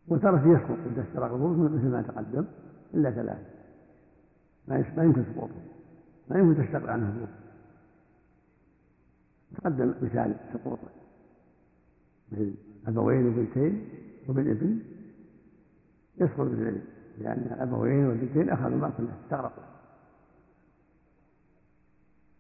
وترك 0.08 0.42
يسقط 0.46 0.78
عند 0.88 1.00
اشتراك 1.00 1.32
الفروض 1.32 1.74
مثل 1.74 1.88
ما 1.88 2.02
تقدم 2.02 2.46
إلا 2.94 3.12
ثلاثة. 3.12 3.46
ما 4.68 5.04
يمكن 5.04 5.24
سقوطه. 5.34 5.62
ما 6.30 6.40
يمكن 6.40 6.64
تشتغل 6.64 6.90
عنه 6.90 7.10
الروح 7.10 7.30
تقدم 9.56 9.94
مثال 10.02 10.36
سقوط 10.54 10.80
مثل 12.32 12.54
أبوين 12.88 13.28
وبنتين 13.28 13.90
وابن 14.28 14.52
ابن. 14.52 14.80
يسقط 16.18 16.40
بالابن 16.40 16.82
لأن 17.18 17.52
الأبوين 17.52 18.06
والبنتين 18.06 18.50
أخذوا 18.50 18.78
ما 18.78 18.92
كله 18.98 19.14
استغرقوا. 19.24 19.64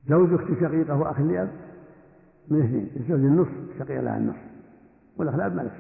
زوج 0.09 0.33
أخت 0.33 0.47
شقيقة 0.61 0.99
وأخ 0.99 1.19
لأب 1.19 1.51
من 2.47 2.61
اثنين. 2.61 2.91
الزوج 2.95 3.19
النصف 3.19 3.71
الشقيقة 3.73 4.01
لها 4.01 4.17
النصف 4.17 4.47
والأخ 5.17 5.35
لأب 5.35 5.55
ما 5.55 5.61
له 5.61 5.71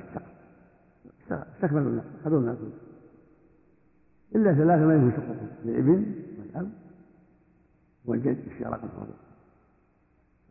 استكملوا 1.31 1.89
النصف 1.91 2.05
أخذوا 2.21 2.39
النصف 2.39 2.73
إلا 4.35 4.53
ثلاثة 4.53 4.85
ما 4.85 4.95
يمكن 4.95 5.17
سقوطهم 5.17 5.49
الابن 5.65 6.15
والأب 6.39 6.71
والجد 8.05 8.47
اشتراك 8.51 8.83
الفروض 8.83 9.15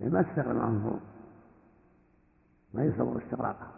يعني 0.01 0.13
ما 0.13 0.23
تستغرق 0.23 0.55
معهم 0.55 0.77
الفروض 0.77 1.01
ما 2.75 2.85
يصبر 2.85 3.23
استغراقها. 3.25 3.73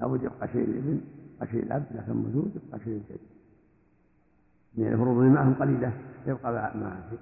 لابد 0.00 0.22
يبقى 0.22 0.48
شيء 0.48 0.64
الابن 0.64 1.00
يبقى 1.34 1.46
شيء 1.46 1.64
اذا 1.64 2.02
كان 2.06 2.16
موجود 2.16 2.52
يبقى 2.66 2.80
شيء 2.80 2.92
الجد. 2.92 3.20
من 4.74 4.92
الفروض 4.92 5.18
اللي 5.18 5.30
معهم 5.30 5.54
قليلة 5.54 5.92
يبقى 6.26 6.52
معها 6.52 7.10
شيء. 7.10 7.18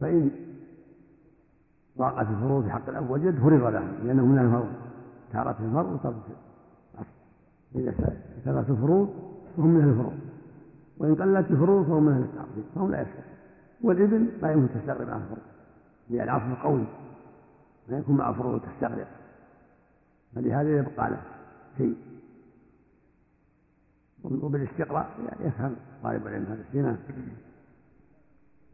فإن 0.00 0.30
ضاقت 1.98 2.26
الفروض 2.30 2.64
في 2.64 2.70
حق 2.70 2.88
الأب 2.88 3.10
والجد 3.10 3.38
فرض 3.38 3.64
لهم 3.74 3.88
لأنه 4.04 4.26
من 4.26 4.38
الفرض 4.38 4.68
تارة 5.32 5.56
الفرض 5.60 5.92
وتارة 5.92 6.22
إذا 7.74 7.92
كثرت 7.92 8.70
الفروض 8.70 9.08
فهم 9.56 9.66
من 9.66 9.88
الفروض. 9.88 10.18
وإن 10.98 11.14
قلت 11.14 11.50
الفروض 11.50 11.86
فهم 11.86 12.02
من 12.02 12.22
التعصيب 12.22 12.64
فهم 12.74 12.90
لا 12.90 13.00
يستغرب 13.00 13.24
والابن 13.82 14.28
لا 14.42 14.52
يمكن 14.52 14.74
تستغرب 14.80 15.08
معه 15.08 15.16
الفروض. 15.16 15.42
لأن 16.10 16.24
العصر 16.24 16.62
قوي. 16.62 16.84
ما 17.88 17.98
يكون 17.98 18.16
مع 18.16 18.30
الفروض 18.30 18.60
تستغرب. 18.60 19.06
فلهذا 20.34 20.78
يبقى 20.78 21.10
له 21.10 21.20
شيء. 21.78 21.96
وبالاستقراء 24.24 25.10
يفهم 25.40 25.76
طالب 26.02 26.26
العلم 26.26 26.44
هذا 26.44 26.62
الشيء 26.68 26.96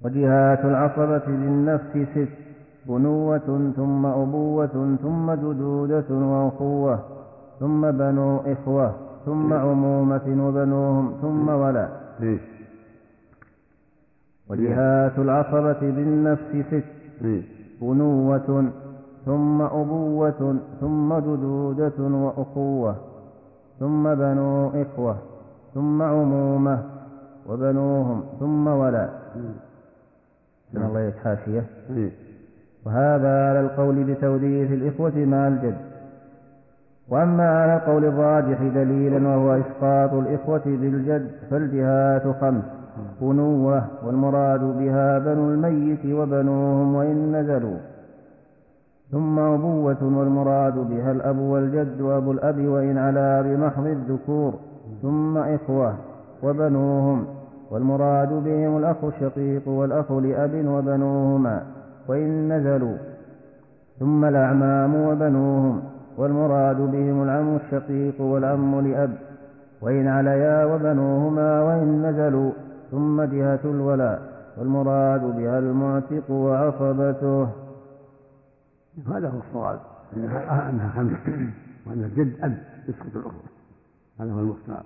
وجهات 0.02 0.64
العصبة 0.64 1.26
للنفس 1.26 2.08
ست. 2.12 2.51
بنوة 2.88 3.72
ثم 3.76 4.06
أبوة 4.06 4.96
ثم 5.02 5.32
جدودة 5.34 6.04
وأخوة 6.10 6.98
ثم 7.60 7.90
بنو 7.90 8.36
إخوة 8.36 8.94
ثم 9.26 9.52
عمومة 9.52 10.26
وبنوهم 10.46 11.14
ثم 11.22 11.48
ولا. 11.48 11.88
وجهات 14.50 15.18
العصبة 15.18 15.80
بالنفس 15.80 16.50
ست. 16.70 16.84
بنوة 17.82 18.70
ثم 19.26 19.62
أبوة 19.62 20.56
ثم 20.80 21.18
جدودة 21.18 21.98
وأخوة 21.98 22.96
ثم 23.80 24.14
بنو 24.14 24.68
إخوة 24.68 25.16
ثم 25.74 26.02
عمومة 26.02 26.82
وبنوهم 27.48 28.24
ثم 28.40 28.66
ولا. 28.66 29.08
الله 30.76 31.12
حاشية 31.24 31.64
إيه. 31.90 32.21
وهذا 32.86 33.48
على 33.48 33.60
القول 33.60 34.04
بتوديث 34.04 34.72
الإخوة 34.72 35.16
مع 35.16 35.48
الجد. 35.48 35.76
وأما 37.08 37.62
على 37.62 37.76
القول 37.76 38.04
الراجح 38.04 38.62
دليلا 38.62 39.28
وهو 39.28 39.60
إسقاط 39.60 40.14
الإخوة 40.14 40.62
بالجد 40.64 41.30
فالجهات 41.50 42.22
خمس 42.40 42.64
بنوة 43.20 43.84
والمراد 44.06 44.60
بها 44.60 45.18
بنو 45.18 45.50
الميت 45.50 46.06
وبنوهم 46.06 46.94
وإن 46.94 47.36
نزلوا. 47.36 47.78
ثم 49.10 49.38
أبوة 49.38 50.18
والمراد 50.18 50.74
بها 50.74 51.12
الأب 51.12 51.38
والجد 51.38 52.00
وأبو 52.00 52.32
الأب 52.32 52.66
وإن 52.66 52.98
علا 52.98 53.42
بمحض 53.42 53.86
الذكور. 53.86 54.54
ثم 55.02 55.38
إخوة 55.38 55.94
وبنوهم 56.42 57.26
والمراد 57.70 58.28
بهم 58.28 58.76
الأخ 58.76 59.04
الشقيق 59.04 59.68
والأخ 59.68 60.12
لأب 60.12 60.66
وبنوهما. 60.66 61.62
وإن 62.08 62.52
نزلوا 62.52 62.96
ثم 63.98 64.24
الأعمام 64.24 64.94
وبنوهم 64.94 65.82
والمراد 66.16 66.76
بهم 66.76 67.22
العم 67.22 67.56
الشقيق 67.56 68.20
والعم 68.20 68.80
لأب 68.80 69.18
وإن 69.80 70.08
عليا 70.08 70.64
وبنوهما 70.64 71.62
وإن 71.62 72.06
نزلوا 72.06 72.52
ثم 72.90 73.22
جهة 73.22 73.60
الولاء 73.64 74.32
والمراد 74.58 75.20
بها 75.20 75.58
المعتق 75.58 76.30
وعصبته. 76.30 77.48
هذا 79.08 79.28
هو 79.28 79.38
الصواب 79.48 79.80
انها 80.16 80.70
أنها 80.70 80.90
خمس 80.90 81.18
وأن 81.86 82.04
الجد 82.04 82.32
أب 82.42 82.58
يسقط 82.88 83.16
الاخوه 83.16 83.42
هذا 84.20 84.32
هو 84.32 84.40
المختار. 84.40 84.82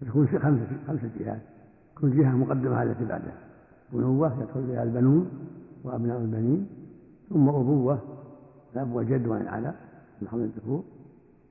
تكون 0.00 0.26
خمسه 0.26 0.66
خمسة 0.88 1.10
جهات. 1.18 1.40
كل 2.00 2.16
جهة 2.16 2.36
مقدمة 2.36 2.76
على 2.76 2.90
التي 2.90 3.04
بعدها. 3.04 3.34
بنوه 3.92 4.32
يدخل 4.42 4.66
فيها 4.66 4.82
البنون 4.82 5.30
وأبناء 5.88 6.18
البنين 6.18 6.66
ثم 7.28 7.48
أبوة 7.48 7.98
الاب 8.74 8.94
وجد 8.94 9.26
وان 9.26 9.46
على 9.46 9.74
من 10.22 10.28
حول 10.28 10.40
الذكور 10.40 10.84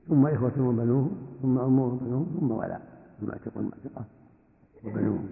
ثم 0.08 0.26
إخوة 0.26 0.68
وبنوهم 0.68 1.10
ثم 1.42 1.58
أمه 1.58 1.84
وبنوهم 1.84 2.36
ثم 2.40 2.50
ولا 2.50 2.80
المعتق 3.22 3.56
والمعتقة 3.56 4.04
وبنوهم 4.84 5.28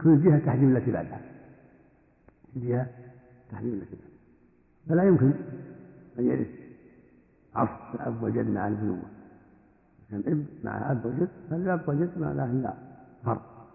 كل 0.00 0.22
جهة 0.22 0.38
تحجب 0.38 0.76
التي 0.76 0.90
بعدها. 0.92 1.20
جهة 2.56 2.86
تحجب 3.50 3.74
التي 3.74 3.96
بعدها. 3.96 4.08
فلا 4.88 5.04
يمكن 5.04 5.32
أن 6.18 6.24
يرث 6.24 6.48
عصر 7.54 7.94
الأب 7.94 8.22
وجد 8.22 8.46
مع 8.46 8.68
البنوة. 8.68 9.02
كان 10.10 10.22
اب 10.26 10.44
مع 10.64 10.92
أب 10.92 11.06
وجد 11.06 11.28
فالأب 11.50 11.88
وجد 11.88 12.18
ما 12.18 12.34
له 12.34 12.44
إلا 12.44 12.74
فرق. 13.24 13.68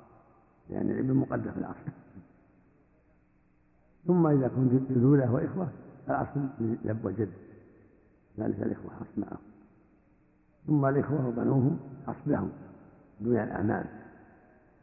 لأن 0.69 0.87
يعني 0.87 0.99
الابن 0.99 1.13
مقدم 1.13 1.51
في 1.51 1.57
العصر. 1.57 2.02
ثم 4.07 4.27
إذا 4.27 4.47
كنت 4.47 4.91
ذوله 4.91 5.31
وإخوة 5.33 5.67
الأصل 6.09 6.39
للأب 6.59 7.05
وجد 7.05 7.29
ذلك 8.39 8.59
الإخوة 8.59 8.91
حص 8.99 9.17
معهم 9.17 9.53
ثم 10.67 10.85
الإخوة 10.85 11.27
وبنوهم 11.27 11.79
حص 12.07 12.27
لهم 12.27 12.49
دون 13.21 13.39
الأعمام 13.39 13.85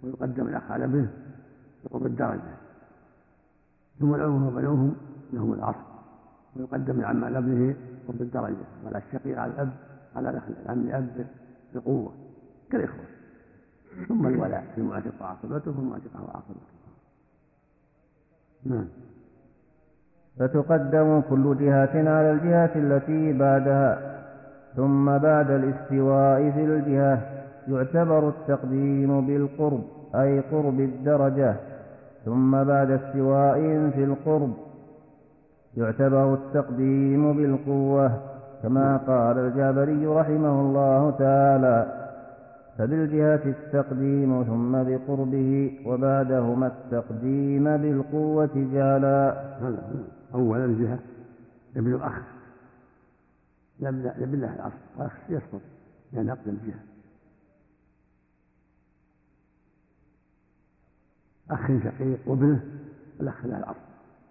ويقدم 0.03 0.47
الأخ 0.47 0.71
على 0.71 0.85
ابنه 0.85 1.13
بقرب 1.85 2.07
الدرجة. 2.07 2.57
ثم 4.01 4.15
العمر 4.15 4.49
وبنوهم 4.49 4.97
لهم 5.33 5.53
العصر 5.53 5.91
ويقدم 6.57 7.01
العم 7.01 7.25
على 7.25 7.39
ابنه 7.39 7.77
قرب 8.09 8.23
الدرجة. 8.23 8.67
ولا 8.85 8.99
الشقيق 8.99 9.39
على 9.39 9.53
الأب 9.53 9.73
على 10.17 10.43
العم 10.65 10.81
الأب 10.81 11.27
بقوة 11.75 12.13
كالإخوة. 12.71 13.05
ثم 14.09 14.27
الولاء 14.27 14.73
في 14.75 14.81
المعتق 14.81 15.23
وعصبته 15.23 15.71
والمعتقة 15.71 16.23
وعصبته 16.23 16.81
نعم. 18.65 18.89
فتقدم 20.41 21.21
كل 21.31 21.57
جهة 21.61 21.95
على 21.95 22.31
الجهة 22.33 22.71
التي 22.77 23.33
بعدها 23.33 23.99
ثم 24.77 25.19
بعد 25.19 25.51
الاستواء 25.51 26.51
في 26.51 26.65
الجهة 26.65 27.19
يعتبر 27.69 28.29
التقديم 28.29 29.27
بالقرب 29.27 29.83
أي 30.15 30.41
قرب 30.41 30.81
الدرجة 30.81 31.55
ثم 32.25 32.65
بعد 32.65 32.91
استواء 32.91 33.91
في 33.91 34.05
القرب 34.05 34.53
يعتبر 35.77 36.35
التقديم 36.35 37.37
بالقوة 37.37 38.13
كما 38.63 38.97
قال 38.97 39.39
الجابري 39.39 40.07
رحمه 40.07 40.61
الله 40.61 41.11
تعالى 41.11 41.87
فبالجهة 42.79 43.41
التقديم 43.45 44.43
ثم 44.43 44.73
بقربه 44.73 45.73
وبعدهما 45.87 46.67
التقديم 46.67 47.65
بالقوة 47.77 48.69
جعلا. 48.73 49.35
أولا 50.35 50.65
الجهة 50.65 50.99
ابن 51.77 51.95
الأخ 51.95 52.23
لم 53.81 54.03
له 54.03 54.55
الأصل 54.55 54.77
والأخ 54.97 55.13
يسقط 55.29 55.61
لأن 56.13 56.31
أقدم 56.31 56.57
جهة 56.67 56.81
أخ 61.51 61.67
شقيق 61.85 62.19
وابنه 62.27 62.65
الأخ 63.21 63.47
له 63.47 63.59
الأصل. 63.59 63.81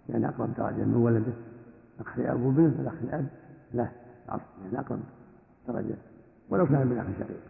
لأن 0.10 0.26
أقرب 0.26 0.54
درجة 0.54 0.84
من 0.86 0.96
ولده. 0.96 1.34
أخ 2.00 2.20
لأب 2.20 2.42
وابنه 2.42 2.76
الأخ 2.80 2.94
لأب 3.04 3.28
له 3.74 3.92
الأصل. 4.26 4.44
لأن 4.64 4.76
أقرب 4.76 5.00
درجة. 5.68 5.96
ولو 6.50 6.66
كان 6.66 6.88
من 6.88 6.98
أخ 6.98 7.06
شقيق. 7.20 7.42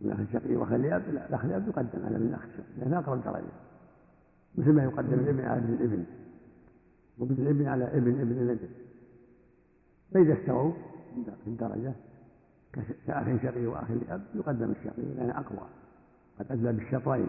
من 0.00 0.10
أخ 0.12 0.18
شقيق 0.32 0.60
وأخ 0.60 0.72
لأب 0.72 1.02
الأخ 1.08 1.44
لأب 1.44 1.68
يقدم 1.68 2.06
على 2.06 2.18
من 2.18 2.34
أخ 2.34 2.42
شقيق. 2.42 2.78
لأن 2.78 2.94
أقرب 2.94 3.24
درجة. 3.24 3.52
مثل 4.54 4.72
ما 4.72 4.84
يقدم 4.84 5.14
الابن 5.14 5.44
على 5.44 5.58
ابن 5.58 5.74
الابن 5.74 6.04
وابن 7.18 7.34
الابن 7.34 7.66
على 7.66 7.84
ابن 7.84 8.20
ابن 8.20 8.32
الابن 8.32 8.68
فإذا 10.14 10.40
استووا 10.40 10.72
في 11.44 11.50
الدرجة 11.50 11.92
كأخ 13.06 13.42
شقي 13.42 13.66
وأخ 13.66 13.90
لأب 13.90 14.22
يقدم 14.34 14.70
الشقي 14.70 15.02
لأنه 15.02 15.38
أقوى. 15.38 15.68
قد 16.38 16.52
أدلى 16.52 16.72
بالشطرين. 16.72 17.28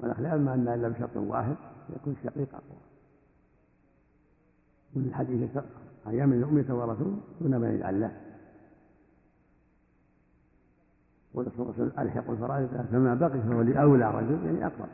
والأخ 0.00 0.20
لأب 0.20 0.40
ما 0.40 0.54
أن 0.54 0.68
إلا 0.68 0.88
بشطر 0.88 1.20
واحد 1.20 1.56
يكون 1.96 2.16
الشقيق 2.20 2.54
أقوى. 2.54 2.78
من 4.94 5.04
الحديث 5.08 5.50
أيام 6.06 6.32
الأم 6.32 6.58
يتوارثون 6.58 7.20
دون 7.40 7.58
بني 7.58 7.76
العلاه 7.76 8.12
والرسول 11.34 11.74
صلى 11.76 12.02
ألحق 12.02 12.30
الفرائض 12.30 12.68
فما 12.90 13.14
بقي 13.14 13.40
فهو 13.40 13.62
لأولى 13.62 14.10
رجل 14.10 14.46
يعني 14.46 14.66
أقرب 14.66 14.88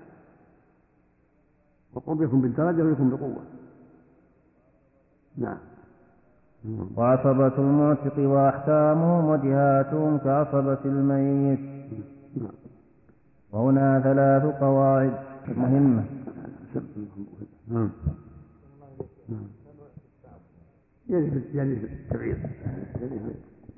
والقرب 1.94 2.22
يكون 2.22 2.40
بالدرجة 2.40 2.82
ويكون 2.82 3.10
بقوة. 3.10 3.44
نعم. 5.36 5.58
وعصبة 6.96 7.58
المعتق 7.58 8.18
وأحكامهم 8.18 9.24
وجهاتهم 9.24 10.18
كعصبة 10.18 10.78
الميت. 10.84 11.60
نعم. 12.36 12.52
وهنا 13.52 14.00
ثلاث 14.00 14.42
قواعد 14.60 15.18
مهمة. 15.48 16.04
نعم. 17.68 17.90
يرث 21.08 21.54
يرث 21.54 21.84
التبعيض. 21.84 22.38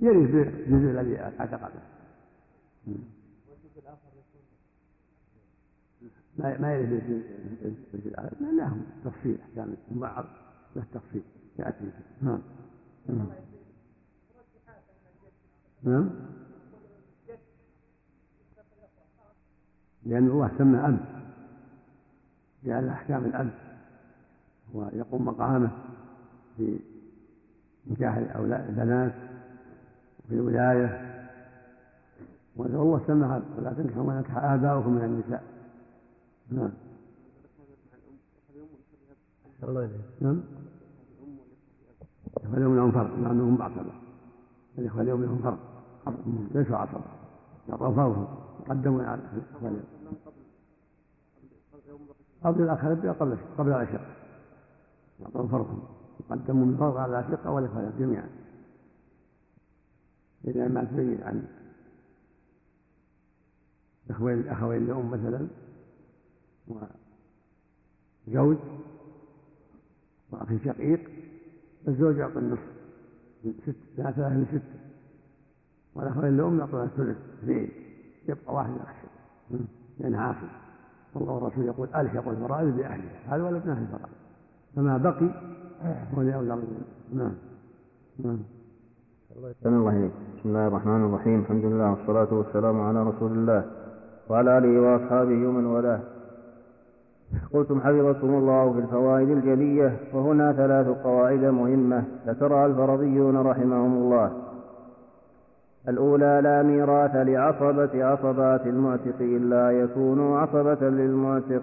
يرث 0.00 0.30
بالجزء 0.30 0.90
الذي 0.90 1.20
اعتقده. 1.20 1.68
ما 6.38 6.58
ما 6.58 6.74
يرث 6.74 7.02
بالجزء 7.04 8.08
الآخر. 8.08 8.36
لهم 8.58 8.82
تفصيل 9.04 9.38
أحكام 9.40 9.74
بعض 9.90 10.24
له 10.76 10.84
تفصيل. 10.94 11.22
يأتي. 11.58 11.90
نعم. 12.22 12.42
نعم. 13.08 13.26
نعم. 15.82 16.10
لأن 20.02 20.26
الله 20.26 20.50
سمى 20.58 20.78
أب 20.78 20.98
جعل 22.64 22.88
أحكام 22.88 23.24
الأب 23.24 23.50
ويقوم 24.72 25.24
مقامه 25.24 25.70
في 26.56 26.78
نكاح 27.86 28.16
الأولاد 28.16 28.68
البنات 28.68 29.14
وفي 30.24 30.34
الولاية. 30.34 31.14
والله 32.56 33.04
سمى 33.06 33.42
ولا 33.58 33.72
تنكحوا 33.72 34.04
ما 34.04 34.20
نكح 34.20 34.36
آباؤكم 34.36 34.90
من 34.90 35.04
النساء. 35.04 35.42
نعم. 36.50 36.70
الله 39.62 39.90
نعم. 40.20 40.42
الإخوة 42.44 42.58
اليوم 42.58 42.76
لهم 42.76 42.92
فرق 42.92 43.18
مع 43.18 43.30
أنهم 43.30 43.56
بعصبة 43.56 43.92
الإخوة 44.78 45.02
اليوم 45.02 45.22
لهم 45.22 45.38
فرق 45.38 45.58
ليسوا 46.54 46.76
عصبة. 46.76 47.04
يعطوا 47.68 47.94
فرضهم 47.94 48.26
يقدمون 48.60 49.04
على 49.04 49.20
الإخوة 49.20 49.68
اليوم. 49.68 49.84
قبل 52.44 52.62
الأخرة 52.62 53.12
قبل 53.12 53.38
قبل 53.58 53.68
العشاء 53.68 54.16
يعطون 55.20 55.48
فرضهم 55.48 55.82
يقدمون 56.20 56.68
من 56.68 56.76
فرض 56.76 56.96
على 56.96 57.18
الأشقة 57.18 57.50
والإخوة 57.50 57.92
جميعا. 57.98 58.28
إذا 60.44 60.68
ما 60.68 60.84
تبين 60.84 61.22
عن 61.22 61.46
الأخوين 64.06 64.38
الأخوين 64.38 64.82
الأم 64.82 65.10
مثلا 65.10 65.48
وزوج 68.26 68.58
وأخ 70.30 70.48
شقيق 70.64 71.13
الزوج 71.88 72.16
يعطي 72.16 72.38
النصف 72.38 72.74
ست 73.66 73.76
ثلاثة 73.96 74.28
من 74.28 74.46
ستة 74.52 74.80
والأخوين 75.94 76.34
الأم 76.34 76.58
يعطون 76.58 76.82
الثلث. 76.82 77.16
اثنين. 77.42 77.68
يبقى 78.28 78.54
واحد 78.54 78.70
أخشى 78.70 79.06
لأنه 80.00 80.18
عاصي. 80.18 80.48
والله 81.14 81.32
والرسول 81.32 81.64
يقول 81.64 81.88
ألحق 81.88 82.28
الفرائض 82.28 82.76
بأهلها. 82.76 83.36
هذا 83.36 83.42
ولا 83.42 83.56
ابن 83.56 83.70
أهل 83.70 83.82
الفرائض 83.82 84.14
فما 84.76 84.96
بقي 84.98 85.30
هو 86.14 86.22
لأولى 86.22 86.58
نعم. 87.12 87.32
نعم. 88.24 88.38
الله 89.66 89.90
إليك 89.90 90.12
بسم 90.38 90.48
الله 90.48 90.66
الرحمن 90.66 91.04
الرحيم. 91.04 91.40
الحمد 91.40 91.64
لله 91.64 91.90
والصلاة 91.90 92.34
والسلام 92.34 92.80
على 92.80 93.02
رسول 93.02 93.32
الله 93.32 93.70
وعلى 94.28 94.58
آله 94.58 94.80
وأصحابه 94.80 95.48
ومن 95.48 95.66
والاه. 95.66 96.00
قلتم 97.52 97.80
حفظكم 97.80 98.28
الله 98.34 98.72
في 98.72 98.78
الفوائد 98.78 99.30
الجلية 99.30 99.96
وهنا 100.12 100.52
ثلاث 100.52 100.86
قواعد 100.86 101.44
مهمة 101.44 102.04
ذكرها 102.26 102.66
الفرضيون 102.66 103.36
رحمهم 103.36 103.92
الله. 103.94 104.32
الأولى 105.88 106.40
لا 106.42 106.62
ميراث 106.62 107.16
لعصبة 107.16 108.04
عصبات 108.04 108.66
المعتق 108.66 109.20
إلا 109.20 109.70
يكونوا 109.70 110.38
عصبة 110.38 110.88
للمعتق. 110.88 111.62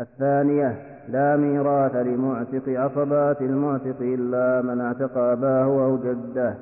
الثانية 0.00 0.76
لا 1.08 1.36
ميراث 1.36 1.96
لمعتق 1.96 2.68
عصبات 2.68 3.40
المعتق 3.40 4.00
إلا 4.00 4.62
من 4.62 4.80
اعتق 4.80 5.18
أباه 5.18 5.64
أو 5.64 5.96
جده. 5.96 6.54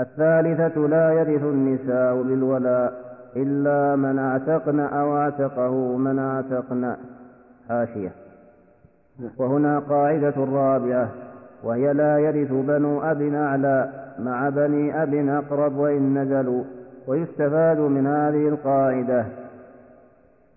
الثالثة 0.00 0.80
لا 0.80 1.12
يرث 1.12 1.42
النساء 1.42 2.22
بالولاء. 2.22 3.13
إلا 3.36 3.96
من 3.96 4.18
اعتقن 4.18 4.80
أو 4.80 5.16
اعتقه 5.16 5.96
من 5.96 6.18
اعتقن 6.18 6.96
حاشية. 7.68 8.12
وهنا 9.38 9.78
قاعدة 9.78 10.34
رابعة. 10.36 11.08
وهي 11.64 11.92
لا 11.92 12.18
يرث 12.18 12.52
بنو 12.52 13.02
أب 13.02 13.22
أعلى 13.22 13.90
مع 14.18 14.48
بني 14.48 15.02
أب 15.02 15.14
أقرب 15.14 15.76
وإن 15.76 16.18
نزلوا. 16.18 16.64
ويستفاد 17.06 17.78
من 17.78 18.06
هذه 18.06 18.48
القاعدة 18.48 19.26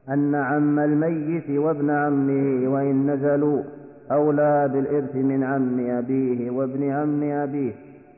أن 0.09 0.36
عم 0.36 0.80
الميت 0.80 1.49
وابن 1.49 1.89
عمه 1.89 2.73
وإن 2.73 3.11
نزلوا 3.11 3.63
أولى 4.11 4.69
بالإرث 4.73 5.15
من 5.15 5.43
عم 5.43 5.89
أبيه 5.89 6.51
وابن 6.51 6.89
عم 6.89 7.23
أبيه 7.23 7.73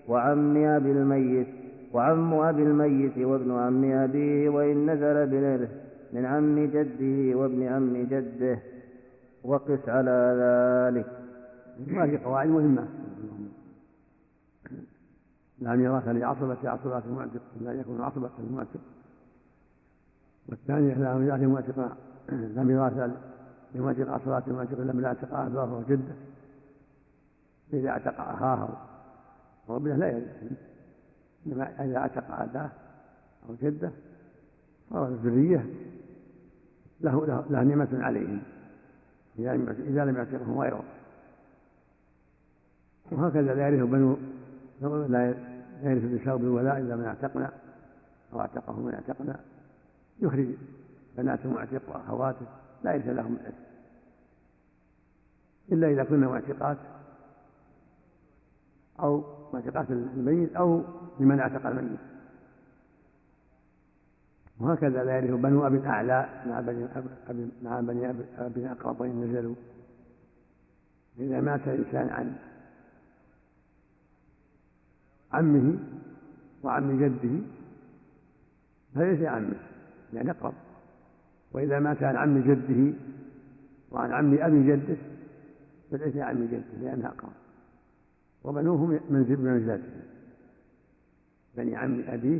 وعم 0.07 0.57
أبي 0.57 0.91
الميت. 0.91 1.47
وعم 1.93 2.33
أبي 2.33 2.63
الميت 2.63 3.17
وابن 3.17 3.51
عم 3.51 3.83
أبيه 3.91 4.49
وإن 4.49 4.91
نزل 4.91 5.27
بالإرث 5.27 5.69
من 6.13 6.25
عم 6.25 6.65
جده 6.65 7.37
وابن 7.37 7.67
عم 7.67 7.97
جده. 7.97 8.59
وقس 9.43 9.89
على 9.89 10.17
ذلك. 10.41 11.07
هذه 11.97 12.23
قواعد 12.23 12.47
مهمة. 12.47 12.87
لا 15.59 15.75
ميراث 15.75 16.07
لعصبة 16.07 16.69
عصبة 16.69 17.03
المعتق. 17.05 17.41
أن 17.61 17.79
يكون 17.79 18.01
عصبة 18.01 18.29
المعتق. 18.39 18.79
والثانية 20.49 20.93
لا 20.93 21.13
ميراث 21.13 21.41
لمعتق 21.41 21.97
لا 22.29 22.63
ميراث 22.63 23.11
لمعتق 23.75 24.09
عصبات 24.09 24.47
المعتق. 24.47 24.79
إلا 24.79 24.93
من 24.93 25.05
اعتق 25.05 25.33
أباه 25.33 25.73
وجده. 25.73 26.15
إذا 27.73 27.89
اعتق 27.89 28.21
أخاه 28.21 28.69
وابنه 29.67 29.95
لا 29.95 30.07
يرث 30.07 30.68
إنما 31.47 31.85
إذا 31.85 31.97
اعتق 31.97 32.31
أباه 32.31 32.69
أو 33.49 33.55
جده 33.61 33.91
صار 34.89 35.07
الذرية 35.07 35.65
له 37.01 37.25
له, 37.25 37.63
نعمة 37.63 37.87
عليهم 37.93 38.41
إذا 39.39 40.05
لم 40.05 40.15
يعتقهم 40.15 40.59
غيره 40.59 40.83
وهكذا 43.11 43.53
لا 43.55 43.67
يرث 43.67 43.89
بنو 43.89 44.17
لا 45.07 45.35
يرث 45.83 46.03
النساء 46.03 46.37
بالولاء 46.37 46.77
إلا 46.77 46.95
من 46.95 47.05
اعتقنا 47.05 47.51
أو 48.33 48.39
اعتقه 48.39 48.79
من 48.79 48.93
اعتقنا. 48.93 49.39
يخرج 50.19 50.47
بنات 51.17 51.45
معتق 51.45 51.81
وأخواته 51.89 52.45
لا 52.83 52.93
يرث 52.93 53.07
لهم 53.07 53.35
الإرث 53.35 53.69
إلا 55.71 55.91
إذا 55.91 56.03
كنا 56.03 56.27
معتقات 56.27 56.77
أو 59.03 59.23
معتقات 59.53 59.91
الميت 59.91 60.55
أو 60.55 60.83
لمن 61.19 61.39
أعتق 61.39 61.65
الميت. 61.65 61.99
وهكذا 64.59 65.03
لا 65.03 65.17
يرث 65.17 65.39
بنو 65.39 65.67
أب 65.67 65.85
أعلى 65.85 66.43
مع 66.45 66.59
بني 66.59 66.85
أب 67.29 67.49
مع 67.63 67.79
بني 67.79 68.09
أب 68.09 68.57
أقرب 68.57 69.01
وإن 69.01 69.23
نزلوا. 69.23 69.55
إذا 71.19 71.41
مات 71.41 71.67
الإنسان 71.67 72.09
عن 72.09 72.35
عمه 75.31 75.79
وعم 76.63 76.99
جده 76.99 77.41
فليس 78.95 79.27
عمه 79.27 79.59
يعني 80.13 80.31
أقرب. 80.31 80.53
وإذا 81.51 81.79
مات 81.79 82.03
عن 82.03 82.15
عم 82.15 82.39
جده 82.39 82.97
وعن 83.91 84.11
عم 84.11 84.37
أبي 84.39 84.67
جده 84.67 84.97
فليس 85.91 86.17
عم 86.17 86.45
جده 86.45 86.77
لأنها 86.81 87.07
أقرب. 87.07 87.48
وبنوه 88.43 88.99
منزل 89.09 89.35
بمنزلته 89.35 90.09
بني 91.57 91.75
عم 91.75 92.03
أبيه 92.07 92.39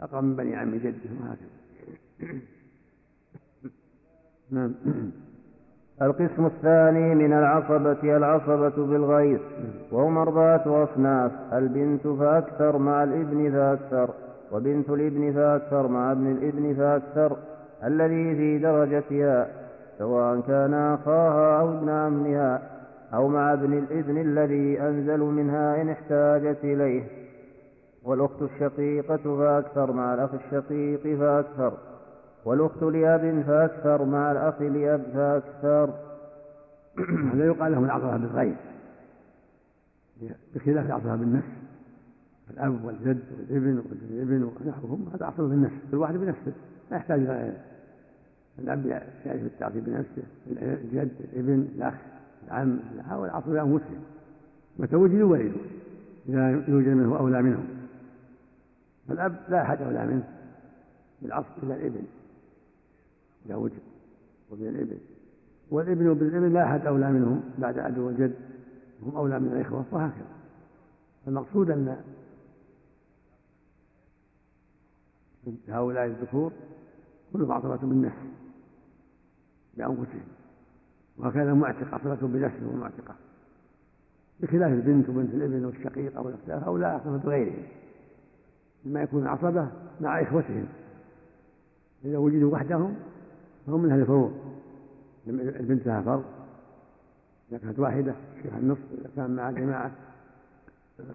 أقرب 0.00 0.24
من 0.24 0.36
بني 0.36 0.56
عم 0.56 0.74
جده 0.74 1.10
وهكذا. 1.20 1.58
نعم. 4.50 4.72
القسم 6.02 6.46
الثاني 6.46 7.14
من 7.14 7.32
العصبة 7.32 8.16
العصبة 8.16 8.86
بالغير. 8.86 9.40
وهم 9.92 10.18
أربعة 10.18 10.84
أصناف 10.84 11.32
البنت 11.52 12.06
فأكثر 12.06 12.78
مع 12.78 13.04
الابن 13.04 13.52
فأكثر 13.52 14.14
وبنت 14.52 14.90
الابن 14.90 15.32
فأكثر 15.32 15.88
مع 15.88 16.12
ابن 16.12 16.32
الابن 16.32 16.74
فأكثر. 16.74 17.36
الذي 17.84 18.36
في 18.36 18.58
درجتها 18.58 19.48
سواء 19.98 20.40
كان 20.40 20.74
أخاها 20.74 21.60
أو 21.60 21.78
ابن 21.78 21.88
عمها. 21.88 22.71
أو 23.14 23.28
مع 23.28 23.52
ابن 23.52 23.78
الابن 23.78 24.20
الذي 24.20 24.80
أنزل 24.80 25.20
منها 25.20 25.82
إن 25.82 25.88
احتاجت 25.88 26.64
إليه. 26.64 27.04
والأخت 28.02 28.42
الشقيقة 28.42 29.16
فأكثر 29.16 29.92
مع 29.92 30.14
الأخ 30.14 30.30
الشقيق 30.34 31.18
فأكثر. 31.18 31.78
والأخت 32.44 32.82
لأب 32.82 33.44
فأكثر 33.46 34.04
مع 34.04 34.32
الأخ 34.32 34.62
لأب 34.62 35.02
فأكثر. 35.14 35.94
هذا 37.32 37.46
يقال 37.46 37.72
لهم 37.72 37.84
العصبة 37.84 38.16
بالغير 38.16 38.56
بخلاف 40.54 40.86
العصبة 40.86 41.16
بالنفس. 41.16 41.48
الأب 42.50 42.84
والجد 42.84 43.22
والابن 43.38 43.78
وابن 43.78 43.98
الابن 44.10 44.42
ونحوهم 44.42 45.10
هذا 45.14 45.26
عصبة 45.26 45.48
بالنفس. 45.48 45.74
كل 45.90 45.96
واحد 45.96 46.14
بنفسه. 46.14 46.52
لا 46.90 46.96
يحتاج 46.96 47.20
إلى 47.20 47.52
الأب 48.58 48.86
يعرف 48.86 49.42
التعصيب 49.42 49.84
بنفسه. 49.84 50.22
الجد 50.62 51.10
الابن 51.32 51.68
الأخ. 51.76 51.94
العم 52.44 52.80
والعصبة 53.10 53.64
مسلم. 53.64 54.02
متى 54.78 54.96
وجدوا 54.96 55.30
ولدوا 55.30 55.62
إذا 56.28 56.50
يوجد 56.50 56.88
منه 56.88 57.18
أولى 57.18 57.42
منهم 57.42 57.66
فالأب 59.08 59.36
لا 59.48 59.62
أحد 59.62 59.82
أولى 59.82 60.06
منه 60.06 60.28
بالعصب 61.22 61.48
إلا 61.62 61.74
الإبن. 61.74 62.04
إذا 63.46 63.54
وجد 63.54 63.82
وابن 64.50 64.66
الإبن. 64.66 64.98
والإبن 65.70 66.08
وابن 66.08 66.26
الابن 66.26 66.52
لا 66.52 66.64
أحد 66.64 66.86
أولى 66.86 67.12
منهم 67.12 67.42
بعد 67.58 67.78
أبي 67.78 68.00
وجد 68.00 68.34
هم 69.02 69.16
أولى 69.16 69.40
من 69.40 69.52
الإخوة 69.52 69.84
وهكذا. 69.92 70.26
المقصود 71.26 71.70
أن 71.70 71.96
هؤلاء 75.68 76.06
الذكور 76.06 76.52
كلهم 77.32 77.52
عصبة 77.52 77.76
بالنفس 77.76 78.16
بأنفسهم 79.76 80.22
وهكذا 81.18 81.52
المعتق 81.52 81.94
عصبة 81.94 82.28
بنفسه 82.28 82.68
ومعتقة 82.74 83.14
بخلاف 84.40 84.72
البنت 84.72 85.08
وبنت 85.08 85.34
الابن 85.34 85.64
والشقيق 85.64 86.16
أو 86.16 86.28
الأختان 86.28 86.62
هؤلاء 86.62 86.90
عصبة 86.90 87.16
بغيرهم 87.16 87.62
لما 88.84 89.02
يكون 89.02 89.26
عصبة 89.26 89.68
مع 90.00 90.22
إخوتهم. 90.22 90.66
إذا 92.04 92.18
وجدوا 92.18 92.52
وحدهم 92.52 92.94
فهم 93.66 93.82
من 93.82 93.90
أهل 93.90 94.00
الفروض 94.00 94.32
البنت 95.28 95.86
لها 95.86 96.02
فرض. 96.02 96.24
إذا 97.50 97.58
كانت 97.58 97.78
واحدة 97.78 98.14
فيها 98.42 98.58
النصف 98.58 98.80
إذا 99.00 99.10
كان 99.16 99.36
مع 99.36 99.50
جماعة. 99.50 99.92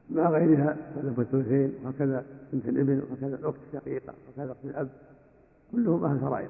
مع 0.09 0.29
غيرها 0.29 0.77
فله 0.95 1.13
الثلثين. 1.17 1.73
وهكذا 1.83 2.25
بنت 2.53 2.65
الابن 2.65 3.01
وهكذا 3.09 3.35
الأخت 3.35 3.57
الشقيقة 3.67 4.13
وهكذا 4.27 4.51
أخت 4.51 4.65
الأب. 4.65 4.89
كلهم 5.71 6.05
أهل 6.05 6.19
فرائض. 6.19 6.49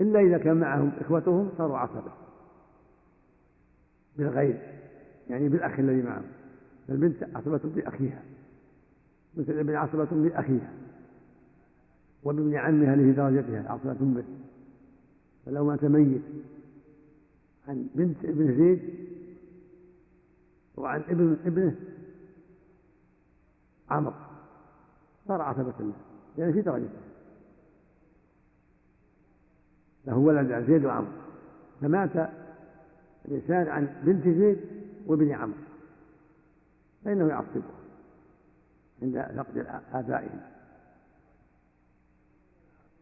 إلا 0.00 0.20
إذا 0.20 0.38
كان 0.38 0.56
معهم 0.56 0.92
إخوتهم 1.00 1.50
صاروا 1.58 1.78
عصبة. 1.78 2.12
بالغير 4.16 4.58
يعني 5.30 5.48
بالأخ 5.48 5.78
الذي 5.78 6.02
معهم. 6.02 6.24
فالبنت 6.88 7.36
عصبة 7.36 7.60
بأخيها 7.64 8.22
بنت 9.34 9.50
الابن 9.50 9.74
عصبة 9.74 10.08
بأخيها 10.10 10.72
وبابن 12.24 12.56
عمها 12.56 12.94
اللي 12.94 13.04
في 13.04 13.12
درجتها 13.12 13.72
عصبة 13.72 13.96
به. 14.00 14.24
فلو 15.46 15.64
مات 15.64 15.84
ميت 15.84 16.22
عن 17.68 17.86
بنت 17.94 18.24
ابن 18.24 18.56
زيد 18.56 18.80
وعن 20.76 21.00
ابن 21.00 21.36
ابنه 21.44 21.76
عمرو 23.90 24.14
صار 25.28 25.42
عصبة 25.42 25.74
له 25.80 25.92
يعني 26.38 26.52
في 26.52 26.60
درجته 26.60 27.07
له 30.08 30.16
ولد 30.16 30.64
زيد 30.66 30.84
وعمرو 30.84 31.12
فمات 31.80 32.30
الإنسان 33.28 33.68
عن 33.68 33.88
بنت 34.02 34.24
زيد 34.24 34.58
وابن 35.06 35.32
عمرو 35.32 35.58
فإنه 37.04 37.28
يعصبه 37.28 37.62
عند 39.02 39.26
فقد 39.36 39.66
آبائهم 39.92 40.40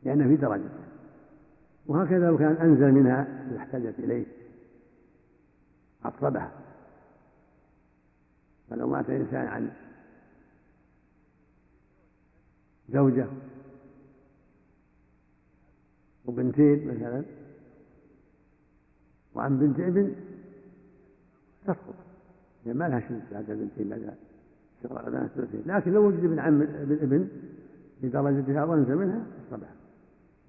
لأنه 0.02 0.28
في 0.28 0.36
درجة 0.36 0.68
وهكذا 1.86 2.26
لو 2.26 2.38
كان 2.38 2.52
أنزل 2.52 2.92
منها 2.92 3.46
إذا 3.50 3.58
احتاجت 3.58 3.98
إليه 3.98 4.26
عصبها. 6.04 6.52
فلو 8.70 8.88
مات 8.88 9.10
الإنسان 9.10 9.46
عن 9.46 9.70
زوجة 12.88 13.26
وبنتين 16.26 16.88
مثلا. 16.88 17.22
وعن 19.34 19.58
بنت 19.58 19.80
ابن 19.80 20.14
تسقط. 21.64 21.94
يعني 22.66 22.78
ما 22.78 22.88
لها 22.88 23.00
شمس 23.00 23.22
بعد 23.32 23.50
البنتين 23.50 23.88
بعد 23.88 24.16
لكن 25.66 25.92
لو 25.92 26.06
وجد 26.06 26.24
ابن 26.24 26.38
عم 26.38 26.62
ابن 26.62 26.98
ابن 27.02 27.28
في 28.00 28.08
درجتها 28.08 28.64
وانثى 28.64 28.94
منها 28.94 29.26
الصبح 29.44 29.68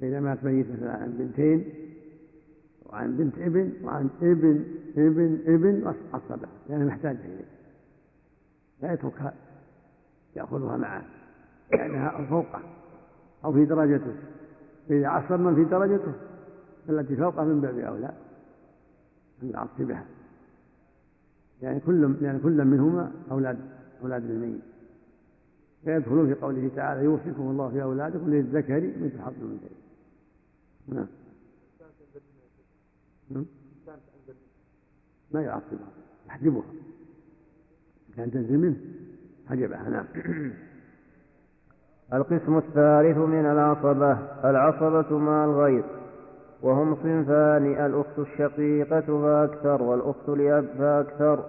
فإذا 0.01 0.19
مات 0.19 0.43
ميت 0.43 0.71
مثلا 0.71 0.91
عن 0.91 1.11
بنتين 1.17 1.65
وعن 2.85 3.17
بنت 3.17 3.37
ابن 3.37 3.71
وعن 3.83 4.09
ابن 4.21 4.63
ابن 4.97 5.39
ابن 5.45 5.93
الصبح 6.13 6.49
لأنه 6.69 6.85
محتاج 6.85 7.15
إليه. 7.15 7.45
لا 8.81 8.93
يتركها 8.93 9.33
يأخذها 10.35 10.77
معه. 10.77 11.05
لأنها 11.71 12.25
فوقه 12.29 12.61
أو 13.45 13.53
في 13.53 13.65
درجته. 13.65 14.15
فإذا 14.89 15.07
عصر 15.07 15.37
من 15.37 15.55
في 15.55 15.63
درجته 15.63 16.13
فالتي 16.87 17.15
فوقه 17.15 17.43
من 17.43 17.61
باب 17.61 17.79
أولى. 17.79 18.13
أن 19.43 19.49
يعصي 19.49 19.83
بها. 19.83 20.05
يعني 21.61 21.79
كل 21.79 22.15
يعني 22.21 22.39
كل 22.39 22.65
منهما 22.65 23.11
أولاد 23.31 23.57
أولاد 24.01 24.23
الميت. 24.23 24.61
فيدخلون 25.85 26.33
في 26.33 26.41
قوله 26.41 26.71
تعالى 26.75 27.03
يوصيكم 27.03 27.41
الله 27.41 27.69
في 27.69 27.83
أولادكم 27.83 28.29
للذكر 28.29 28.91
مثل 29.01 29.21
حظ 29.21 29.33
الأنثيين 29.41 29.71
نعم. 30.87 31.07
نعم. 33.29 33.45
ما 35.31 35.41
يعصبها 35.41 35.87
يحجبها. 36.27 36.63
كان 38.15 38.31
تنزل 38.31 38.57
منه 38.57 38.77
حجبها. 39.49 39.89
نعم. 39.89 40.05
القسم 42.13 42.57
الثالث 42.57 43.17
من 43.17 43.45
العصبة 43.45 44.17
العصبة 44.43 45.17
مع 45.17 45.45
الغير. 45.45 45.83
وهم 46.61 46.95
صنفان 46.95 47.85
الأخت 47.85 48.19
الشقيقة 48.19 49.21
فأكثر 49.21 49.83
والأخت 49.83 50.29
لأب 50.29 50.65
فأكثر 50.77 51.43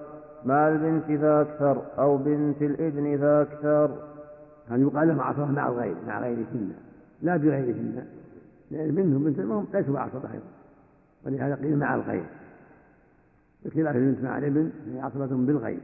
مع 0.45 0.69
البنت 0.69 1.21
فأكثر 1.21 1.83
أو 1.99 2.17
بنت 2.17 2.63
الابن 2.63 3.19
فأكثر. 3.19 3.91
يعني 4.71 4.83
يقال 4.83 5.09
لهم 5.09 5.21
عصبة 5.21 5.47
مع 5.47 5.69
الغير 5.69 5.95
مع 6.07 6.21
غيرهن 6.21 6.73
لا 7.23 7.37
بغيرهن. 7.37 8.07
لأن 8.71 8.95
منهم 8.95 9.25
بنت 9.25 9.39
المهم 9.39 9.67
ليسوا 9.75 9.95
بعصبة 9.95 10.33
أيضا. 10.33 10.47
ولهذا 11.27 11.55
قيل 11.55 11.79
مع 11.79 11.95
الغير. 11.95 12.25
بخلاف 13.65 13.97
البنت 13.97 14.25
مع 14.25 14.39
الابن 14.39 14.71
هي 14.87 15.01
عصبة 15.01 15.27
بالغير. 15.27 15.81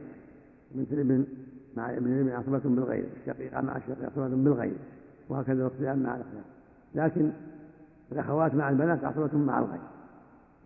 بنت 0.71 0.91
الابن 0.91 1.25
مع 1.77 1.91
ابن 1.91 2.13
الابن 2.13 2.29
عصبة 2.29 2.57
بالغير 2.57 3.05
الشقيقة 3.21 3.61
مع 3.61 3.77
الشقيقة 3.77 4.05
عصبة 4.05 4.27
بالغير 4.27 4.77
وهكذا 5.29 5.67
الاختلاف 5.67 5.97
مع 5.97 6.15
الأخوات 6.15 6.45
لكن 6.95 7.31
الأخوات 8.11 8.55
مع 8.55 8.69
البنات 8.69 9.03
عصبة 9.03 9.37
مع 9.37 9.59
الغير 9.59 9.81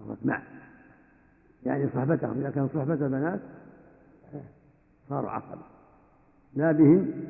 عصبة 0.02 0.18
مع. 0.26 0.42
يعني 1.66 1.90
صحبتهم 1.90 2.40
إذا 2.40 2.50
كان 2.50 2.68
صحبة 2.68 2.96
بنات 2.96 3.40
صاروا 5.10 5.30
عصبة. 5.30 5.62
لا 6.56 6.72
بهن 6.72 7.28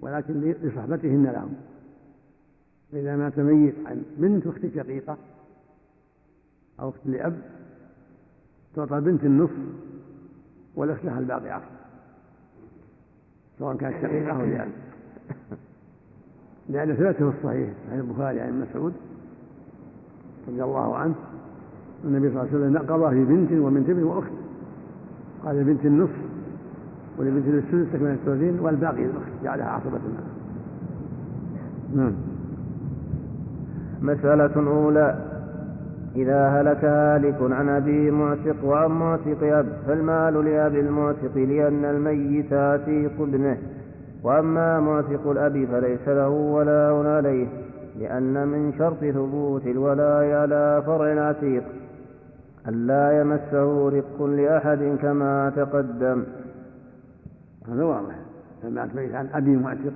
ولكن 0.00 0.40
لصحبتهن 0.40 1.24
لهم. 1.24 1.54
فإذا 2.92 3.16
مات 3.16 3.38
ميت 3.38 3.74
عن 3.86 4.02
بنت 4.18 4.46
أخت 4.46 4.66
شقيقة 4.74 5.16
أو 6.80 6.88
أخت 6.88 7.06
لأب 7.06 7.42
تعطى 8.76 9.00
بنت 9.00 9.24
النصف 9.24 9.56
والأخت 10.74 11.04
لها 11.04 11.18
الباقي 11.18 11.50
عصر 11.50 11.77
سواء 13.58 13.76
كانت 13.76 13.94
شقيقة 14.02 14.32
أو 14.32 14.44
لأب 14.44 14.68
لأن 16.68 16.94
ثبت 16.94 17.16
في 17.16 17.22
الصحيح 17.22 17.70
صحيح 17.86 17.98
البخاري 17.98 18.40
عن 18.40 18.60
مسعود 18.60 18.92
رضي 20.48 20.62
الله 20.62 20.96
عنه 20.96 21.14
النبي 22.04 22.30
صلى 22.30 22.42
الله 22.42 22.54
عليه 22.54 22.78
وسلم 22.78 22.78
قضى 22.78 23.10
في 23.14 23.24
بنت 23.24 23.52
وبنت 23.52 23.90
ابن 23.90 24.02
وأخت. 24.02 24.30
قال 25.44 25.56
لبنت 25.56 25.84
النصف 25.86 26.18
ولبنت 27.18 27.46
السدس 27.48 27.92
تكمل 27.92 28.10
الثلاثين 28.10 28.60
والباقي 28.60 29.04
الأخت 29.04 29.32
جعلها 29.44 29.66
عصبة 29.66 29.98
نعم. 31.94 32.12
مسألة 34.02 34.70
أولى. 34.70 35.27
إذا 36.18 36.48
هلك 36.48 36.84
هالك 36.84 37.36
عن 37.40 37.68
أبي 37.68 38.10
معتق 38.10 38.64
وعن 38.64 38.90
معتق 38.90 39.42
أب 39.42 39.66
فالمال 39.86 40.44
لأب 40.44 40.74
المعتق 40.74 41.36
لأن 41.36 41.84
الميت 41.84 42.52
عتيق 42.52 43.20
ابنه. 43.20 43.58
وأما 44.22 44.80
معتق 44.80 45.30
الأب 45.30 45.64
فليس 45.72 46.08
له 46.08 46.28
ولاء 46.28 47.06
عليه 47.06 47.46
لأن 47.98 48.48
من 48.48 48.72
شرط 48.78 48.98
ثبوت 48.98 49.66
الولاء 49.66 50.30
على 50.30 50.82
فرع 50.86 51.12
العتيق 51.12 51.64
ألا 52.68 53.20
يمسه 53.20 53.88
رق 53.88 54.22
لأحد 54.22 54.96
كما 55.02 55.52
تقدم. 55.56 56.24
هذا 57.68 57.84
واضح. 57.84 58.14
لما 58.64 58.88
مات 58.94 59.14
عن 59.14 59.28
أبي 59.34 59.56
معتق 59.56 59.92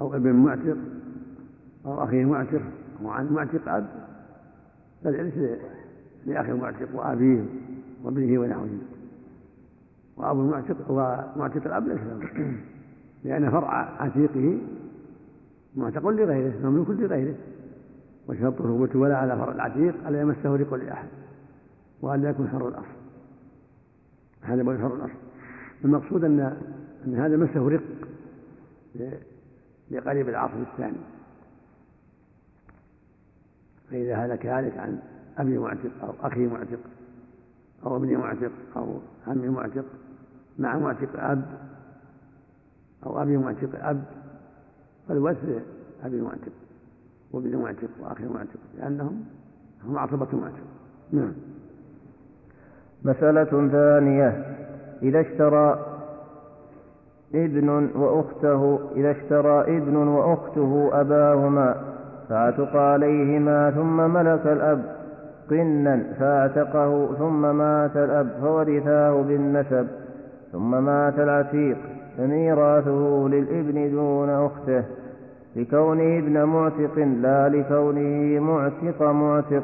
أو 0.00 0.14
ابن 0.14 0.32
معتق 0.32 0.76
أو 1.86 2.04
أخيه 2.04 2.24
معتق 2.24 2.62
أو 3.02 3.10
عن 3.10 3.26
معتق 3.32 3.68
أب. 3.68 3.84
فالإرث 5.04 5.58
لأخي 6.26 6.52
المعتق 6.52 6.88
وأبيه 6.94 7.44
وابنه 8.04 8.40
ونحوه. 8.40 8.68
وأبو 10.16 10.40
المعتق 10.40 10.90
ومعتق 10.90 11.66
الأب 11.66 11.88
ليس 11.88 12.00
له 12.00 12.54
لأن 13.24 13.50
فرع 13.50 14.02
عتيقه 14.02 14.58
معتق 15.76 16.08
لغيره 16.08 16.66
مملوك 16.68 16.90
لغيره. 16.90 17.34
وشرط 18.28 18.58
ثبوت 18.58 18.96
ولا 18.96 19.16
على 19.16 19.36
فرع 19.36 19.52
العتيق 19.52 20.08
ألا 20.08 20.20
يمسه 20.20 20.56
رق 20.56 20.74
لأحد 20.74 21.08
وألا 22.02 22.30
يكون 22.30 22.48
حر 22.48 22.68
الأصل. 22.68 22.96
هذا 24.42 24.62
هو 24.62 24.78
حر 24.78 24.94
الأصل. 24.94 25.18
المقصود 25.84 26.24
أن 26.24 26.40
أن 27.06 27.14
هذا 27.14 27.36
مسه 27.36 27.68
رق 27.68 27.82
لقريب 29.90 30.28
العصر 30.28 30.56
الثاني. 30.72 30.96
فإذا 33.90 34.14
هلك 34.14 34.46
هالك 34.46 34.78
عن 34.78 34.98
أبي 35.38 35.58
معتق 35.58 35.90
أو 36.02 36.28
أخي 36.28 36.46
معتق 36.46 36.80
أو 37.86 37.96
ابن 37.96 38.16
معتق 38.16 38.52
أو 38.76 38.98
عمي 39.26 39.48
معتق 39.48 39.84
مع 40.58 40.78
معتق 40.78 41.08
أب 41.16 41.44
أو 43.06 43.22
أبي 43.22 43.36
معتق 43.36 43.86
أب 43.86 44.04
فالورث 45.08 45.62
أبي 46.04 46.20
معتق 46.20 46.52
وابن 47.32 47.56
معتق 47.56 47.88
وأخي 48.00 48.24
معتق 48.24 48.60
لأنهم 48.78 49.24
هم 49.84 49.98
عصبة 49.98 50.28
معتق. 50.32 50.64
نعم. 51.12 51.32
مسألة 53.04 53.68
ثانية 53.68 54.56
إذا 55.02 55.20
اشترى 55.20 55.86
ابن 57.34 57.68
وأخته 57.94 58.80
إذا 58.96 59.10
اشترى 59.10 59.76
ابن 59.76 59.96
وأخته 59.96 60.90
أباهما 60.92 61.93
فاعتق 62.28 62.76
عليهما 62.76 63.70
ثم 63.70 63.96
ملك 63.96 64.46
الأب 64.46 64.82
قنا 65.50 66.02
فاعتقه 66.20 67.14
ثم 67.18 67.56
مات 67.56 67.96
الأب 67.96 68.28
فورثاه 68.40 69.22
بالنسب 69.22 69.86
ثم 70.52 70.84
مات 70.84 71.18
العتيق 71.18 71.76
فميراثه 72.18 73.28
للابن 73.28 73.90
دون 73.90 74.30
أخته 74.30 74.84
لكونه 75.56 76.18
ابن 76.18 76.42
معتق 76.44 76.98
لا 76.98 77.48
لكونه 77.48 78.40
معتق 78.40 79.02
معتق 79.02 79.62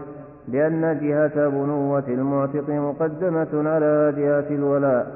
لأن 0.49 0.99
جهة 1.01 1.49
بنوة 1.49 2.05
المعتق 2.09 2.71
مقدمة 2.71 3.71
على 3.71 4.15
جهة 4.17 4.57
الولاء 4.57 5.07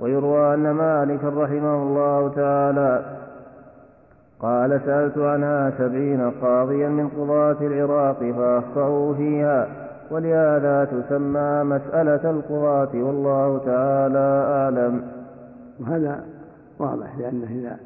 ويروى 0.00 0.54
أن 0.54 0.70
مالك 0.70 1.24
رحمه 1.24 1.82
الله 1.82 2.28
تعالى 2.28 3.02
قال 4.40 4.80
سألت 4.84 5.18
عنها 5.18 5.70
سبعين 5.78 6.30
قاضيا 6.30 6.88
من 6.88 7.08
قضاة 7.08 7.56
العراق 7.60 8.18
فأخطأوا 8.18 9.14
فيها 9.14 9.68
ولهذا 10.10 10.84
تسمى 10.84 11.64
مسألة 11.64 12.30
القضاة 12.30 12.90
والله 12.94 13.58
تعالى 13.58 14.46
أعلم. 14.48 15.08
وهذا 15.80 16.26
واضح 16.78 17.18
لأنه 17.18 17.50
إذا 17.50 17.78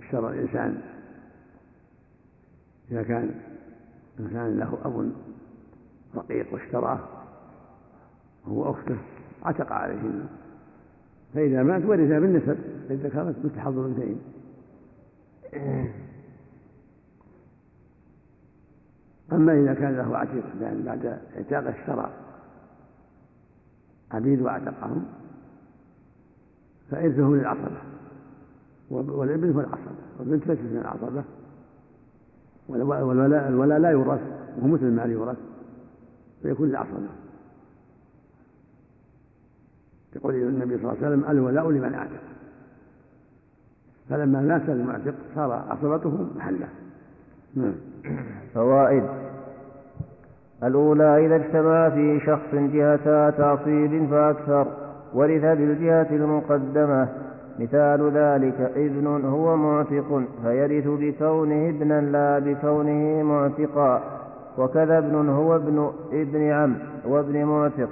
اشترى 0.00 0.28
الإنسان 0.28 0.80
إذا 2.90 3.02
كان 3.02 3.30
إنسان 4.20 4.58
له 4.58 4.78
أب 4.84 5.12
رقيق 6.16 6.52
واشتراه 6.52 6.98
وهو 8.46 8.70
أخته 8.70 8.96
عتق 9.42 9.72
عليه 9.72 10.02
فإذا 11.34 11.62
مات 11.62 11.84
ورث 11.84 12.08
بالنسب 12.08 12.58
مثل 12.90 13.60
حظ 13.60 13.78
الأنثيين 13.78 14.20
أما 19.32 19.52
إذا 19.52 19.74
كان 19.74 19.96
له 19.96 20.16
عتيق 20.16 20.44
يعني 20.60 20.82
بعد 20.82 21.18
اعتاق 21.36 21.74
اشترى 21.76 22.10
عبيد 24.10 24.42
واعتقهم 24.42 25.04
فإرثه 26.90 27.22
للعصبة 27.22 27.80
والابن 28.90 29.52
هو 29.52 29.60
العصبة. 29.60 30.00
والبنت 30.18 30.46
ليست 30.46 30.60
من 30.60 30.78
العصبة. 30.80 31.24
والولاء 32.68 33.48
الولاء 33.48 33.78
لا 33.78 33.90
يورث 33.90 34.20
وهو 34.58 34.68
مثل 34.68 34.84
المال 34.84 35.10
يورث 35.10 35.36
فيكون 36.42 36.70
العصبة 36.70 37.08
يقول 40.16 40.34
النبي 40.34 40.78
صلى 40.78 40.92
الله 40.92 40.96
عليه 41.02 41.16
وسلم 41.16 41.30
الولاء 41.30 41.70
لمن 41.70 41.94
أعتق. 41.94 42.22
فلما 44.10 44.40
مات 44.40 44.68
المعتق 44.68 45.14
صار 45.34 45.52
عصبته 45.52 46.26
محلة. 46.36 46.68
نعم. 47.56 47.72
فوائد. 48.54 49.04
الأولى 50.62 51.26
إذا 51.26 51.36
اجتمع 51.36 51.88
في 51.88 52.20
شخص 52.26 52.54
جهتا 52.54 53.30
تعصيب 53.30 54.06
فأكثر 54.10 54.66
ورث 55.14 55.42
بالجهة 55.42 56.06
المقدمة. 56.10 57.08
مثال 57.58 58.10
ذلك 58.14 58.72
ابن 58.76 59.06
هو 59.24 59.56
معتق 59.56 60.22
فيرث 60.42 60.86
بكونه 60.86 61.68
ابنا 61.68 62.00
لا 62.00 62.38
بكونه 62.38 63.22
معتقا. 63.22 64.02
وكذا 64.58 64.98
ابن 64.98 65.28
هو 65.28 65.56
ابن 65.56 65.92
ابن 66.12 66.42
عم 66.50 66.74
وابن 67.04 67.44
معتق. 67.44 67.88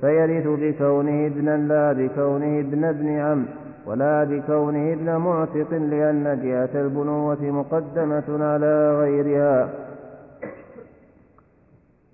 فيرث 0.00 0.46
بكونه 0.46 1.26
ابنا 1.26 1.56
لا 1.56 1.92
بكونه 1.92 2.60
ابن 2.60 2.84
ابن 2.84 3.08
عم 3.08 3.46
ولا 3.86 4.24
بكونه 4.24 4.92
ابن 4.92 5.16
معتق 5.16 5.72
لأن 5.72 6.40
جهة 6.42 6.80
البنوة 6.80 7.42
مقدمة 7.42 8.44
على 8.44 8.98
غيرها. 9.00 9.74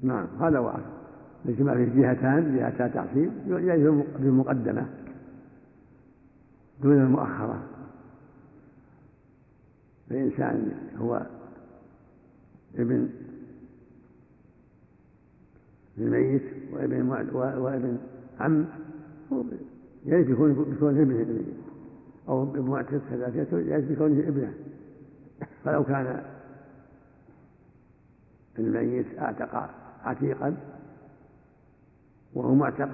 نعم 0.03 0.27
هذا 0.41 0.59
واحد. 0.59 0.81
الاجتماع 1.45 1.75
فيه 1.75 2.03
جهتان 2.03 2.57
جهتا 2.57 2.89
تعصيب 2.89 3.31
يجوز 3.47 4.05
بالمقدمة 4.19 4.87
دون 6.83 6.93
المؤخرة. 6.93 7.63
الإنسان 10.11 10.73
هو 10.99 11.23
ابن 12.79 13.09
الميت 15.99 16.43
وابن 16.73 17.09
وابن 17.35 17.99
عم 18.41 18.67
يجب 20.07 20.31
يكون 20.31 20.53
بكونه 20.53 21.03
ابن 21.03 21.21
الميت. 21.21 21.55
أو 22.29 22.45
بمعتق 22.45 23.01
كذلك 23.11 23.53
يجب 23.53 23.93
بكونه 23.93 24.29
ابنه. 24.29 24.53
فلو 25.65 25.85
كان 25.85 26.23
الميت 28.59 29.07
أعتق 29.19 29.71
عتيقا 30.05 30.57
وهو 32.35 32.55
معتق 32.55 32.89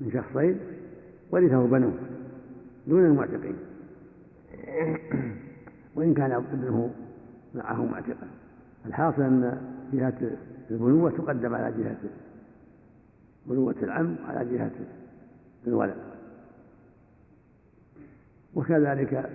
من 0.00 0.10
شخصين 0.12 0.58
ورثه 1.30 1.66
بنوه 1.66 1.92
دون 2.86 3.04
المعتقين. 3.04 3.56
وإن 5.94 6.14
كان 6.14 6.32
ابنه 6.32 6.90
معه 7.54 7.84
معتقا. 7.84 8.26
الحاصل 8.86 9.22
أن 9.22 9.60
جهة 9.92 10.30
البنوة 10.70 11.10
تقدم 11.10 11.54
على 11.54 11.82
جهة 11.82 12.10
بنوة 13.46 13.76
العم 13.82 14.16
على 14.24 14.50
جهة 14.50 14.72
الولد 15.66 15.96
وكذلك 18.54 19.30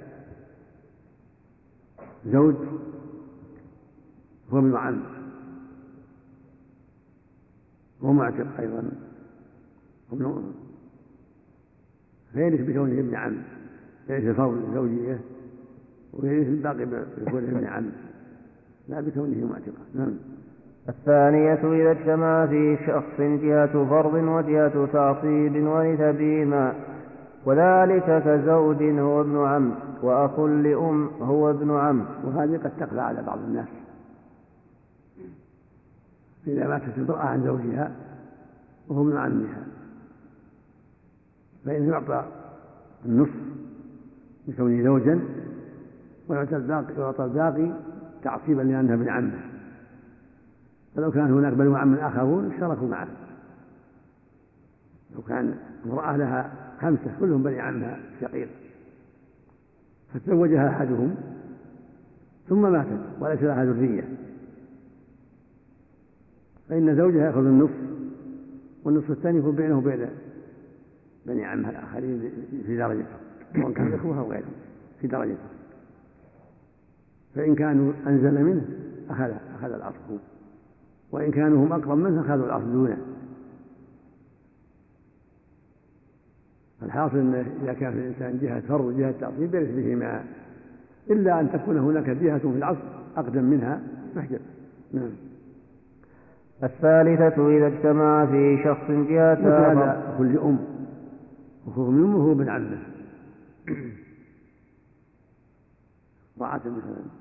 زوج 2.25 2.55
هو 4.51 4.59
ابن 4.59 4.75
عم 4.75 5.03
ومعتق 8.01 8.59
أيضا 8.59 8.91
وابن 10.11 10.53
فيرث 12.33 12.61
بكونه 12.61 12.99
ابن 12.99 13.15
عم 13.15 13.43
يرث 14.09 14.23
الفضل 14.23 14.63
الزوجية 14.67 15.19
ويرث 16.13 16.47
الباقي 16.47 16.85
بكونه 16.85 17.57
ابن 17.57 17.65
عم 17.65 17.91
لا 18.87 19.01
بكونه 19.01 19.47
معتقا 19.47 19.85
نعم. 19.95 20.17
الثانية 20.89 21.53
إذا 21.53 21.91
اجتمع 21.91 22.45
في 22.45 22.77
شخص 22.87 23.21
جهة 23.21 23.85
فرض 23.89 24.13
وجهة 24.13 24.85
تعصيب 24.85 25.67
ورث 25.67 26.01
بهما 26.01 26.73
وذلك 27.45 28.23
كزوج 28.25 28.83
هو 28.83 29.21
ابن 29.21 29.37
عم 29.37 29.73
وأخ 30.01 30.39
لأم 30.39 31.09
هو 31.21 31.49
ابن 31.49 31.71
عم. 31.71 32.05
وهذه 32.23 32.57
قد 32.57 32.71
تخفى 32.79 32.99
على 32.99 33.21
بعض 33.21 33.37
الناس. 33.37 33.67
إذا 36.47 36.67
ماتت 36.67 36.97
امرأة 36.97 37.25
عن 37.25 37.43
زوجها 37.43 37.91
وهو 38.87 39.01
ابن 39.01 39.17
عمها. 39.17 39.63
فإنه 41.65 41.91
يعطى 41.91 42.25
النصف 43.05 43.35
لكونه 44.47 44.83
زوجا 44.83 45.19
ويعطى 46.27 46.55
الباقي 46.55 47.25
الباقي 47.25 47.71
تعصيبا 48.23 48.61
لأنها 48.61 48.95
ابن 48.95 49.09
عمه. 49.09 49.48
فلو 50.95 51.11
كان 51.11 51.31
هناك 51.31 51.53
بنو 51.53 51.75
عم 51.75 51.95
آخرون 51.95 52.51
اشتركوا 52.51 52.87
معه. 52.87 53.07
لو 55.15 55.21
كان 55.21 55.55
امرأة 55.85 56.17
لها 56.17 56.51
خمسة 56.81 57.15
كلهم 57.19 57.43
بني 57.43 57.59
عمها 57.59 57.99
شقيق. 58.21 58.49
فتزوجها 60.13 60.69
أحدهم 60.69 61.15
ثم 62.49 62.71
ماتت 62.71 63.01
وليس 63.19 63.43
لها 63.43 63.65
ذرية. 63.65 64.03
فإن 66.69 66.95
زوجها 66.95 67.25
يأخذ 67.25 67.45
النصف 67.45 67.89
والنصف 68.83 69.11
الثاني 69.11 69.37
يكون 69.37 69.55
بينه 69.55 69.77
وبين 69.77 70.09
بني 71.25 71.45
عمها 71.45 71.71
الآخرين 71.71 72.31
في 72.65 72.77
درجته 72.77 73.17
سواء 73.55 73.71
كان 73.71 73.93
إخوة 73.93 74.19
أو 74.19 74.31
غيرهم 74.31 74.51
في 75.01 75.07
درجته 75.07 75.37
فإن 77.35 77.55
كانوا 77.55 77.93
أنزل 78.07 78.43
منه 78.43 78.65
أخذ 79.09 79.31
أخذ 79.55 79.73
الأصل 79.73 80.19
وإن 81.11 81.31
كانوا 81.31 81.65
هم 81.65 81.73
أقرب 81.73 81.97
منه 81.97 82.21
أخذوا 82.21 82.45
الأصل 82.45 82.71
دونه. 82.71 82.97
الحاصل 86.83 87.17
أنه 87.17 87.45
إذا 87.63 87.73
كان 87.73 87.93
في 87.93 87.99
الإنسان 87.99 88.39
جهة 88.41 88.59
فر 88.59 88.81
وجهة 88.81 89.11
تعصيب 89.19 89.55
يرث 89.55 89.75
بهما. 89.75 90.23
إلا 91.09 91.39
أن 91.39 91.51
تكون 91.51 91.77
هناك 91.77 92.09
جهة 92.09 92.37
في 92.37 92.47
العصر 92.47 92.79
أقدم 93.17 93.43
منها 93.43 93.81
تحجب 94.15 94.39
نعم. 94.93 95.11
الثالثة 96.63 97.57
إذا 97.57 97.67
اجتمع 97.67 98.25
في 98.25 98.63
شخص 98.63 98.91
جهة 98.91 99.71
هذا 99.71 100.15
كل 100.17 100.37
أم. 100.37 100.59
وهو 101.65 101.91
من 101.91 102.03
أمه 102.03 102.23
هو 102.23 102.31
ابن 102.31 102.49
عمه 102.49 102.79
امرأة 106.37 106.57
مثلا. 106.57 107.18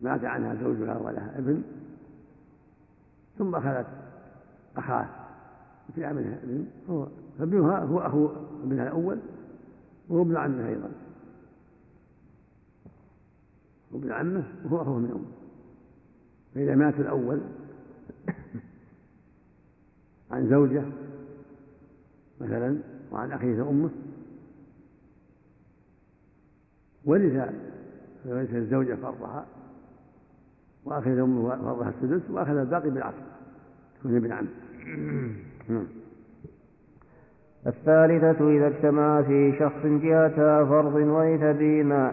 مات 0.00 0.24
عنها 0.24 0.54
زوجها 0.54 0.98
ولها 0.98 1.38
ابن 1.38 1.62
ثم 3.38 3.54
أخذت 3.54 3.86
أخاه 4.76 5.08
في 5.94 6.00
منها 6.00 6.38
ابن 6.42 6.66
هو 6.90 7.06
فابنها 7.38 7.78
هو 7.78 7.98
أخو 7.98 8.28
ابنها 8.64 8.82
الأول 8.82 9.18
وهو 10.08 10.22
ابن 10.22 10.36
عمه 10.36 10.68
أيضا. 10.68 10.90
وابن 13.92 14.12
عمه 14.12 14.44
وهو 14.64 14.82
أخوه 14.82 14.98
من 14.98 15.10
أمه. 15.10 15.32
فإذا 16.54 16.74
مات 16.74 16.94
الأول 16.94 17.40
عن 20.30 20.50
زوجة 20.50 20.84
مثلا 22.40 22.78
وعن 23.12 23.32
أخيه 23.32 23.70
أمه 23.70 23.90
ورث 27.04 27.52
ورث 28.24 28.54
الزوجة 28.54 28.94
فرضها. 28.94 29.46
أمه 31.20 31.48
فرضها 31.48 31.88
السدس 31.88 32.30
وأخذ 32.30 32.56
الباقي 32.56 32.90
بالعصر. 32.90 33.16
يكون 33.98 34.16
ابن 34.16 34.32
عم. 34.32 34.46
نعم. 35.68 35.86
الثالثة 37.66 38.48
إذا 38.50 38.66
اجتمع 38.66 39.22
في 39.22 39.52
شخص 39.58 39.86
جهتا 39.86 40.64
فرض 40.64 40.94
ورث 40.94 41.56
بهما 41.58 42.12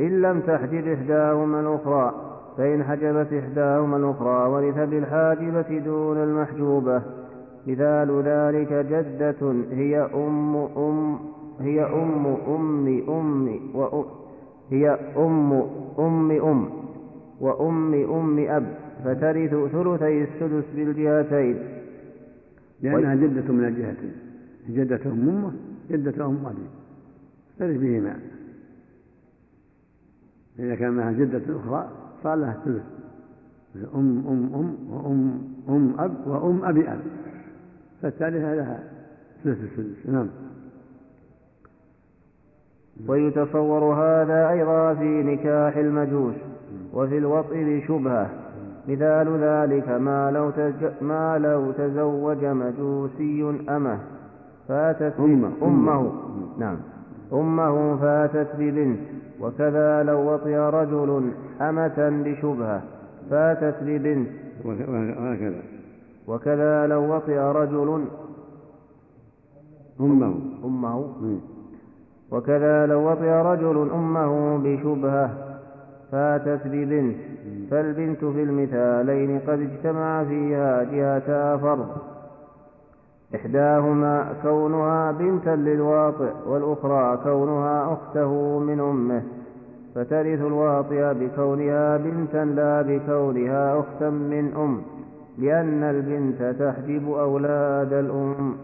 إن 0.00 0.22
لم 0.22 0.40
تحجب 0.40 0.88
إحداهما 0.88 1.60
الأخرى 1.60 2.14
فإن 2.56 2.84
حجبت 2.84 3.32
إحداهما 3.32 3.96
الأخرى 3.96 4.48
ورث 4.48 4.88
بالحاجبة 4.88 5.78
دون 5.78 6.16
المحجوبة. 6.16 7.02
مثال 7.66 8.22
ذلك 8.24 8.72
جدة 8.72 9.54
هي 9.70 10.00
أم 10.14 10.56
أم 10.56 11.18
هي 11.60 11.84
أم 11.84 12.26
أم 12.26 13.02
أم 13.08 13.48
هي 14.70 14.90
أم 15.16 15.52
أم 15.98 16.30
أم. 16.30 16.68
وأم 17.40 17.94
أم 17.94 18.38
أب 18.38 18.66
فترث 19.04 19.50
ثلثي 19.50 20.22
السدس 20.24 20.64
بالجهتين. 20.76 21.58
لأنها 22.82 23.14
جدة 23.14 23.52
من 23.52 23.64
الجهتين. 23.64 24.12
جدة 24.68 25.00
أم 25.06 25.28
أمه 25.28 25.52
جدة 25.90 26.26
أم 26.26 26.46
أبي. 26.46 26.66
ترث 27.58 27.80
بهما. 27.80 28.16
إذا 30.58 30.74
كان 30.74 30.92
معها 30.92 31.12
جدة 31.12 31.42
أخرى 31.60 31.90
صار 32.22 32.34
لها 32.34 32.52
الثلث 32.52 32.82
أم 33.94 34.24
أم 34.28 34.54
أم 34.54 34.76
وأم 34.90 35.38
أم 35.68 36.00
أب 36.00 36.26
وأم 36.26 36.64
أبي 36.64 36.88
أب. 36.88 37.00
فالثالثة 38.02 38.54
لها 38.54 38.84
ثلث 39.44 39.58
السدس. 39.62 40.06
نعم. 40.06 40.28
ويتصور 43.06 43.84
هذا 43.84 44.50
أيضا 44.50 44.94
في 44.94 45.22
نكاح 45.22 45.76
المجوس. 45.76 46.34
وفي 46.94 47.18
الوطء 47.18 47.54
بشبهة 47.54 48.30
مثال 48.88 49.38
ذلك 49.40 49.88
ما 49.88 50.30
لو, 50.30 50.50
تج... 50.50 51.02
ما 51.02 51.38
لو 51.38 51.72
تزوج 51.72 52.44
مجوسي 52.44 53.60
أمه 53.68 53.98
فاتت 54.68 55.14
أمه 55.18 55.52
أمه 55.62 56.12
نعم. 56.58 56.76
أمه 57.32 57.96
فاتت 57.96 58.48
ببنت. 58.58 58.98
وكذا 59.40 60.02
لو 60.02 60.34
وطئ 60.34 60.56
رجل 60.56 61.30
أمة 61.60 62.22
بشبهة 62.24 62.82
فاتت 63.30 63.76
ببنت. 63.82 64.28
وهكذا. 64.64 65.62
وكذا 66.28 66.86
لو 66.86 67.16
وطئ 67.16 67.38
رجل 67.38 68.04
أمه. 70.00 70.34
أمه. 70.64 71.04
وكذا 72.30 72.86
لو 72.86 73.10
وطئ 73.10 73.30
رجل 73.30 73.90
أمه 73.94 74.58
بشبهة 74.58 75.43
فاتت 76.14 76.66
ببنت 76.66 77.16
فالبنت 77.70 78.24
في 78.24 78.42
المثالين 78.42 79.38
قد 79.38 79.60
اجتمع 79.60 80.24
فيها 80.24 80.82
جهتا 80.82 81.56
فرض 81.56 81.88
إحداهما 83.34 84.34
كونها 84.42 85.12
بنتا 85.12 85.56
للواطئ 85.56 86.32
والأخرى 86.46 87.16
كونها 87.24 87.92
أخته 87.92 88.58
من 88.58 88.80
أمه. 88.80 89.22
فترث 89.94 90.40
الواطئ 90.40 91.14
بكونها 91.14 91.96
بنتا 91.96 92.44
لا 92.44 92.82
بكونها 92.82 93.80
أختا 93.80 94.10
من 94.10 94.52
أم 94.56 94.82
لأن 95.38 95.82
البنت 95.82 96.42
تحجب 96.60 97.08
أولاد 97.08 97.92
الأم. 97.92 98.56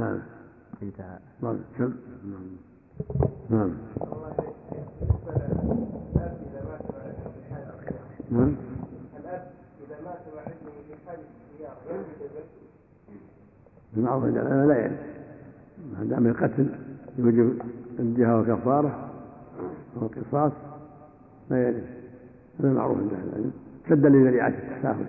نعم. 0.00 0.18
انتهى. 0.82 1.18
نعم. 1.42 1.58
سب. 1.78 1.92
نعم. 3.50 3.70
نعم. 8.30 8.54
الأب 9.20 9.42
إذا 9.86 9.96
مات 10.04 10.18
وابنه 10.34 10.72
في 10.88 11.06
حال 11.06 11.18
السيارة 11.52 11.76
ينجد 11.90 12.22
البنت 12.22 12.48
المعروف 13.96 14.24
عند 14.24 14.36
لا 14.68 14.78
يرث 14.78 15.00
ما 15.98 16.04
دام 16.04 16.26
القتل 16.26 16.68
يوجب 17.18 17.62
الجهة 17.98 18.40
وكفارة 18.40 19.10
أو 19.96 20.06
القصاص 20.06 20.52
لا 21.50 21.68
يرث 21.68 21.84
هذا 22.60 22.68
المعروف 22.68 22.98
عند 22.98 23.12
أهل 23.12 23.28
العلم. 23.28 23.52
سدا 23.88 24.08
لذريعة 24.08 24.48
التساهل؟ 24.48 25.06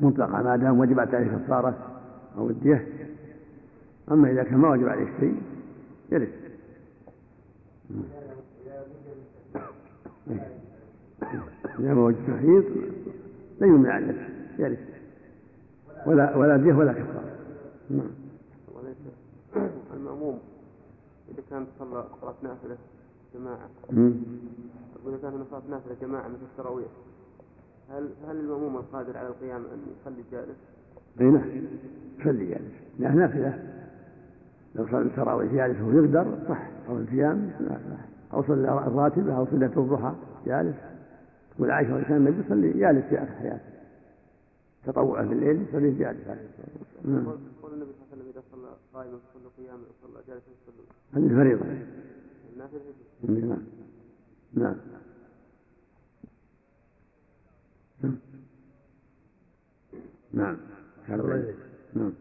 مطلقة 0.00 0.42
ما 0.42 0.56
دام 0.56 0.78
وجبت 0.78 1.14
عليه 1.14 1.26
كفارة 1.26 1.74
أو 2.38 2.50
الدية 2.50 2.86
أما 4.10 4.30
إذا 4.30 4.42
كان 4.42 4.58
ما 4.58 4.70
وجب 4.70 4.88
عليه 4.88 5.06
شيء 5.20 5.42
يرث 6.12 6.43
إذا 11.78 11.94
ما 11.94 12.04
وجد 12.04 12.16
تحييط 12.26 12.64
لا 13.60 13.66
يمنع 13.66 13.92
عنه 13.92 14.28
يرث 14.58 14.78
ولا 16.06 16.36
ولا 16.36 16.56
دية 16.56 16.72
ولا 16.72 16.92
كفارة. 16.92 17.36
نعم. 17.90 18.10
المأموم 19.94 20.38
إذا 21.28 21.42
كان 21.50 21.66
صلى 21.78 22.04
صلاة 22.20 22.34
نافلة 22.42 22.76
جماعة. 23.34 23.68
مم. 23.90 24.14
أقول 25.00 25.14
إذا 25.14 25.22
كان 25.22 25.44
صلاة 25.50 25.62
نافلة 25.70 25.96
جماعة 26.02 26.28
مثل 26.28 26.42
التراويح. 26.52 26.88
هل 27.90 28.10
هل 28.28 28.36
المأموم 28.36 28.76
القادر 28.76 29.16
على 29.18 29.28
القيام 29.28 29.60
أن 29.60 29.78
يصلي 30.00 30.24
جالس؟ 30.32 30.58
أي 31.20 31.26
نعم. 31.26 31.50
يصلي 32.20 32.46
جالس 32.46 32.72
لأنها 32.98 33.26
نافلة. 33.26 33.73
لو 34.74 34.86
صلى 34.86 35.02
التراويح 35.02 35.52
جالس 35.52 35.80
وهو 35.80 35.90
يقدر 35.90 36.38
صح. 36.48 36.70
أو 36.88 36.98
القيام 36.98 37.50
أو 38.32 38.42
صلى 38.42 38.68
الراتبة 38.86 39.36
أو 39.36 39.46
صلى 39.46 39.66
الضحى 39.66 40.14
جالس. 40.46 40.76
تقول 41.56 41.70
عائشة 41.70 42.02
كان 42.02 42.16
النبي 42.16 42.46
يصلي 42.46 42.72
جالس 42.72 43.04
في 43.04 43.18
آخر 43.18 43.32
حياته. 43.32 43.74
تطوعا 44.86 45.26
في 45.26 45.32
الليل 45.32 45.62
يصلي 45.68 45.90
جالس. 45.90 46.28
عليه 46.28 46.48
الصلاة 46.50 46.76
والسلام 46.78 47.24
نعم. 47.24 47.26
قول 47.62 47.72
النبي 47.72 47.90
صلى 47.92 48.02
الله 48.02 48.12
عليه 48.12 48.22
وسلم 48.22 48.28
إذا 48.32 48.42
صلى 48.52 48.68
قائما 48.94 49.18
فصلى 49.18 49.66
قياما 49.66 49.82
وصلى 49.90 50.22
جالسا 50.28 50.50
فصلوا 50.66 50.86
هذه 51.14 51.22
نعم. 53.26 53.62
نعم. 54.54 54.76
نعم. 58.02 58.16
نعم. 60.32 60.56
نعم. 61.94 62.12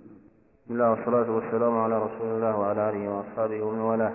بسم 0.73 0.81
الله 0.81 0.91
والصلاة 0.91 1.31
والسلام 1.31 1.77
على 1.77 1.97
رسول 1.97 2.27
الله 2.27 2.57
وعلى 2.57 2.89
آله 2.89 3.09
وأصحابه 3.09 3.61
ومن 3.61 3.79
والاه. 3.79 4.11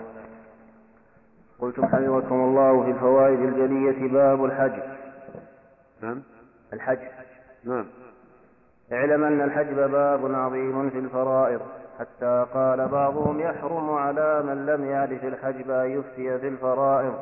قلتم 1.59 1.85
حفظكم 1.85 2.35
الله 2.35 2.83
في 2.83 2.91
الفوائد 2.91 3.39
الجلية 3.39 4.11
باب 4.11 4.45
الحج. 4.45 4.79
نعم. 6.01 6.21
الحج. 6.73 6.99
نعم. 7.63 7.85
اعلم 8.91 9.23
أن 9.23 9.41
الحجب 9.41 9.91
باب 9.91 10.35
عظيم 10.35 10.89
في 10.89 10.99
الفرائض 10.99 11.61
حتى 11.99 12.45
قال 12.53 12.87
بعضهم 12.87 13.39
يحرم 13.39 13.89
على 13.89 14.43
من 14.43 14.65
لم 14.65 14.85
يعرف 14.85 15.23
الحجب 15.23 15.71
أن 15.71 15.89
يفتي 15.89 16.39
في 16.39 16.47
الفرائض. 16.47 17.13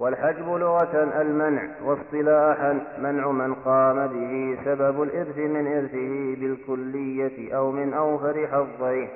والحجب 0.00 0.48
لغة 0.54 1.20
المنع 1.20 1.62
واصطلاحا 1.84 2.80
منع 2.98 3.30
من 3.30 3.54
قام 3.54 4.06
به 4.06 4.58
سبب 4.64 5.02
الإرث 5.02 5.38
من 5.38 5.76
إرثه 5.76 6.40
بالكلية 6.40 7.56
أو 7.56 7.70
من 7.70 7.94
أوفر 7.94 8.46
حظيه 8.46 9.08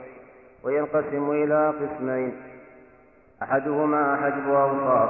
وينقسم 0.65 1.31
إلى 1.31 1.69
قسمين. 1.69 2.33
أحدهما 3.43 4.17
حجب 4.17 4.49
أوصاف 4.49 5.09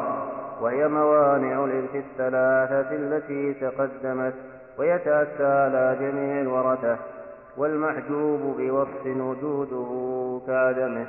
وهي 0.61 0.89
موانع 0.89 1.65
الإرث 1.65 1.95
الثلاثة 1.95 2.97
التي 2.97 3.55
تقدمت 3.55 4.35
ويتأتى 4.79 5.47
على 5.47 5.97
جميع 6.01 6.41
الورثة 6.41 6.97
والمحجوب 7.57 8.41
بوصف 8.59 9.07
وجوده 9.07 10.41
كعدمه. 10.47 11.07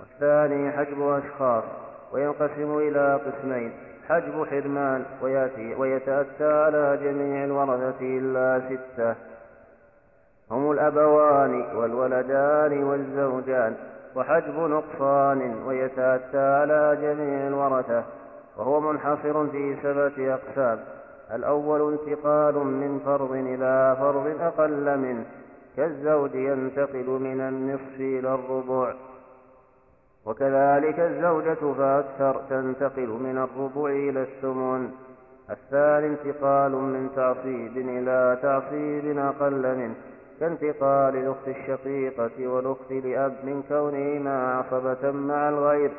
والثاني 0.00 0.72
حجب 0.72 1.02
أشخاص 1.02 1.64
وينقسم 2.12 2.78
إلى 2.78 3.20
قسمين. 3.26 3.72
حجب 4.10 4.46
حرمان 4.50 5.04
ويأتي 5.22 5.74
ويتأتى 5.74 6.52
على 6.52 6.98
جميع 7.02 7.44
الورثة 7.44 8.00
إلا 8.00 8.60
ستة. 8.68 9.14
هم 10.50 10.70
الأبوان 10.70 11.76
والولدان 11.76 12.84
والزوجان 12.84 13.74
وحجب 14.16 14.58
نقصان 14.58 15.62
ويتأتى 15.66 16.38
على 16.38 16.98
جميع 17.02 17.46
الورثة 17.46 18.04
وهو 18.56 18.80
منحصر 18.80 19.46
في 19.46 19.76
سبعة 19.82 20.34
أقسام. 20.34 20.78
الأول 21.34 21.92
انتقال 21.92 22.54
من 22.54 23.00
فرض 23.04 23.32
إلى 23.32 23.96
فرض 24.00 24.40
أقل 24.40 24.98
منه 24.98 25.24
كالزوج 25.76 26.34
ينتقل 26.34 27.06
من 27.06 27.40
النصف 27.40 28.00
إلى 28.00 28.34
الربع. 28.34 28.94
وكذلك 30.26 31.00
الزوجة 31.00 31.72
فأكثر 31.78 32.40
تنتقل 32.50 33.08
من 33.08 33.38
الربع 33.38 33.90
إلى 33.90 34.22
الثمن. 34.22 34.90
الثاني 35.50 36.06
انتقال 36.06 36.72
من 36.72 37.10
تعصيب 37.16 37.76
إلى 37.76 38.38
تعصيب 38.42 39.18
أقل 39.18 39.76
منه 39.76 39.94
كانتقال 40.40 41.16
الأخت 41.16 41.48
الشقيقة 41.48 42.46
والأخت 42.46 42.92
لأب 42.92 43.36
من 43.44 43.62
كونهما 43.68 44.54
عصبة 44.54 45.10
مع 45.10 45.48
الغير. 45.48 45.90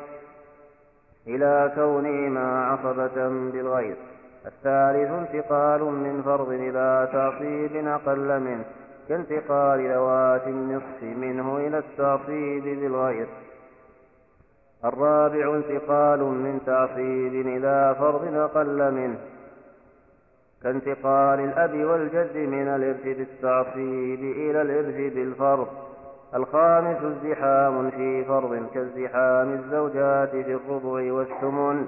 إلى 1.26 1.72
كونهما 1.74 2.64
عصبة 2.64 3.28
بالغير. 3.28 3.96
الثالث 4.46 5.10
انتقال 5.10 5.80
من 5.84 6.22
فرض 6.22 6.48
إلى 6.48 7.08
تعصيب 7.12 7.86
أقل 7.86 8.40
منه 8.40 8.64
كانتقال 9.08 9.92
ذوات 9.92 10.46
النصف 10.46 11.02
منه 11.02 11.56
إلى 11.56 11.78
التعصيب 11.78 12.64
بالغير. 12.64 13.26
الرابع 14.84 15.56
انتقال 15.56 16.20
من 16.20 16.60
تعصيب 16.66 17.46
إلى 17.46 17.96
فرض 17.98 18.34
أقل 18.34 18.94
منه 18.94 19.18
كانتقال 20.62 21.40
الأب 21.40 21.74
والجد 21.74 22.36
من 22.36 22.68
الإرث 22.68 23.04
بالتعصيب 23.04 24.20
إلى 24.20 24.62
الإرث 24.62 25.14
بالفرض 25.14 25.68
الخامس 26.34 26.96
ازدحام 26.96 27.90
في 27.90 28.24
فرض 28.24 28.66
كازدحام 28.74 29.52
الزوجات 29.52 30.30
في 30.30 30.54
الربع 30.54 31.12
والثمن 31.12 31.86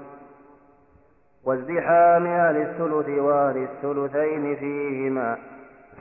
وازدحام 1.43 2.25
أهل 2.25 2.57
الثلث 2.57 3.19
وأهل 3.19 3.57
الثلثين 3.63 4.55
فيهما 4.55 5.37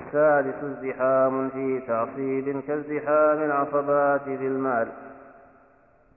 السادس 0.00 0.64
ازدحام 0.64 1.48
في 1.48 1.80
تعصيب 1.86 2.60
كازدحام 2.68 3.42
العصبات 3.42 4.22
في 4.22 4.46
المال. 4.46 4.88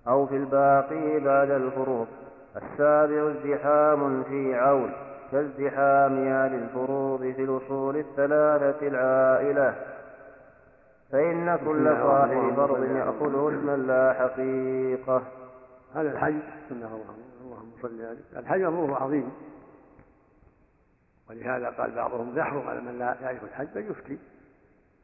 أو 0.08 0.28
في 0.28 0.36
الباقي 0.36 1.20
بعد 1.20 1.52
الفروض 1.52 2.08
السابع 2.56 3.32
ازدحام 3.32 4.24
في 4.24 4.56
عول 4.56 4.92
كازدحامها 5.32 6.48
للفروض 6.48 7.20
في 7.20 7.44
الأصول 7.44 7.98
الثلاثة 7.98 8.88
العائلة. 8.88 9.76
فإن 11.12 11.56
كل 11.66 11.98
صاحب 12.04 12.54
فرض 12.56 12.84
يأخذه 12.84 13.50
اسما 13.50 13.78
لا 13.78 14.14
حقيقة. 14.14 15.24
هذا 15.96 16.12
الحج 16.12 16.40
سنة 16.70 16.88
الله 16.88 17.16
اللهم 17.42 17.72
صل 17.82 18.02
عليه 18.02 18.40
الحج. 18.40 18.62
أمره 18.62 19.04
عظيم. 19.04 19.32
ولهذا 21.30 21.70
قال 21.70 21.96
بعضهم 21.96 22.38
يحرم 22.38 22.68
على 22.68 22.82
من 22.82 23.00
لا 23.00 23.18
يعرف 23.22 23.44
الحج 23.44 23.68
بل 23.76 23.92
يفتي 23.92 24.18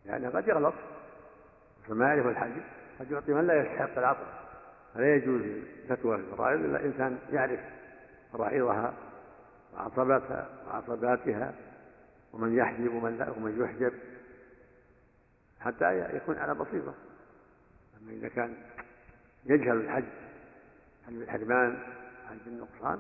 لأنه 0.06 0.30
قد 0.30 0.48
يغلط. 0.48 0.74
فما 1.88 2.06
يعرف 2.06 2.26
الحج 2.26 2.62
قد 3.00 3.12
يعطي 3.12 3.34
من 3.34 3.48
لا 3.48 3.54
يستحق 3.54 3.98
العطاء 3.98 4.43
فلا 4.94 5.16
يجوز 5.16 5.42
فتوى 5.90 6.16
الفرائض 6.16 6.60
إلا 6.60 6.86
إنسان 6.86 7.20
يعرف 7.32 7.60
فرائضها 8.34 8.94
وعصباتها 9.74 10.50
وعصباتها 10.68 11.54
ومن 12.34 12.58
يحجب 12.58 12.94
ومن 12.94 13.18
لا 13.18 13.30
ومن 13.30 13.62
يحجب 13.62 13.94
حتى 15.60 16.16
يكون 16.16 16.38
على 16.38 16.54
بصيرة. 16.54 16.96
أما 18.02 18.12
إذا 18.12 18.28
كان 18.28 18.56
يجهل 19.46 19.78
الحج 19.78 20.04
حج 21.08 21.14
بالحرمان 21.14 21.78
حج 22.30 22.38
بالنقصان 22.46 23.00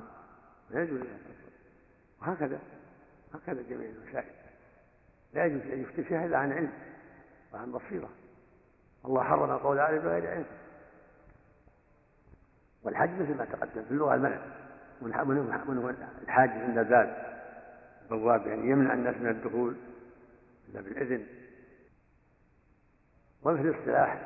لا 0.69 0.83
يجوز 0.83 1.01
وهكذا 2.21 2.59
هكذا 3.33 3.61
جميع 3.69 3.89
المسائل 3.89 4.33
لا 5.33 5.45
يجوز 5.45 5.61
أن 5.61 5.81
يفتي 5.81 6.03
فيها 6.03 6.25
إلا 6.25 6.37
عن 6.37 6.51
علم 6.51 6.71
وعن 7.53 7.71
بصيرة. 7.71 8.09
الله 9.05 9.23
حرم 9.23 9.57
قول 9.57 9.79
عالم 9.79 9.99
بغير 9.99 10.31
علم. 10.31 10.45
والحج 12.83 13.09
مثل 13.09 13.37
ما 13.37 13.45
تقدم 13.45 13.83
في 13.83 13.91
اللغة 13.91 14.15
المنع. 14.15 14.39
من 15.01 15.09
الحاج 16.23 16.49
عند 16.49 16.77
الباب 16.77 17.33
البواب 18.01 18.47
يعني 18.47 18.69
يمنع 18.69 18.93
الناس 18.93 19.15
من 19.15 19.29
الدخول 19.29 19.75
إلا 20.69 20.81
بالإذن. 20.81 21.25
وفي 23.43 23.61
الاصطلاح 23.61 24.21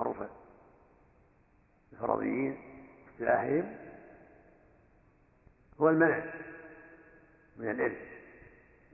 عرف 0.00 0.16
الفرضيين 1.92 2.58
اصطلاحهم 3.12 3.76
هو 5.80 5.88
المنع 5.88 6.24
من 7.56 7.70
الإرث 7.70 7.98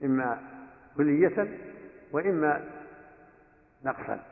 إما 0.03 0.41
كلية 0.97 1.59
وإما 2.11 2.69
نقصا. 3.83 4.23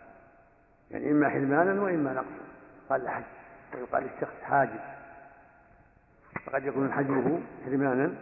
يعني 0.92 1.12
إما 1.12 1.30
حرمانا 1.30 1.82
وإما 1.82 2.14
نقصا. 2.14 2.48
قال 2.90 3.02
الحج. 3.02 3.41
ويقال 3.76 4.04
للشخص 4.04 4.42
حاجب 4.44 4.80
فقد 6.46 6.66
يكون 6.66 6.94
حجبه 6.94 7.42
حرمانا 7.66 8.16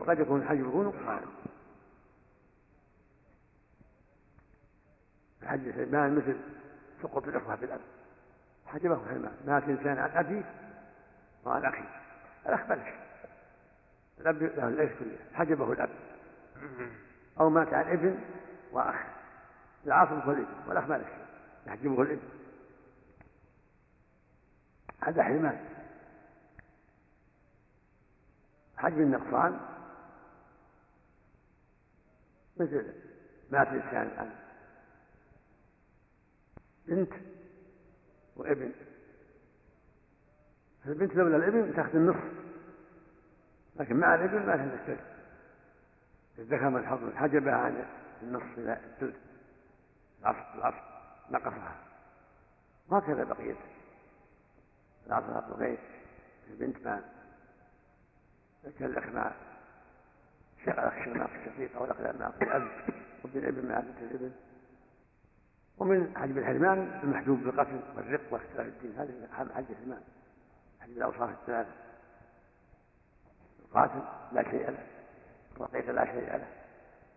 وقد 0.00 0.20
يكون 0.20 0.48
حجبه 0.48 0.82
نقصانا. 0.82 1.26
الحج 5.42 5.68
الحرمان 5.68 6.16
مثل 6.16 6.36
سقوط 7.02 7.28
الإخوة 7.28 7.56
في 7.56 7.64
الأب 7.64 7.80
حجبه 8.66 9.08
حرمان 9.08 9.32
مات 9.46 9.62
إنسان 9.62 9.98
عن 9.98 10.10
أبيه 10.10 10.44
وعن 11.44 11.64
أخيه 11.64 12.00
الأخ 12.46 12.66
بلش 12.66 12.88
الأب 14.20 14.42
له 14.42 14.68
الإرث 14.68 14.98
كله. 14.98 15.16
حجبه 15.34 15.72
الأب. 15.72 15.90
أو 17.40 17.50
مات 17.50 17.74
عن 17.74 17.92
ابن 17.92 18.18
وأخ. 18.72 18.96
العاصم 19.86 20.20
هو 20.20 20.32
الابن. 20.32 20.54
والأخ 20.68 20.84
ما 20.84 21.04
يحجبه 21.66 22.02
الابن. 22.02 22.39
هذا 25.02 25.22
حرمان. 25.22 25.66
حجب 28.76 28.98
النقصان 28.98 29.60
مثل 32.56 32.92
مات 33.50 33.68
الإنسان 33.68 34.18
عن 34.18 34.30
بنت 36.86 37.12
وابن. 38.36 38.72
البنت 40.86 41.14
لولا 41.14 41.36
الابن 41.36 41.76
تأخذ 41.76 41.96
النصف. 41.96 42.32
لكن 43.76 43.96
مع 43.96 44.14
الابن 44.14 44.46
ما 44.46 44.56
تاخذ 44.56 44.72
الثلث 44.72 45.00
الذكر 46.38 46.70
من 46.70 46.86
حظ 46.86 47.14
حجبها 47.14 47.54
عن 47.54 47.84
النصف 48.22 48.58
إلى 48.58 48.72
الثلث. 48.72 49.16
العصر 50.20 50.54
العصر 50.54 50.82
نقصها. 51.30 51.76
وهكذا 52.88 53.24
بقيت 53.24 53.56
عصر 55.10 55.54
غير 55.54 55.78
البنت 56.50 56.86
ما 56.86 57.02
الاخ 58.80 59.06
مع 59.06 59.32
الاخ 60.68 61.30
الشقيق 61.30 61.76
أو 61.76 61.84
الاخ 61.84 62.00
مع 62.20 62.32
الأب 62.42 62.68
وابن 63.24 63.38
الابن 63.38 63.68
مع 63.68 63.80
بنت 63.80 63.98
الإبن. 63.98 64.32
ومن 65.78 66.16
حجب 66.16 66.38
الحرمان 66.38 67.00
المحجوب 67.02 67.38
بالقتل 67.38 67.80
والرق 67.96 68.32
واختلاف 68.32 68.66
الدين 68.66 68.92
هذا 68.98 69.28
حج 69.32 69.64
الحرمان 69.70 70.02
حجب 70.80 70.96
الأوصاف 70.96 71.30
الثلاثة. 71.30 71.72
القاتل 73.60 74.02
لا 74.32 74.42
شيء 74.42 74.70
له 74.70 74.86
الرقيق 75.56 75.90
لا 75.90 76.04
شيء 76.04 76.36
له 76.36 76.48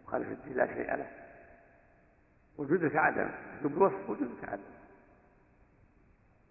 مخالف 0.07 0.27
الدين 0.27 0.57
لا 0.57 0.67
شيء 0.67 0.95
له. 0.95 1.11
وجودك 2.57 2.95
عدم 2.95 3.29
وجودك 4.07 4.49
عدم 4.49 4.72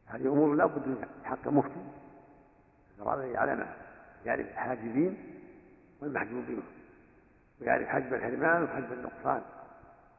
هذه 0.06 0.26
أمور 0.26 0.54
لا 0.54 0.66
بد 0.66 0.88
من 0.88 1.04
حق 1.24 1.48
مفتي. 1.48 1.82
الذي 3.06 3.30
يعلمها 3.30 3.76
يعرف 4.24 4.46
الحاجبين 4.46 5.16
والمحجوبين 6.00 6.62
ويعرف 7.60 7.88
حجب 7.88 8.14
الحرمان 8.14 8.62
وحجب 8.62 8.92
النقصان 8.92 9.42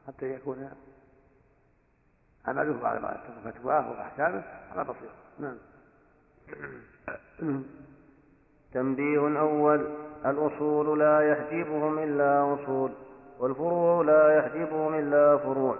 حتى 0.06 0.30
يكون 0.30 0.70
عمله 2.46 2.88
على 2.88 3.18
فتواه 3.44 3.90
وأحكامه 3.90 4.42
على 4.72 4.84
بصيرة. 4.84 5.14
نعم. 5.38 5.56
تنبيه 8.72 9.40
أول 9.40 9.86
الأصول 10.26 10.98
لا 10.98 11.20
يحجبهم 11.32 11.98
إلا 11.98 12.54
أصول 12.54 12.92
والفروع 13.38 14.04
لا 14.04 14.38
يحجبهم 14.38 14.94
إلا 14.94 15.38
فروع. 15.38 15.78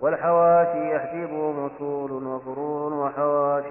والحواشي 0.00 0.94
يحجبهم 0.94 1.64
أصول 1.66 2.12
وفروع 2.12 2.92
وحواش. 2.92 3.64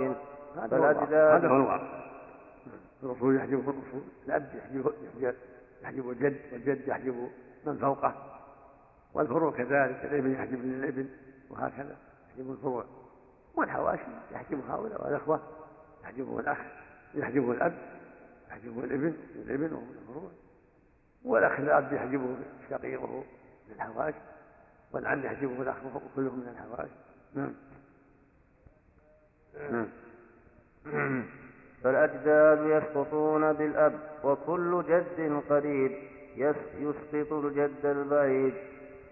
فالأجداد 0.55 1.13
هذا 1.13 1.47
هو 1.47 1.55
الواقع. 1.55 2.03
الأصول 3.03 3.35
يحجبهم 3.35 3.69
الأصول 3.69 4.01
الأب 4.27 4.49
يحجب 4.55 4.93
يحجب 5.83 6.09
الجد 6.09 6.39
والجد 6.53 6.87
يحجب 6.87 7.29
من 7.65 7.77
فوقه. 7.77 8.13
والفروع 9.13 9.51
كذلك 9.51 10.05
الابن 10.05 10.31
يحجب 10.31 10.63
الابن 10.63 11.09
وهكذا 11.49 11.95
يحجبه 12.29 12.51
الفروع. 12.51 12.83
والحواشي 13.55 14.01
يحجب 14.31 14.59
هؤلاء 14.69 15.05
والأخوة 15.05 15.39
يحجبه 16.03 16.39
الأخ 16.39 16.57
يحجبه 17.13 17.51
الأب 17.51 17.73
يحجبه 18.49 18.83
الابن 18.83 19.13
الابن 19.35 19.73
وهو 19.73 19.83
الفروع. 20.01 20.31
والأخ 21.25 21.59
الأب 21.59 21.93
يحجبه 21.93 22.35
شقيقه 22.69 23.23
للحواشي 23.69 24.17
والعم 24.93 25.25
يحجبه 25.25 25.61
الأخ 25.61 25.75
كلهم 26.15 26.39
من 26.39 26.47
الحواشي 26.47 26.91
نعم. 27.33 27.53
نعم. 29.71 29.87
فالأجداد 31.83 32.59
يسقطون 32.65 33.53
بالأب 33.53 33.99
وكل 34.23 34.83
جد 34.89 35.41
قريب 35.49 35.91
يسقط 36.37 37.33
الجد 37.33 37.85
البعيد 37.85 38.53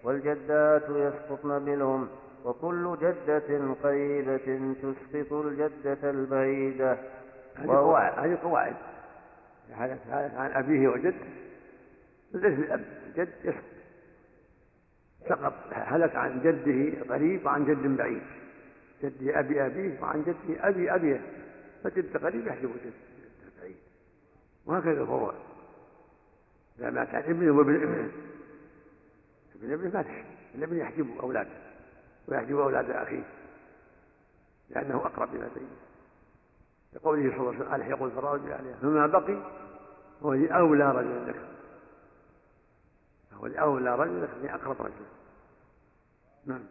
والجدات 0.04 0.82
يسقطن 0.88 1.64
بالأم 1.64 2.08
وكل 2.44 2.96
جدة 3.00 3.74
قريبة 3.82 4.74
تسقط 4.82 5.32
الجدة 5.32 6.10
البعيدة. 6.10 6.98
هذه 7.56 7.66
قواعد 7.66 8.18
هذه 8.18 8.38
قواعد. 8.42 8.76
عن 9.72 10.50
أبيه 10.52 10.88
وجد 10.88 11.14
مثل 12.34 12.46
الأب 12.46 12.84
الجد 13.06 13.28
يسقط. 13.44 13.75
سقط 15.28 15.54
هلك 15.72 16.16
عن 16.16 16.40
جده 16.40 17.04
قريب 17.14 17.46
وعن 17.46 17.64
جد 17.64 17.96
بعيد. 17.96 18.22
جدي 19.02 19.38
أبي 19.38 19.66
أبيه 19.66 20.00
وعن 20.00 20.22
جده 20.22 20.68
أبي 20.68 20.94
أبيه. 20.94 21.20
فجد 21.84 22.16
قريب 22.16 22.46
يحجب 22.46 22.70
جد 22.84 22.92
بعيد. 23.60 23.76
وهكذا 24.66 25.02
الفروع 25.02 25.34
إذا 26.78 26.90
مات 26.90 27.14
عن 27.14 27.22
ابنه 27.22 27.52
وابن 27.52 27.74
ابنه. 27.74 28.10
ابن 29.54 29.72
ابنه 29.72 29.94
ما 29.94 30.02
تحجب 30.02 30.24
الابن 30.54 30.76
يحجب 30.76 31.06
أولاده 31.20 31.50
ويحجب 32.28 32.58
أولاد 32.58 32.90
أخيه 32.90 33.24
لأنه 34.70 34.96
أقرب 34.96 35.34
إلى 35.34 35.48
بينه 35.54 35.76
لقوله 36.92 37.30
صلى 37.30 37.40
الله 37.40 37.48
عليه 37.48 37.58
وسلم 37.58 37.74
ألحق 37.74 38.02
الفرائض 38.02 38.50
عليها 38.50 38.76
فما 38.82 39.06
بقي 39.06 39.36
هو 40.22 40.34
لأولى 40.34 40.92
رجل 40.92 41.28
لك. 41.28 41.55
هو 43.40 43.46
لأولى 43.46 43.94
رجل 43.94 44.22
لك 44.22 44.30
لأقرب 44.42 44.76
رجل. 44.80 45.06
نعم. 46.46 46.64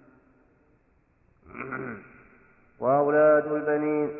وأولاد 2.79 3.51
البنين 3.51 4.11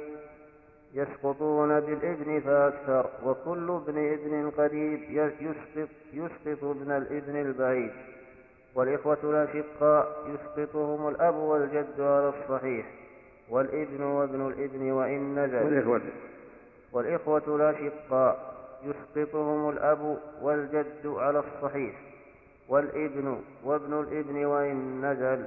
يسقطون 0.93 1.79
بالإبن 1.79 2.39
فأكثر 2.39 3.09
وكل 3.23 3.69
ابن 3.69 4.13
إبن 4.13 4.51
قريب 4.57 4.99
يسقط, 5.09 5.89
يسقط 6.13 6.63
ابن 6.63 6.91
الإبن 6.91 7.35
البعيد. 7.35 7.91
والإخوة 8.75 9.17
الأشقاء 9.23 10.27
يسقطهم 10.27 11.07
الأب 11.07 11.35
والجد 11.35 11.99
على 11.99 12.29
الصحيح 12.29 12.85
والإبن 13.49 14.03
وابن 14.03 14.47
الإبن 14.47 14.91
وإن 14.91 15.39
نزل. 15.39 15.63
والإخوة. 15.65 16.01
والإخوة 16.91 17.43
الأشقاء 17.47 18.55
يسقطهم 18.83 19.69
الأب 19.69 20.19
والجد 20.41 21.05
على 21.05 21.39
الصحيح 21.39 22.04
والابن 22.69 23.39
وابن 23.63 23.99
الابن 23.99 24.45
وإن 24.45 25.05
نزل 25.05 25.45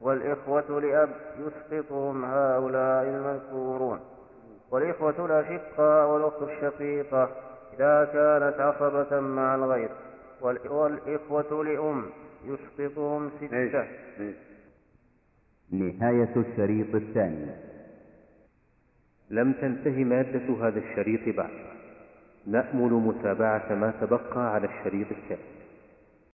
والإخوة 0.00 0.80
لأب 0.80 1.08
يسقطهم 1.38 2.24
هؤلاء 2.24 3.04
المذكورون. 3.04 4.00
والإخوة 4.70 5.26
الأشقاء 5.26 6.08
والأخت 6.08 6.42
الشقيقة 6.42 7.30
إذا 7.74 8.04
كانت 8.04 8.60
عصبة 8.60 9.20
مع 9.20 9.54
الغير. 9.54 9.90
والإخوة 10.42 11.64
لأم 11.64 12.06
يسقطهم 12.44 13.30
ستة. 13.40 13.86
نهاية 15.70 16.36
الشريط 16.36 16.94
الثاني. 16.94 17.46
لم 19.30 19.52
تنتهي 19.52 20.04
مادة 20.04 20.66
هذا 20.66 20.78
الشريط 20.78 21.36
بعد. 21.36 21.50
نأمل 22.46 22.92
متابعة 22.92 23.74
ما 23.74 23.92
تبقى 24.00 24.54
على 24.54 24.66
الشريط 24.66 25.06
الثاني. 25.10 25.61